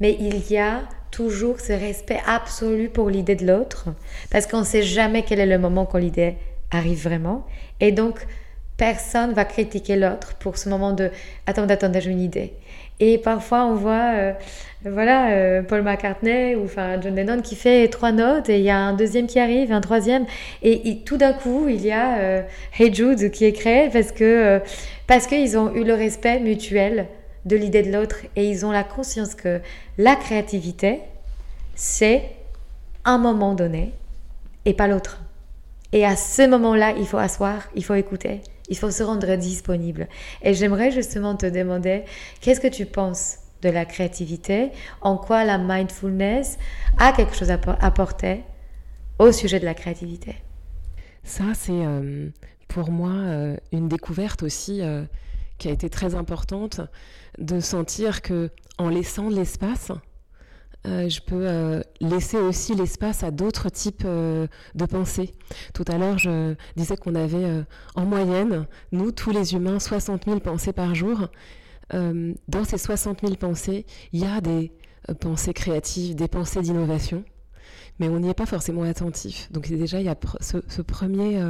mais 0.00 0.16
il 0.20 0.50
y 0.50 0.56
a 0.56 0.82
toujours 1.10 1.60
ce 1.60 1.72
respect 1.72 2.20
absolu 2.26 2.88
pour 2.88 3.10
l'idée 3.10 3.34
de 3.34 3.46
l'autre, 3.46 3.88
parce 4.30 4.46
qu'on 4.46 4.60
ne 4.60 4.64
sait 4.64 4.82
jamais 4.82 5.22
quel 5.22 5.40
est 5.40 5.46
le 5.46 5.58
moment 5.58 5.84
quand 5.84 5.98
l'idée 5.98 6.34
arrive 6.70 7.02
vraiment. 7.02 7.44
Et 7.80 7.90
donc, 7.90 8.24
personne 8.76 9.32
va 9.32 9.44
critiquer 9.44 9.96
l'autre 9.96 10.34
pour 10.34 10.58
ce 10.58 10.68
moment 10.68 10.92
de 10.92 11.10
attends, 11.46 11.68
attends, 11.68 11.92
j'ai 11.98 12.10
une 12.10 12.20
idée. 12.20 12.52
Et 13.00 13.18
parfois, 13.18 13.64
on 13.64 13.74
voit, 13.74 14.12
euh, 14.14 14.32
voilà, 14.84 15.30
euh, 15.30 15.62
Paul 15.62 15.82
McCartney 15.82 16.54
ou 16.54 16.64
enfin 16.64 17.00
John 17.00 17.16
Lennon 17.16 17.40
qui 17.40 17.56
fait 17.56 17.88
trois 17.88 18.12
notes 18.12 18.48
et 18.48 18.58
il 18.58 18.64
y 18.64 18.70
a 18.70 18.78
un 18.78 18.92
deuxième 18.92 19.26
qui 19.26 19.40
arrive, 19.40 19.72
un 19.72 19.80
troisième, 19.80 20.26
et, 20.62 21.00
tout 21.04 21.16
d'un 21.16 21.32
coup, 21.32 21.66
il 21.68 21.84
y 21.84 21.90
a 21.90 22.18
euh, 22.18 22.42
Hey 22.78 22.94
Jude 22.94 23.30
qui 23.32 23.44
est 23.44 23.52
créé 23.52 23.90
parce 23.90 24.12
que 24.12 24.60
parce 25.06 25.26
qu'ils 25.26 25.58
ont 25.58 25.74
eu 25.74 25.84
le 25.84 25.94
respect 25.94 26.40
mutuel 26.40 27.06
de 27.44 27.56
l'idée 27.56 27.82
de 27.82 27.92
l'autre 27.92 28.16
et 28.36 28.48
ils 28.48 28.64
ont 28.64 28.70
la 28.70 28.84
conscience 28.84 29.34
que 29.34 29.60
la 29.98 30.16
créativité, 30.16 31.00
c'est 31.74 32.22
un 33.04 33.18
moment 33.18 33.54
donné 33.54 33.92
et 34.64 34.72
pas 34.72 34.86
l'autre. 34.86 35.20
Et 35.92 36.06
à 36.06 36.16
ce 36.16 36.48
moment-là, 36.48 36.94
il 36.96 37.06
faut 37.06 37.18
asseoir, 37.18 37.68
il 37.74 37.84
faut 37.84 37.94
écouter, 37.94 38.40
il 38.68 38.76
faut 38.76 38.90
se 38.90 39.02
rendre 39.02 39.36
disponible. 39.36 40.08
Et 40.42 40.54
j'aimerais 40.54 40.90
justement 40.90 41.36
te 41.36 41.46
demander, 41.46 42.04
qu'est-ce 42.40 42.60
que 42.60 42.68
tu 42.68 42.86
penses 42.86 43.38
de 43.62 43.68
la 43.68 43.84
créativité? 43.84 44.70
En 45.00 45.16
quoi 45.16 45.44
la 45.44 45.58
mindfulness 45.58 46.58
a 46.98 47.12
quelque 47.12 47.36
chose 47.36 47.50
à 47.50 47.58
apporter 47.80 48.42
au 49.18 49.32
sujet 49.32 49.60
de 49.60 49.64
la 49.64 49.74
créativité? 49.74 50.36
Ça, 51.22 51.44
c'est 51.54 51.72
euh, 51.72 52.28
pour 52.68 52.90
moi 52.90 53.12
euh, 53.12 53.56
une 53.72 53.88
découverte 53.88 54.42
aussi 54.42 54.82
euh, 54.82 55.04
qui 55.58 55.68
a 55.68 55.72
été 55.72 55.88
très 55.88 56.14
importante 56.14 56.80
de 57.38 57.60
sentir 57.60 58.22
que 58.22 58.50
en 58.78 58.88
laissant 58.88 59.30
de 59.30 59.36
l'espace, 59.36 59.92
euh, 60.86 61.08
je 61.08 61.20
peux 61.20 61.46
euh, 61.48 61.80
laisser 62.00 62.36
aussi 62.36 62.74
l'espace 62.74 63.22
à 63.22 63.30
d'autres 63.30 63.70
types 63.70 64.02
euh, 64.04 64.46
de 64.74 64.84
pensées. 64.84 65.32
Tout 65.72 65.84
à 65.88 65.96
l'heure, 65.96 66.18
je 66.18 66.54
disais 66.76 66.96
qu'on 66.96 67.14
avait 67.14 67.64
en 67.94 68.04
moyenne, 68.04 68.66
nous, 68.92 69.10
tous 69.10 69.30
les 69.30 69.54
humains, 69.54 69.78
60 69.78 70.24
000 70.26 70.40
pensées 70.40 70.72
par 70.72 70.94
jour. 70.94 71.28
dans 71.92 72.64
ces 72.64 72.78
60 72.78 73.20
000 73.22 73.34
pensées, 73.36 73.86
il 74.12 74.20
y 74.20 74.26
a 74.26 74.40
des 74.40 74.72
pensées 75.20 75.54
créatives, 75.54 76.14
des 76.14 76.28
pensées 76.28 76.60
d'innovation, 76.60 77.24
mais 77.98 78.08
on 78.08 78.18
n'y 78.18 78.28
est 78.28 78.34
pas 78.34 78.46
forcément 78.46 78.82
attentif. 78.82 79.50
Donc 79.52 79.68
déjà, 79.68 80.00
il 80.00 80.06
y 80.06 80.08
a 80.08 80.16
ce, 80.40 80.82
premier... 80.82 81.40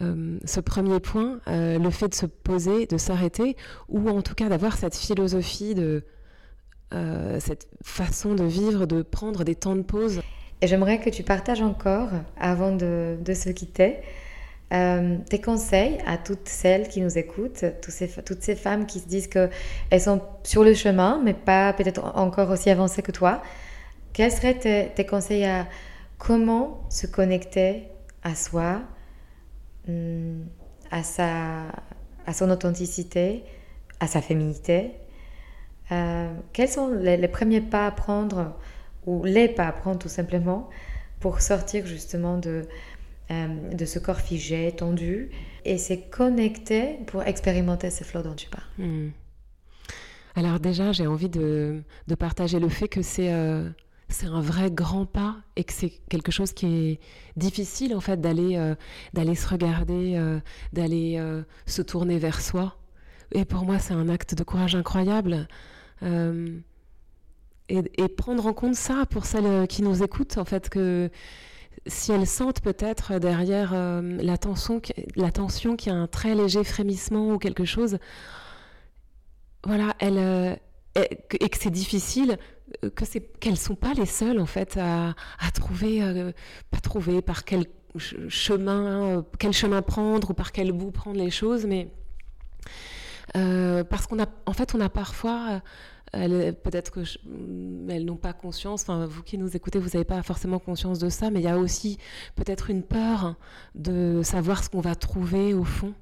ce 0.00 0.60
premier 0.60 1.00
point, 1.00 1.40
le 1.46 1.90
fait 1.90 2.08
de 2.08 2.14
se 2.14 2.26
poser, 2.26 2.86
de 2.86 2.98
s'arrêter, 2.98 3.56
ou 3.88 4.08
en 4.08 4.22
tout 4.22 4.34
cas 4.34 4.48
d'avoir 4.48 4.76
cette 4.76 4.96
philosophie 4.96 5.74
de 5.74 6.04
euh, 6.94 7.40
cette 7.40 7.66
façon 7.82 8.34
de 8.34 8.44
vivre, 8.44 8.86
de 8.86 9.02
prendre 9.02 9.42
des 9.42 9.56
temps 9.56 9.74
de 9.74 9.82
pause. 9.82 10.20
Et 10.60 10.68
j'aimerais 10.68 11.00
que 11.00 11.10
tu 11.10 11.24
partages 11.24 11.60
encore, 11.60 12.10
avant 12.38 12.70
de, 12.70 13.18
se 13.34 13.50
quitter, 13.50 13.96
euh, 14.72 15.16
tes 15.28 15.40
conseils 15.40 15.98
à 16.06 16.16
toutes 16.16 16.48
celles 16.48 16.88
qui 16.88 17.00
nous 17.00 17.18
écoutent, 17.18 17.64
toutes 17.82 18.40
ces, 18.40 18.54
femmes 18.54 18.86
qui 18.86 19.00
se 19.00 19.08
disent 19.08 19.26
qu'elles 19.26 20.00
sont 20.00 20.22
sur 20.44 20.62
le 20.62 20.74
chemin, 20.74 21.20
mais 21.24 21.34
pas 21.34 21.72
peut-être 21.72 22.04
encore 22.16 22.50
aussi 22.50 22.70
avancées 22.70 23.02
que 23.02 23.12
toi. 23.12 23.42
Quels 24.12 24.30
seraient 24.30 24.92
tes, 24.94 25.06
conseils 25.06 25.44
à 25.44 25.66
comment 26.18 26.84
se 26.88 27.08
connecter 27.08 27.88
à 28.22 28.36
soi, 28.36 28.82
hmm, 29.88 30.42
à, 30.92 31.02
sa, 31.02 31.62
à 32.26 32.32
son 32.32 32.48
authenticité, 32.48 33.42
à 33.98 34.06
sa 34.06 34.22
féminité? 34.22 34.92
Euh, 35.92 36.32
quels 36.52 36.68
sont 36.68 36.88
les, 36.88 37.28
premiers 37.28 37.60
pas 37.60 37.86
à 37.86 37.90
prendre, 37.90 38.56
ou 39.06 39.24
les 39.24 39.48
pas 39.48 39.66
à 39.66 39.72
prendre 39.72 39.98
tout 39.98 40.08
simplement, 40.08 40.68
pour 41.20 41.40
sortir 41.40 41.86
justement 41.86 42.38
de, 42.38 42.66
euh, 43.30 43.70
de 43.72 43.84
ce 43.84 43.98
corps 43.98 44.20
figé, 44.20 44.72
tendu, 44.72 45.30
et 45.64 45.78
se 45.78 45.94
connecter 45.94 46.98
pour 47.06 47.22
expérimenter 47.22 47.90
ces 47.90 48.04
flots 48.04 48.22
dont 48.22 48.34
tu 48.34 48.48
parles? 48.48 48.64
Hmm. 48.78 49.10
Alors 50.34 50.60
déjà, 50.60 50.92
j'ai 50.92 51.06
envie 51.06 51.30
de, 51.30 51.82
de, 52.08 52.14
partager 52.14 52.58
le 52.58 52.68
fait 52.68 52.88
que 52.88 53.02
c'est... 53.02 53.32
Euh, 53.32 53.68
un 54.22 54.40
vrai 54.40 54.70
grand 54.70 55.04
pas 55.04 55.34
et 55.56 55.64
que 55.64 55.72
c'est 55.72 55.90
quelque 56.08 56.30
chose 56.30 56.52
qui 56.52 56.66
est 56.66 57.00
difficile 57.36 57.92
en 57.94 58.00
fait 58.00 58.20
d'aller 58.20 58.74
d'aller 59.12 59.34
se 59.34 59.48
regarder, 59.48 60.38
d'aller 60.72 61.20
se 61.66 61.82
tourner 61.82 62.16
vers 62.16 62.40
soi. 62.40 62.76
Et 63.32 63.44
pour 63.44 63.64
moi, 63.64 63.80
c'est 63.80 63.94
un 63.94 64.08
acte 64.08 64.36
de 64.36 64.44
courage 64.44 64.76
incroyable. 64.76 65.48
Euh, 66.02 66.58
et, 67.68 68.08
prendre 68.08 68.46
en 68.46 68.52
compte 68.52 68.76
ça 68.76 69.06
pour 69.10 69.26
celles 69.26 69.66
qui 69.66 69.82
nous 69.82 70.02
écoutent, 70.02 70.38
en 70.38 70.44
fait, 70.44 70.68
que 70.68 71.10
si 71.86 72.12
elles 72.12 72.26
sentent 72.26 72.60
peut-être 72.60 73.18
derrière 73.18 73.72
euh, 73.74 74.16
la, 74.22 74.38
tension, 74.38 74.80
la 75.16 75.32
tension 75.32 75.76
qu'il 75.76 75.92
y 75.92 75.94
a 75.94 75.98
un 75.98 76.06
très 76.06 76.34
léger 76.34 76.62
frémissement 76.62 77.32
ou 77.32 77.38
quelque 77.38 77.64
chose, 77.64 77.98
voilà, 79.64 79.96
euh, 80.02 80.54
et, 80.94 81.48
que 81.48 81.58
c'est 81.58 81.70
difficile, 81.70 82.38
que 82.94 83.04
c'est 83.04 83.20
qu'elles 83.40 83.58
sont 83.58 83.74
pas 83.74 83.94
les 83.94 84.06
seules 84.06 84.38
en 84.38 84.46
fait 84.46 84.76
à, 84.76 85.14
à 85.40 85.50
trouver, 85.52 86.00
pas 86.70 86.80
trouver 86.80 87.20
par 87.20 87.44
quel 87.44 87.66
chemin, 87.98 89.24
quel 89.38 89.52
chemin 89.52 89.82
prendre 89.82 90.30
ou 90.30 90.34
par 90.34 90.52
quel 90.52 90.72
bout 90.72 90.92
prendre 90.92 91.18
les 91.18 91.30
choses, 91.30 91.66
mais 91.66 91.88
euh, 93.34 93.82
parce 93.84 94.06
qu'on 94.06 94.22
a, 94.22 94.26
en 94.46 94.52
fait, 94.52 94.74
on 94.74 94.80
a 94.80 94.88
parfois, 94.88 95.60
euh, 96.14 96.52
peut-être 96.52 96.90
que 96.90 97.00
mm, 97.00 97.90
elles 97.90 98.04
n'ont 98.04 98.16
pas 98.16 98.32
conscience. 98.32 98.82
Enfin, 98.82 99.06
vous 99.06 99.22
qui 99.22 99.38
nous 99.38 99.56
écoutez, 99.56 99.78
vous 99.78 99.90
n'avez 99.90 100.04
pas 100.04 100.22
forcément 100.22 100.58
conscience 100.58 100.98
de 100.98 101.08
ça, 101.08 101.30
mais 101.30 101.40
il 101.40 101.44
y 101.44 101.48
a 101.48 101.58
aussi 101.58 101.98
peut-être 102.36 102.70
une 102.70 102.82
peur 102.82 103.34
de 103.74 104.20
savoir 104.22 104.62
ce 104.62 104.70
qu'on 104.70 104.80
va 104.80 104.94
trouver 104.94 105.54
au 105.54 105.64
fond, 105.64 105.94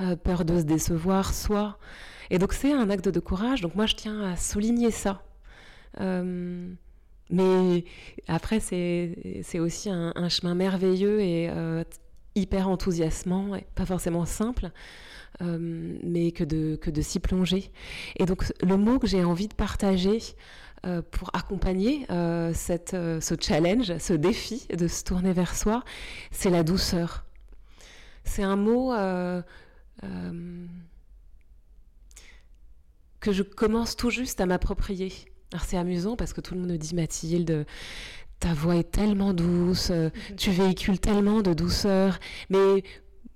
euh, 0.00 0.16
peur 0.16 0.44
de 0.44 0.58
se 0.58 0.64
décevoir, 0.64 1.32
soit. 1.32 1.78
Et 2.30 2.38
donc 2.38 2.52
c'est 2.52 2.72
un 2.72 2.90
acte 2.90 3.08
de 3.08 3.20
courage. 3.20 3.60
Donc 3.62 3.74
moi, 3.74 3.86
je 3.86 3.94
tiens 3.94 4.20
à 4.22 4.36
souligner 4.36 4.90
ça. 4.90 5.22
mais 7.30 7.84
après, 8.28 8.60
c'est 8.60 9.58
aussi 9.58 9.90
un, 9.90 10.12
un, 10.14 10.28
chemin 10.28 10.54
merveilleux 10.54 11.20
et 11.20 11.50
hyper 12.34 12.68
enthousiasmant, 12.68 13.56
et 13.56 13.64
pas 13.74 13.86
forcément 13.86 14.26
simple. 14.26 14.70
Euh, 15.42 15.98
mais 16.02 16.32
que 16.32 16.44
de, 16.44 16.76
que 16.76 16.90
de 16.90 17.02
s'y 17.02 17.20
plonger. 17.20 17.70
Et 18.18 18.24
donc 18.24 18.52
le 18.62 18.76
mot 18.78 18.98
que 18.98 19.06
j'ai 19.06 19.22
envie 19.22 19.48
de 19.48 19.54
partager 19.54 20.18
euh, 20.86 21.02
pour 21.10 21.30
accompagner 21.34 22.06
euh, 22.10 22.52
cette, 22.54 22.92
ce 22.92 23.34
challenge, 23.38 23.98
ce 23.98 24.14
défi 24.14 24.66
de 24.74 24.88
se 24.88 25.04
tourner 25.04 25.34
vers 25.34 25.54
soi, 25.54 25.84
c'est 26.30 26.48
la 26.48 26.62
douceur. 26.62 27.26
C'est 28.24 28.42
un 28.42 28.56
mot 28.56 28.94
que 33.20 33.32
je 33.32 33.42
commence 33.42 33.94
tout 33.94 34.10
juste 34.10 34.40
à 34.40 34.46
m'approprier. 34.46 35.12
Alors 35.52 35.64
c'est 35.66 35.76
amusant 35.76 36.16
parce 36.16 36.32
que 36.32 36.40
tout 36.40 36.54
le 36.54 36.60
monde 36.60 36.70
me 36.70 36.78
dit 36.78 36.94
Mathilde, 36.94 37.66
ta 38.40 38.54
voix 38.54 38.76
est 38.76 38.90
tellement 38.90 39.34
douce, 39.34 39.92
tu 40.38 40.50
véhicules 40.50 40.98
tellement 40.98 41.42
de 41.42 41.52
douceur, 41.52 42.18
mais 42.48 42.82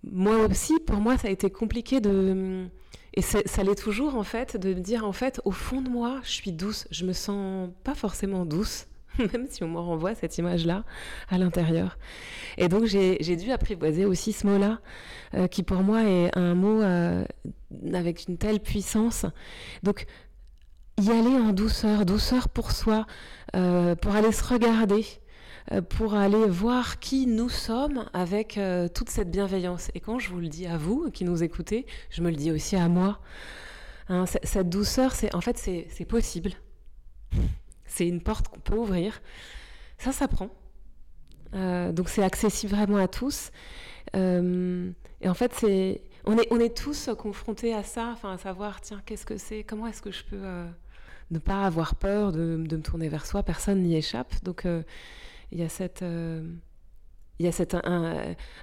moi 0.05 0.39
aussi, 0.47 0.79
pour 0.81 0.97
moi, 0.97 1.19
ça 1.19 1.29
a 1.29 1.31
été 1.31 1.51
compliqué 1.51 2.01
de. 2.01 2.67
Et 3.15 3.23
ça 3.23 3.63
l'est 3.65 3.75
toujours, 3.75 4.15
en 4.15 4.23
fait, 4.23 4.57
de 4.57 4.73
me 4.73 4.81
dire, 4.81 5.05
en 5.05 5.13
fait, 5.13 5.41
au 5.45 5.51
fond 5.51 5.83
de 5.83 5.89
moi, 5.89 6.21
je 6.23 6.31
suis 6.31 6.53
douce. 6.53 6.87
Je 6.93 7.05
me 7.05 7.13
sens 7.13 7.69
pas 7.83 7.97
forcément 7.97 8.47
douce, 8.47 8.87
même 9.19 9.47
si 9.49 9.65
on 9.65 9.69
me 9.69 9.79
renvoie 9.79 10.15
cette 10.15 10.39
image-là 10.39 10.85
à 11.29 11.39
l'intérieur. 11.39 11.99
Et 12.57 12.69
donc, 12.69 12.85
j'ai 12.85 13.37
dû 13.37 13.51
apprivoiser 13.51 14.05
aussi 14.05 14.33
ce 14.33 14.47
mot-là, 14.47 14.81
euh, 15.35 15.49
qui 15.49 15.65
pour 15.65 15.83
moi 15.83 16.05
est 16.05 16.37
un 16.37 16.55
mot 16.55 16.83
euh, 16.83 17.25
avec 17.93 18.27
une 18.29 18.39
telle 18.39 18.61
puissance. 18.61 19.27
Donc, 19.83 20.07
y 21.01 21.11
aller 21.11 21.37
en 21.37 21.53
douceur, 21.53 22.05
douceur 22.05 22.49
pour 22.49 22.71
soi, 22.73 23.07
euh, 23.57 23.95
pour 23.97 24.15
aller 24.15 24.33
se 24.33 24.45
regarder, 24.45 25.05
pour 25.89 26.15
aller 26.15 26.47
voir 26.47 26.99
qui 26.99 27.27
nous 27.27 27.49
sommes 27.49 28.09
avec 28.13 28.59
euh, 28.59 28.89
toute 28.89 29.09
cette 29.09 29.31
bienveillance. 29.31 29.91
Et 29.95 30.01
quand 30.01 30.19
je 30.19 30.29
vous 30.31 30.41
le 30.41 30.49
dis 30.49 30.67
à 30.67 30.77
vous 30.77 31.11
qui 31.13 31.25
nous 31.25 31.45
écoutez, 31.45 31.87
je 32.11 32.23
me 32.23 32.31
le 32.31 32.37
dis 32.37 32.51
aussi 32.51 32.75
à 32.75 32.89
moi. 32.89 33.21
Hein, 34.09 34.25
cette 34.27 34.69
douceur, 34.69 35.13
en 35.33 35.41
fait 35.41 35.57
c'est 35.57 36.05
possible. 36.05 36.53
C'est 37.85 38.07
une 38.07 38.21
porte 38.21 38.49
qu'on 38.49 38.61
peut 38.61 38.77
ouvrir. 38.77 39.23
Ça 39.99 40.11
s'apprend. 40.11 40.51
Euh, 41.55 41.93
donc 41.93 42.09
c'est 42.09 42.23
accessible 42.23 42.75
vraiment 42.75 42.97
à 42.97 43.07
tous. 43.07 43.53
et 44.15 45.29
en 45.29 45.35
fait, 45.35 45.55
c'est 45.55 46.03
on 46.25 46.37
est, 46.37 46.49
on 46.51 46.59
est 46.59 46.77
tous 46.77 47.11
confrontés 47.17 47.75
à 47.75 47.83
ça, 47.83 48.11
enfin 48.13 48.33
à 48.33 48.39
savoir 48.39 48.81
tiens 48.81 49.01
qu'est-ce 49.07 49.25
que 49.25 49.39
c'est, 49.39 49.63
comment 49.63 49.87
est-ce 49.87 50.03
que 50.03 50.11
je 50.11 50.25
peux 50.25 50.43
ne 51.31 51.39
pas 51.39 51.65
avoir 51.65 51.95
peur 51.95 52.33
de, 52.33 52.63
de, 52.67 52.77
me 52.77 52.83
tourner 52.83 53.09
vers 53.09 53.25
soi? 53.25 53.45
Personne 53.45 53.83
n'y 53.83 53.97
échappe. 53.97 54.35
Donc 54.43 54.67
il 55.53 55.59
y 55.59 55.63
a 55.63 55.69
cette, 55.69 56.03
euh, 56.03 56.43
il 57.39 57.47
y 57.47 57.49
a 57.49 57.53
cette 57.53 57.77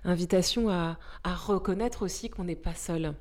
invitation 0.04 0.70
à, 0.70 0.98
reconnaître 1.26 2.04
aussi 2.04 2.30
qu'on 2.30 2.44
n'est 2.44 2.56
pas 2.56 2.76
seul. 2.76 3.16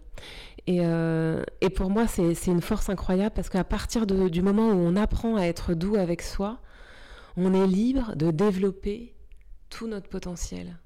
Et, 0.67 0.81
euh, 0.83 1.43
et, 1.61 1.71
pour 1.71 1.91
moi, 1.91 2.07
c'est 2.07 2.47
une 2.47 2.61
force 2.61 2.89
incroyable 2.89 3.35
parce 3.35 3.49
qu'à 3.49 3.64
partir 3.64 4.07
du 4.07 4.43
moment 4.43 4.69
où 4.69 4.75
on 4.75 4.97
apprend 4.97 5.37
à 5.37 5.43
être 5.43 5.75
doux 5.75 5.97
avec 5.97 6.23
soi, 6.23 6.59
on 7.37 7.55
est 7.55 7.67
libre 7.67 8.14
de 8.17 8.31
développer 8.31 9.14
tout 9.71 9.87
notre 9.87 10.09
potentiel. 10.09 10.79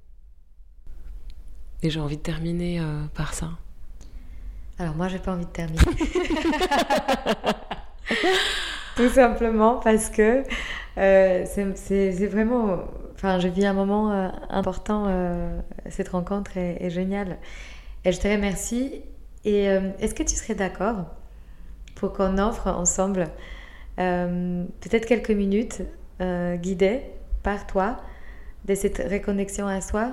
Et 1.82 1.90
j'ai 1.90 2.00
envie 2.00 2.18
de 2.18 2.22
terminer 2.22 2.80
euh, 2.80 3.04
par 3.14 3.34
ça. 3.34 3.50
Alors 4.78 4.94
moi, 4.94 5.08
j'ai 5.08 5.18
pas 5.18 5.32
envie 5.32 5.46
de 5.46 5.50
terminer. 5.50 5.80
Tout 9.00 9.08
simplement 9.08 9.76
parce 9.76 10.10
que 10.10 10.42
euh, 10.98 11.44
c'est 11.46 12.26
vraiment. 12.26 12.80
Enfin, 13.14 13.38
je 13.38 13.48
vis 13.48 13.64
un 13.64 13.72
moment 13.72 14.12
euh, 14.12 14.28
important. 14.50 15.06
Euh, 15.08 15.58
cette 15.88 16.10
rencontre 16.10 16.58
est, 16.58 16.90
géniale. 16.90 17.38
Et 18.04 18.12
je 18.12 18.20
te 18.20 18.28
remercie. 18.28 19.02
Et 19.46 19.64
est-ce 19.64 20.14
que 20.14 20.22
tu 20.22 20.34
serais 20.34 20.54
d'accord 20.54 21.06
pour 21.94 22.12
qu'on 22.12 22.36
offre 22.36 22.66
ensemble 22.66 23.28
peut-être 23.96 25.06
quelques 25.06 25.30
minutes 25.30 25.80
guidées 26.20 27.00
par 27.42 27.66
toi 27.66 27.96
de 28.66 28.74
cette 28.74 28.98
reconnexion 28.98 29.66
à 29.66 29.80
soi? 29.80 30.12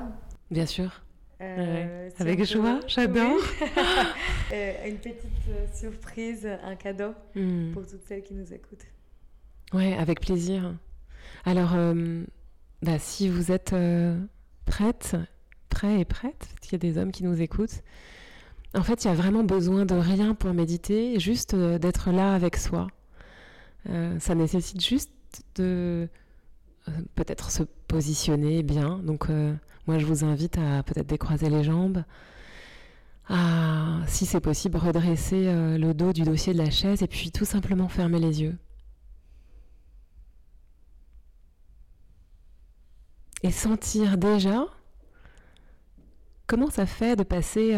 Bien 0.49 0.65
sûr. 0.65 1.01
Avec 1.39 2.43
joie, 2.45 2.79
j'adore. 2.87 3.39
une 4.85 4.97
petite 4.97 5.73
surprise, 5.73 6.47
un 6.63 6.75
cadeau 6.75 7.13
hmm. 7.35 7.71
pour 7.73 7.85
toutes 7.85 8.03
celles 8.07 8.23
qui 8.23 8.33
nous 8.33 8.53
écoutent. 8.53 8.85
Ouais, 9.73 9.95
avec 9.95 10.21
plaisir. 10.21 10.73
Alors, 11.45 11.73
euh, 11.75 12.23
bah, 12.81 12.99
si 12.99 13.29
vous 13.29 13.51
êtes 13.51 13.73
euh, 13.73 14.19
prête, 14.65 15.15
prêt 15.69 15.99
et 15.99 16.05
prête, 16.05 16.37
parce 16.39 16.59
qu'il 16.61 16.71
y 16.73 16.75
a 16.75 16.79
des 16.79 16.97
hommes 16.97 17.11
qui 17.11 17.23
nous 17.23 17.41
écoutent, 17.41 17.83
en 18.73 18.83
fait, 18.83 19.03
il 19.03 19.07
y 19.07 19.11
a 19.11 19.13
vraiment 19.13 19.43
besoin 19.43 19.85
de 19.85 19.95
rien 19.95 20.33
pour 20.33 20.53
méditer, 20.53 21.19
juste 21.19 21.53
euh, 21.53 21.77
d'être 21.77 22.11
là 22.11 22.33
avec 22.33 22.57
soi. 22.57 22.87
ça 24.19 24.35
nécessite 24.35 24.83
juste 24.83 25.11
de 25.55 26.09
euh, 26.89 26.91
peut-être 27.15 27.51
se 27.51 27.63
positionner 27.87 28.63
bien. 28.63 28.99
Donc 28.99 29.29
euh, 29.29 29.53
moi 29.87 29.97
je 29.99 30.05
vous 30.05 30.23
invite 30.23 30.57
à 30.57 30.83
peut-être 30.83 31.07
décroiser 31.07 31.49
les 31.49 31.63
jambes, 31.63 32.03
à, 33.29 34.01
si 34.07 34.25
c'est 34.25 34.39
possible, 34.39 34.77
redresser 34.77 35.47
euh, 35.47 35.77
le 35.77 35.93
dos 35.93 36.13
du 36.13 36.23
dossier 36.23 36.53
de 36.53 36.57
la 36.59 36.69
chaise 36.69 37.01
et 37.01 37.07
puis 37.07 37.31
tout 37.31 37.45
simplement 37.45 37.87
fermer 37.87 38.19
les 38.19 38.41
yeux. 38.41 38.57
Et 43.43 43.51
sentir 43.51 44.17
déjà 44.17 44.65
comment 46.47 46.69
ça 46.69 46.85
fait 46.85 47.15
de 47.15 47.23
passer 47.23 47.73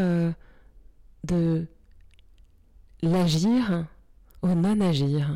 de 1.24 1.68
l'agir 3.02 3.86
au 4.42 4.50
non-agir, 4.50 5.30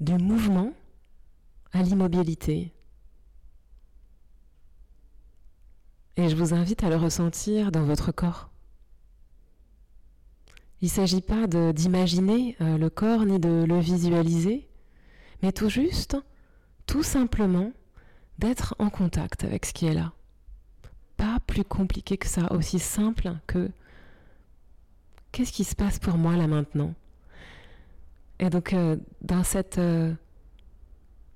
du 0.00 0.14
mouvement 0.14 0.72
à 1.72 1.82
l'immobilité. 1.82 2.72
Et 6.18 6.28
je 6.28 6.34
vous 6.34 6.52
invite 6.52 6.82
à 6.82 6.88
le 6.88 6.96
ressentir 6.96 7.70
dans 7.70 7.84
votre 7.84 8.10
corps. 8.10 8.50
Il 10.82 10.86
ne 10.86 10.90
s'agit 10.90 11.20
pas 11.20 11.46
d'imaginer 11.46 12.56
euh, 12.60 12.76
le 12.76 12.90
corps 12.90 13.24
ni 13.24 13.38
de 13.38 13.64
le 13.64 13.78
visualiser, 13.78 14.68
mais 15.42 15.52
tout 15.52 15.68
juste, 15.68 16.16
tout 16.86 17.04
simplement, 17.04 17.72
d'être 18.40 18.74
en 18.80 18.90
contact 18.90 19.44
avec 19.44 19.64
ce 19.64 19.72
qui 19.72 19.86
est 19.86 19.94
là. 19.94 20.12
Pas 21.16 21.38
plus 21.46 21.64
compliqué 21.64 22.16
que 22.16 22.26
ça, 22.26 22.52
aussi 22.52 22.80
simple 22.80 23.34
que 23.46 23.70
qu'est-ce 25.30 25.52
qui 25.52 25.62
se 25.62 25.76
passe 25.76 26.00
pour 26.00 26.18
moi 26.18 26.36
là 26.36 26.48
maintenant? 26.48 26.94
Et 28.40 28.50
donc, 28.50 28.72
euh, 28.72 28.96
dans 29.22 29.44
cette 29.44 29.78
euh, 29.78 30.12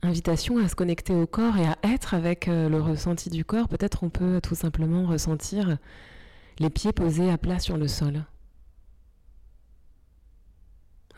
invitation 0.03 0.59
à 0.59 0.69
se 0.69 0.75
connecter 0.75 1.15
au 1.15 1.27
corps 1.27 1.57
et 1.57 1.67
à 1.67 1.79
être 1.83 2.15
avec 2.15 2.49
euh, 2.49 2.69
le 2.69 2.81
ressenti 2.81 3.31
du 3.31 3.45
corps, 3.45 3.69
peut-être 3.69 4.03
on 4.03 4.11
peut 4.11 4.41
tout 4.43 4.55
simplement 4.55 5.07
ressentir 5.07 5.79
les 6.59 6.71
pieds 6.71 6.93
posés 6.93 7.31
à 7.31 7.39
plat 7.39 7.59
sur 7.59 7.77
le 7.77 7.89
sol. 7.89 8.25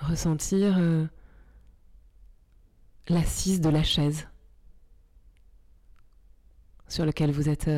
Ressentir 0.00 0.78
l'assise 3.08 3.60
de 3.60 3.70
la 3.70 3.82
chaise 3.82 4.28
sur 6.88 7.06
laquelle 7.06 7.32
vous 7.32 7.48
êtes 7.48 7.70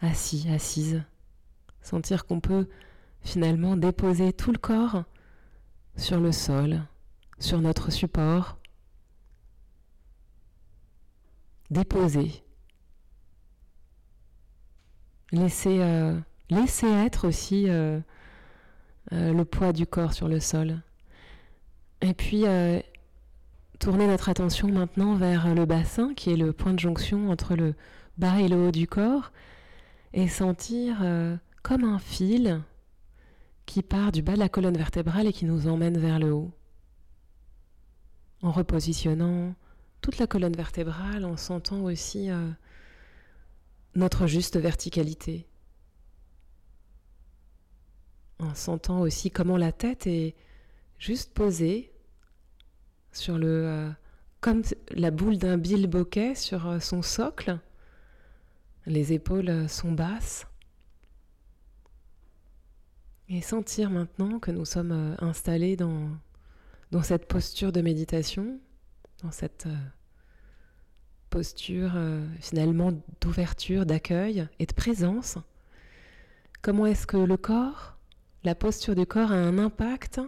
assis, 0.00 0.48
assise. 0.50 1.02
Sentir 1.82 2.26
qu'on 2.26 2.40
peut 2.40 2.68
finalement 3.22 3.76
déposer 3.76 4.32
tout 4.32 4.52
le 4.52 4.58
corps 4.58 5.04
sur 5.96 6.20
le 6.20 6.32
sol, 6.32 6.82
sur 7.38 7.60
notre 7.60 7.90
support. 7.90 8.59
Déposer. 11.70 12.42
Laisser, 15.30 15.78
euh, 15.80 16.18
être 16.82 17.28
aussi 17.28 17.68
euh, 17.68 18.00
euh, 19.12 19.32
le 19.32 19.44
poids 19.44 19.72
du 19.72 19.86
corps 19.86 20.12
sur 20.12 20.26
le 20.26 20.40
sol. 20.40 20.82
Et 22.00 22.14
puis 22.14 22.44
tourner 23.78 24.06
notre 24.06 24.30
attention 24.30 24.68
maintenant 24.68 25.14
vers 25.14 25.54
le 25.54 25.64
bassin, 25.66 26.14
qui 26.14 26.32
est 26.32 26.36
le 26.36 26.52
point 26.52 26.72
de 26.72 26.78
jonction 26.78 27.30
entre 27.30 27.54
le 27.54 27.74
bas 28.16 28.40
et 28.40 28.48
le 28.48 28.56
haut 28.56 28.72
du 28.72 28.86
corps, 28.86 29.32
et 30.14 30.26
sentir 30.26 31.04
comme 31.62 31.84
un 31.84 31.98
fil 31.98 32.62
qui 33.66 33.82
part 33.82 34.12
du 34.12 34.22
bas 34.22 34.32
de 34.32 34.38
la 34.38 34.48
colonne 34.48 34.78
vertébrale 34.78 35.26
et 35.26 35.32
qui 35.32 35.44
nous 35.44 35.68
emmène 35.68 35.98
vers 35.98 36.18
le 36.18 36.32
haut. 36.32 36.50
En 38.42 38.50
repositionnant 38.50 39.54
toute 40.00 40.18
la 40.18 40.26
colonne 40.26 40.54
vertébrale, 40.54 41.24
en 41.24 41.36
sentant 41.36 41.82
aussi 41.82 42.30
euh, 42.30 42.50
notre 43.94 44.26
juste 44.26 44.56
verticalité. 44.56 45.46
En 48.38 48.54
sentant 48.54 49.00
aussi 49.00 49.30
comment 49.30 49.58
la 49.58 49.72
tête 49.72 50.06
est 50.06 50.34
juste 50.98 51.34
posée 51.34 51.92
sur 53.12 53.38
le. 53.38 53.66
Euh, 53.66 53.90
comme 54.40 54.62
la 54.90 55.10
boule 55.10 55.36
d'un 55.36 55.58
bilboquet 55.58 56.34
sur 56.34 56.66
euh, 56.66 56.80
son 56.80 57.02
socle. 57.02 57.58
Les 58.86 59.12
épaules 59.12 59.68
sont 59.68 59.92
basses. 59.92 60.46
Et 63.28 63.42
sentir 63.42 63.90
maintenant 63.90 64.38
que 64.40 64.50
nous 64.50 64.64
sommes 64.64 65.14
installés 65.20 65.76
dans 65.76 66.18
cette 67.02 67.28
posture 67.28 67.72
de 67.72 67.82
méditation, 67.82 68.58
dans 69.22 69.30
cette 69.30 69.66
euh, 69.66 69.76
posture 71.30 71.92
euh, 71.94 72.26
finalement 72.40 72.92
d'ouverture, 73.20 73.86
d'accueil 73.86 74.46
et 74.58 74.66
de 74.66 74.72
présence. 74.72 75.38
Comment 76.62 76.86
est-ce 76.86 77.06
que 77.06 77.16
le 77.16 77.36
corps, 77.36 77.96
la 78.44 78.54
posture 78.54 78.94
du 78.94 79.06
corps 79.06 79.32
a 79.32 79.36
un 79.36 79.58
impact 79.58 80.20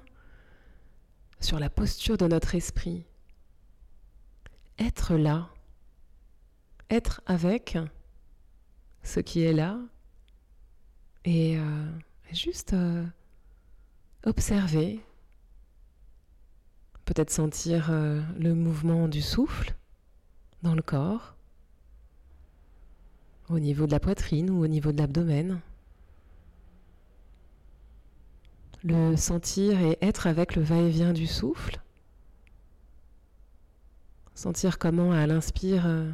sur 1.40 1.58
la 1.58 1.70
posture 1.70 2.16
de 2.16 2.26
notre 2.26 2.54
esprit? 2.54 3.04
Être 4.78 5.16
là, 5.16 5.50
être 6.90 7.20
avec 7.26 7.78
ce 9.02 9.20
qui 9.20 9.42
est 9.42 9.52
là 9.52 9.78
et 11.24 11.58
juste 12.32 12.72
euh, 12.72 13.04
observer, 14.24 15.00
peut-être 17.04 17.30
sentir 17.30 17.88
euh, 17.90 18.20
le 18.38 18.54
mouvement 18.54 19.08
du 19.08 19.22
souffle 19.22 19.74
dans 20.62 20.74
le 20.74 20.82
corps, 20.82 21.34
au 23.48 23.58
niveau 23.58 23.86
de 23.86 23.92
la 23.92 24.00
poitrine 24.00 24.50
ou 24.50 24.62
au 24.62 24.66
niveau 24.66 24.92
de 24.92 24.98
l'abdomen. 24.98 25.60
Le 28.84 29.16
sentir 29.16 29.80
et 29.80 29.98
être 30.00 30.26
avec 30.26 30.56
le 30.56 30.62
va-et-vient 30.62 31.12
du 31.12 31.26
souffle. 31.26 31.80
Sentir 34.34 34.78
comment 34.78 35.12
à 35.12 35.26
l'inspire 35.26 35.86
euh, 35.86 36.10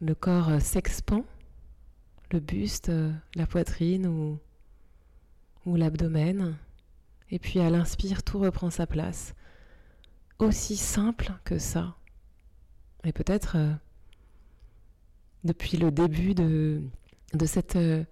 le 0.00 0.14
corps 0.14 0.60
s'expand 0.60 1.24
le 2.32 2.40
buste, 2.40 2.88
euh, 2.88 3.12
la 3.34 3.46
poitrine 3.46 4.06
ou, 4.06 4.38
ou 5.66 5.76
l'abdomen. 5.76 6.56
Et 7.32 7.40
puis 7.40 7.58
à 7.58 7.68
l'inspire, 7.68 8.22
tout 8.22 8.38
reprend 8.38 8.70
sa 8.70 8.86
place. 8.86 9.34
Aussi 10.38 10.76
simple 10.76 11.32
que 11.44 11.58
ça. 11.58 11.96
Et 13.02 13.12
peut-être 13.12 13.56
euh, 13.56 13.72
depuis 15.42 15.76
le 15.76 15.90
début 15.90 16.34
de, 16.34 16.82
cette 17.44 17.74
euh, 17.74 18.04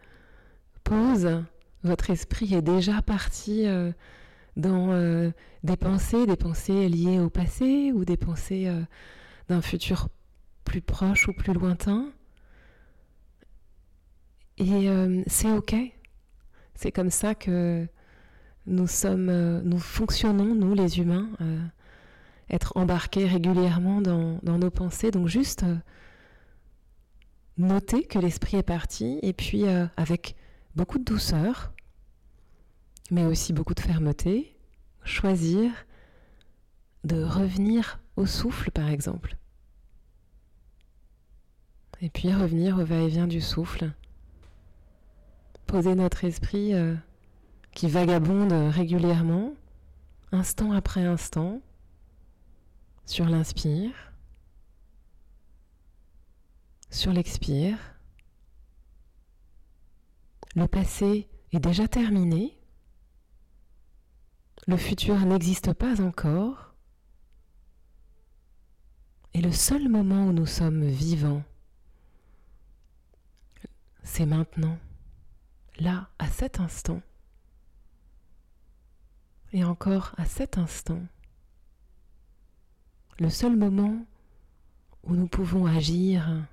pause, 0.83 1.45
votre 1.85 2.11
esprit 2.11 2.55
est 2.55 2.63
déjà 2.63 3.01
parti 3.03 3.67
dans 4.57 5.33
des 5.63 5.77
pensées, 5.77 6.27
des 6.27 6.37
pensées 6.37 6.89
liées 6.89 7.21
au 7.21 7.31
passé 7.31 7.93
ou 7.95 8.05
des 8.05 8.17
pensées 8.17 8.71
d'un 9.49 9.63
futur 9.63 10.09
plus 10.65 10.83
proche 10.83 11.29
ou 11.29 11.33
plus 11.33 11.53
lointain? 11.53 12.13
Et 14.61 14.91
euh, 14.91 15.23
c'est 15.27 15.51
OK? 15.51 15.75
C'est 16.75 16.93
comme 16.93 17.11
ça 17.11 17.35
que 17.35 17.89
nous 18.67 18.87
sommes, 18.87 19.29
euh, 19.29 19.61
nous 19.63 19.79
fonctionnons, 19.79 20.55
nous 20.55 20.75
les 20.75 20.99
humains, 20.99 21.29
euh, 21.41 21.61
être 22.51 22.73
embarqués 22.77 23.27
régulièrement 23.27 24.01
dans, 24.01 24.41
nos 24.43 24.71
pensées. 24.71 25.11
Donc 25.11 25.29
juste 25.29 25.65
noter 27.59 28.05
que 28.05 28.19
l'esprit 28.19 28.57
est 28.57 28.63
parti 28.63 29.19
et 29.23 29.33
puis 29.33 29.65
avec 29.97 30.35
beaucoup 30.75 30.99
de 30.99 31.05
douceur, 31.05 31.73
mais 33.13 33.25
aussi 33.25 33.53
beaucoup 33.53 33.75
de 33.75 33.81
fermeté, 33.81 34.57
choisir 35.05 35.71
de 37.05 37.23
revenir 37.23 38.01
au 38.17 38.27
souffle 38.27 38.73
par 38.73 38.89
exemple. 38.89 39.37
Et 42.03 42.11
puis 42.11 42.33
revenir 42.35 42.79
au 42.79 42.85
va-et-vient 42.85 43.29
du 43.29 43.41
souffle 43.41 43.93
poser 45.71 45.95
notre 45.95 46.25
esprit 46.25 46.75
euh, 46.75 46.95
qui 47.73 47.89
vagabonde 47.89 48.53
régulièrement, 48.53 49.55
instant 50.33 50.73
après 50.73 51.05
instant, 51.05 51.61
sur 53.07 53.27
l'inspire, 53.27 54.13
sur 56.91 57.13
l'expire. 57.13 57.79
Le 60.57 60.67
passé 60.67 61.29
est 61.53 61.61
déjà 61.61 61.89
terminé. 61.89 62.57
Le 64.67 64.77
futur 64.77 65.19
n'existe 65.21 65.73
pas 65.73 66.01
encore. 66.01 66.75
Et 69.33 69.41
le 69.41 69.53
seul 69.53 69.89
moment 69.89 70.27
où 70.27 70.33
nous 70.33 70.47
sommes 70.47 70.85
vivants, 70.85 71.45
c'est 74.03 74.27
maintenant 74.27 74.77
là, 75.79 76.09
à 76.19 76.29
cet 76.29 76.61
instant. 76.61 77.01
Et 79.53 79.65
encore 79.65 80.15
à 80.17 80.25
cet 80.25 80.59
instant. 80.59 81.03
le 83.19 83.29
seul 83.29 83.55
moment 83.57 84.07
où 85.03 85.15
nous 85.15 85.27
pouvons 85.27 85.67
agir, 85.67 86.47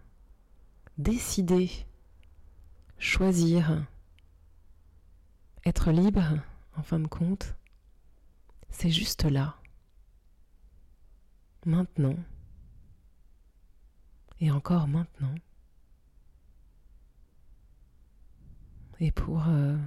décider, 0.98 1.70
choisir, 2.98 3.86
être 5.66 5.92
libre, 5.92 6.40
en 6.76 6.84
fin 6.84 7.00
de 7.00 7.08
compte, 7.08 7.56
c'est 8.70 8.90
juste 8.90 9.24
là, 9.24 9.56
maintenant, 11.66 12.18
et 14.40 14.52
encore 14.52 14.88
maintenant. 14.88 15.36
Et 19.00 19.12
pour 19.12 19.48
euh, 19.48 19.78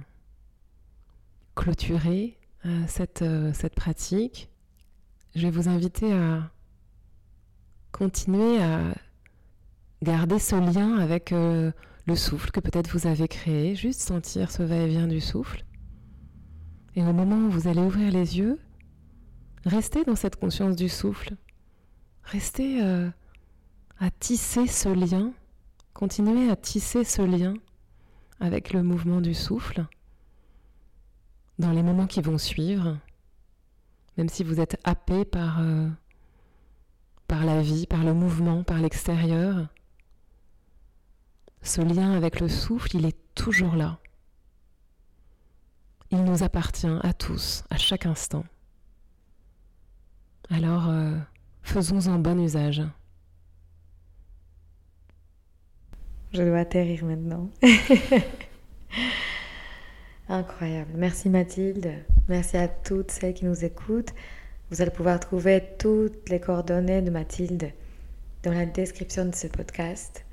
clôturer 1.55 2.37
euh, 2.65 2.85
euh, 3.21 3.51
cette 3.53 3.75
pratique, 3.75 4.49
je 5.35 5.41
vais 5.41 5.51
vous 5.51 5.69
inviter 5.69 6.13
à 6.13 6.51
continuer 7.91 8.61
à 8.61 8.93
garder 10.01 10.39
ce 10.39 10.55
lien 10.55 10.97
avec 10.97 11.31
le 11.31 12.15
souffle 12.15 12.51
que 12.51 12.59
peut-être 12.59 12.89
vous 12.89 13.07
avez 13.07 13.27
créé, 13.27 13.75
juste 13.75 14.01
sentir 14.01 14.51
ce 14.51 14.63
va-et-vient 14.63 15.07
du 15.07 15.21
souffle. 15.21 15.63
Et 16.95 17.03
au 17.03 17.13
moment 17.13 17.37
où 17.37 17.49
vous 17.49 17.67
allez 17.67 17.81
ouvrir 17.81 18.11
les 18.11 18.37
yeux, 18.37 18.59
restez 19.65 20.03
dans 20.03 20.15
cette 20.15 20.37
conscience 20.37 20.75
du 20.75 20.89
souffle. 20.89 21.35
Restez 22.23 22.81
à 22.81 24.11
tisser 24.19 24.67
ce 24.67 24.89
lien, 24.89 25.33
continuez 25.93 26.49
à 26.49 26.55
tisser 26.55 27.03
ce 27.03 27.21
lien 27.21 27.53
avec 28.39 28.73
le 28.73 28.83
mouvement 28.83 29.21
du 29.21 29.33
souffle 29.33 29.85
dans 31.61 31.71
les 31.71 31.83
moments 31.83 32.07
qui 32.07 32.21
vont 32.21 32.37
suivre, 32.37 32.97
même 34.17 34.27
si 34.27 34.43
vous 34.43 34.59
êtes 34.59 34.77
happé 34.83 35.23
par, 35.23 35.61
euh, 35.61 35.87
par 37.27 37.45
la 37.45 37.61
vie, 37.61 37.87
par 37.87 38.03
le 38.03 38.13
mouvement, 38.13 38.63
par 38.63 38.79
l'extérieur. 38.79 39.67
Ce 41.61 41.79
lien 41.79 42.11
avec 42.13 42.39
le 42.39 42.49
souffle, 42.49 42.97
il 42.97 43.05
est 43.05 43.17
toujours 43.35 43.75
là. 43.75 43.99
Il 46.09 46.23
nous 46.23 46.43
appartient 46.43 46.97
à 47.03 47.13
tous, 47.13 47.63
à 47.69 47.77
chaque 47.77 48.05
instant. 48.05 48.43
Alors, 50.49 50.89
euh, 50.89 51.15
faisons-en 51.61 52.19
bon 52.19 52.39
usage. 52.43 52.81
Je 56.33 56.41
dois 56.41 56.59
atterrir 56.59 57.05
maintenant. 57.05 57.49
Incroyable. 60.31 60.93
Merci 60.95 61.27
Mathilde. 61.27 61.91
Merci 62.29 62.55
à 62.55 62.69
toutes 62.69 63.11
celles 63.11 63.33
qui 63.33 63.43
nous 63.43 63.65
écoutent. 63.65 64.13
Vous 64.69 64.81
allez 64.81 64.89
pouvoir 64.89 65.19
trouver 65.19 65.61
toutes 65.77 66.29
les 66.29 66.39
coordonnées 66.39 67.01
de 67.01 67.09
Mathilde 67.09 67.73
dans 68.43 68.53
la 68.53 68.65
description 68.65 69.25
de 69.25 69.35
ce 69.35 69.47
podcast. 69.47 70.23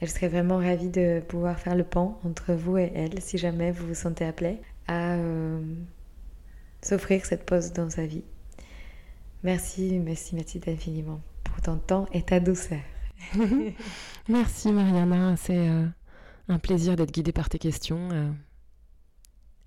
Elle 0.00 0.10
serait 0.10 0.28
vraiment 0.28 0.58
ravie 0.58 0.90
de 0.90 1.22
pouvoir 1.26 1.58
faire 1.58 1.74
le 1.74 1.82
pont 1.82 2.16
entre 2.24 2.52
vous 2.52 2.76
et 2.76 2.92
elle 2.94 3.22
si 3.22 3.38
jamais 3.38 3.72
vous 3.72 3.86
vous 3.86 3.94
sentez 3.94 4.26
appelé 4.26 4.60
à 4.86 5.14
euh, 5.14 5.62
s'offrir 6.82 7.24
cette 7.24 7.46
pause 7.46 7.72
dans 7.72 7.88
sa 7.88 8.04
vie. 8.04 8.24
Merci, 9.42 9.98
merci 9.98 10.36
Mathilde 10.36 10.68
infiniment 10.68 11.22
pour 11.42 11.58
ton 11.62 11.78
temps 11.78 12.06
et 12.12 12.20
ta 12.20 12.38
douceur. 12.38 12.82
Merci 14.28 14.72
Mariana, 14.72 15.36
c'est 15.38 15.56
euh, 15.56 15.86
un 16.48 16.58
plaisir 16.58 16.96
d'être 16.96 17.12
guidée 17.12 17.32
par 17.32 17.48
tes 17.48 17.58
questions. 17.58 18.10
Euh, 18.12 18.30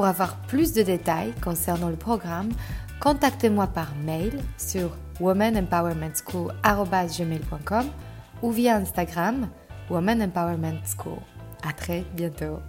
Pour 0.00 0.06
avoir 0.06 0.36
plus 0.46 0.72
de 0.72 0.80
détails 0.80 1.34
concernant 1.44 1.90
le 1.90 1.96
programme, 1.96 2.48
contactez-moi 3.00 3.66
par 3.66 3.94
mail 4.02 4.32
sur 4.56 4.96
womanempowermentschool.com 5.20 7.84
ou 8.40 8.50
via 8.50 8.76
Instagram 8.76 9.50
Woman 9.90 10.22
Empowerment 10.22 10.80
School. 10.86 11.18
À 11.62 11.74
très 11.74 12.06
bientôt. 12.16 12.60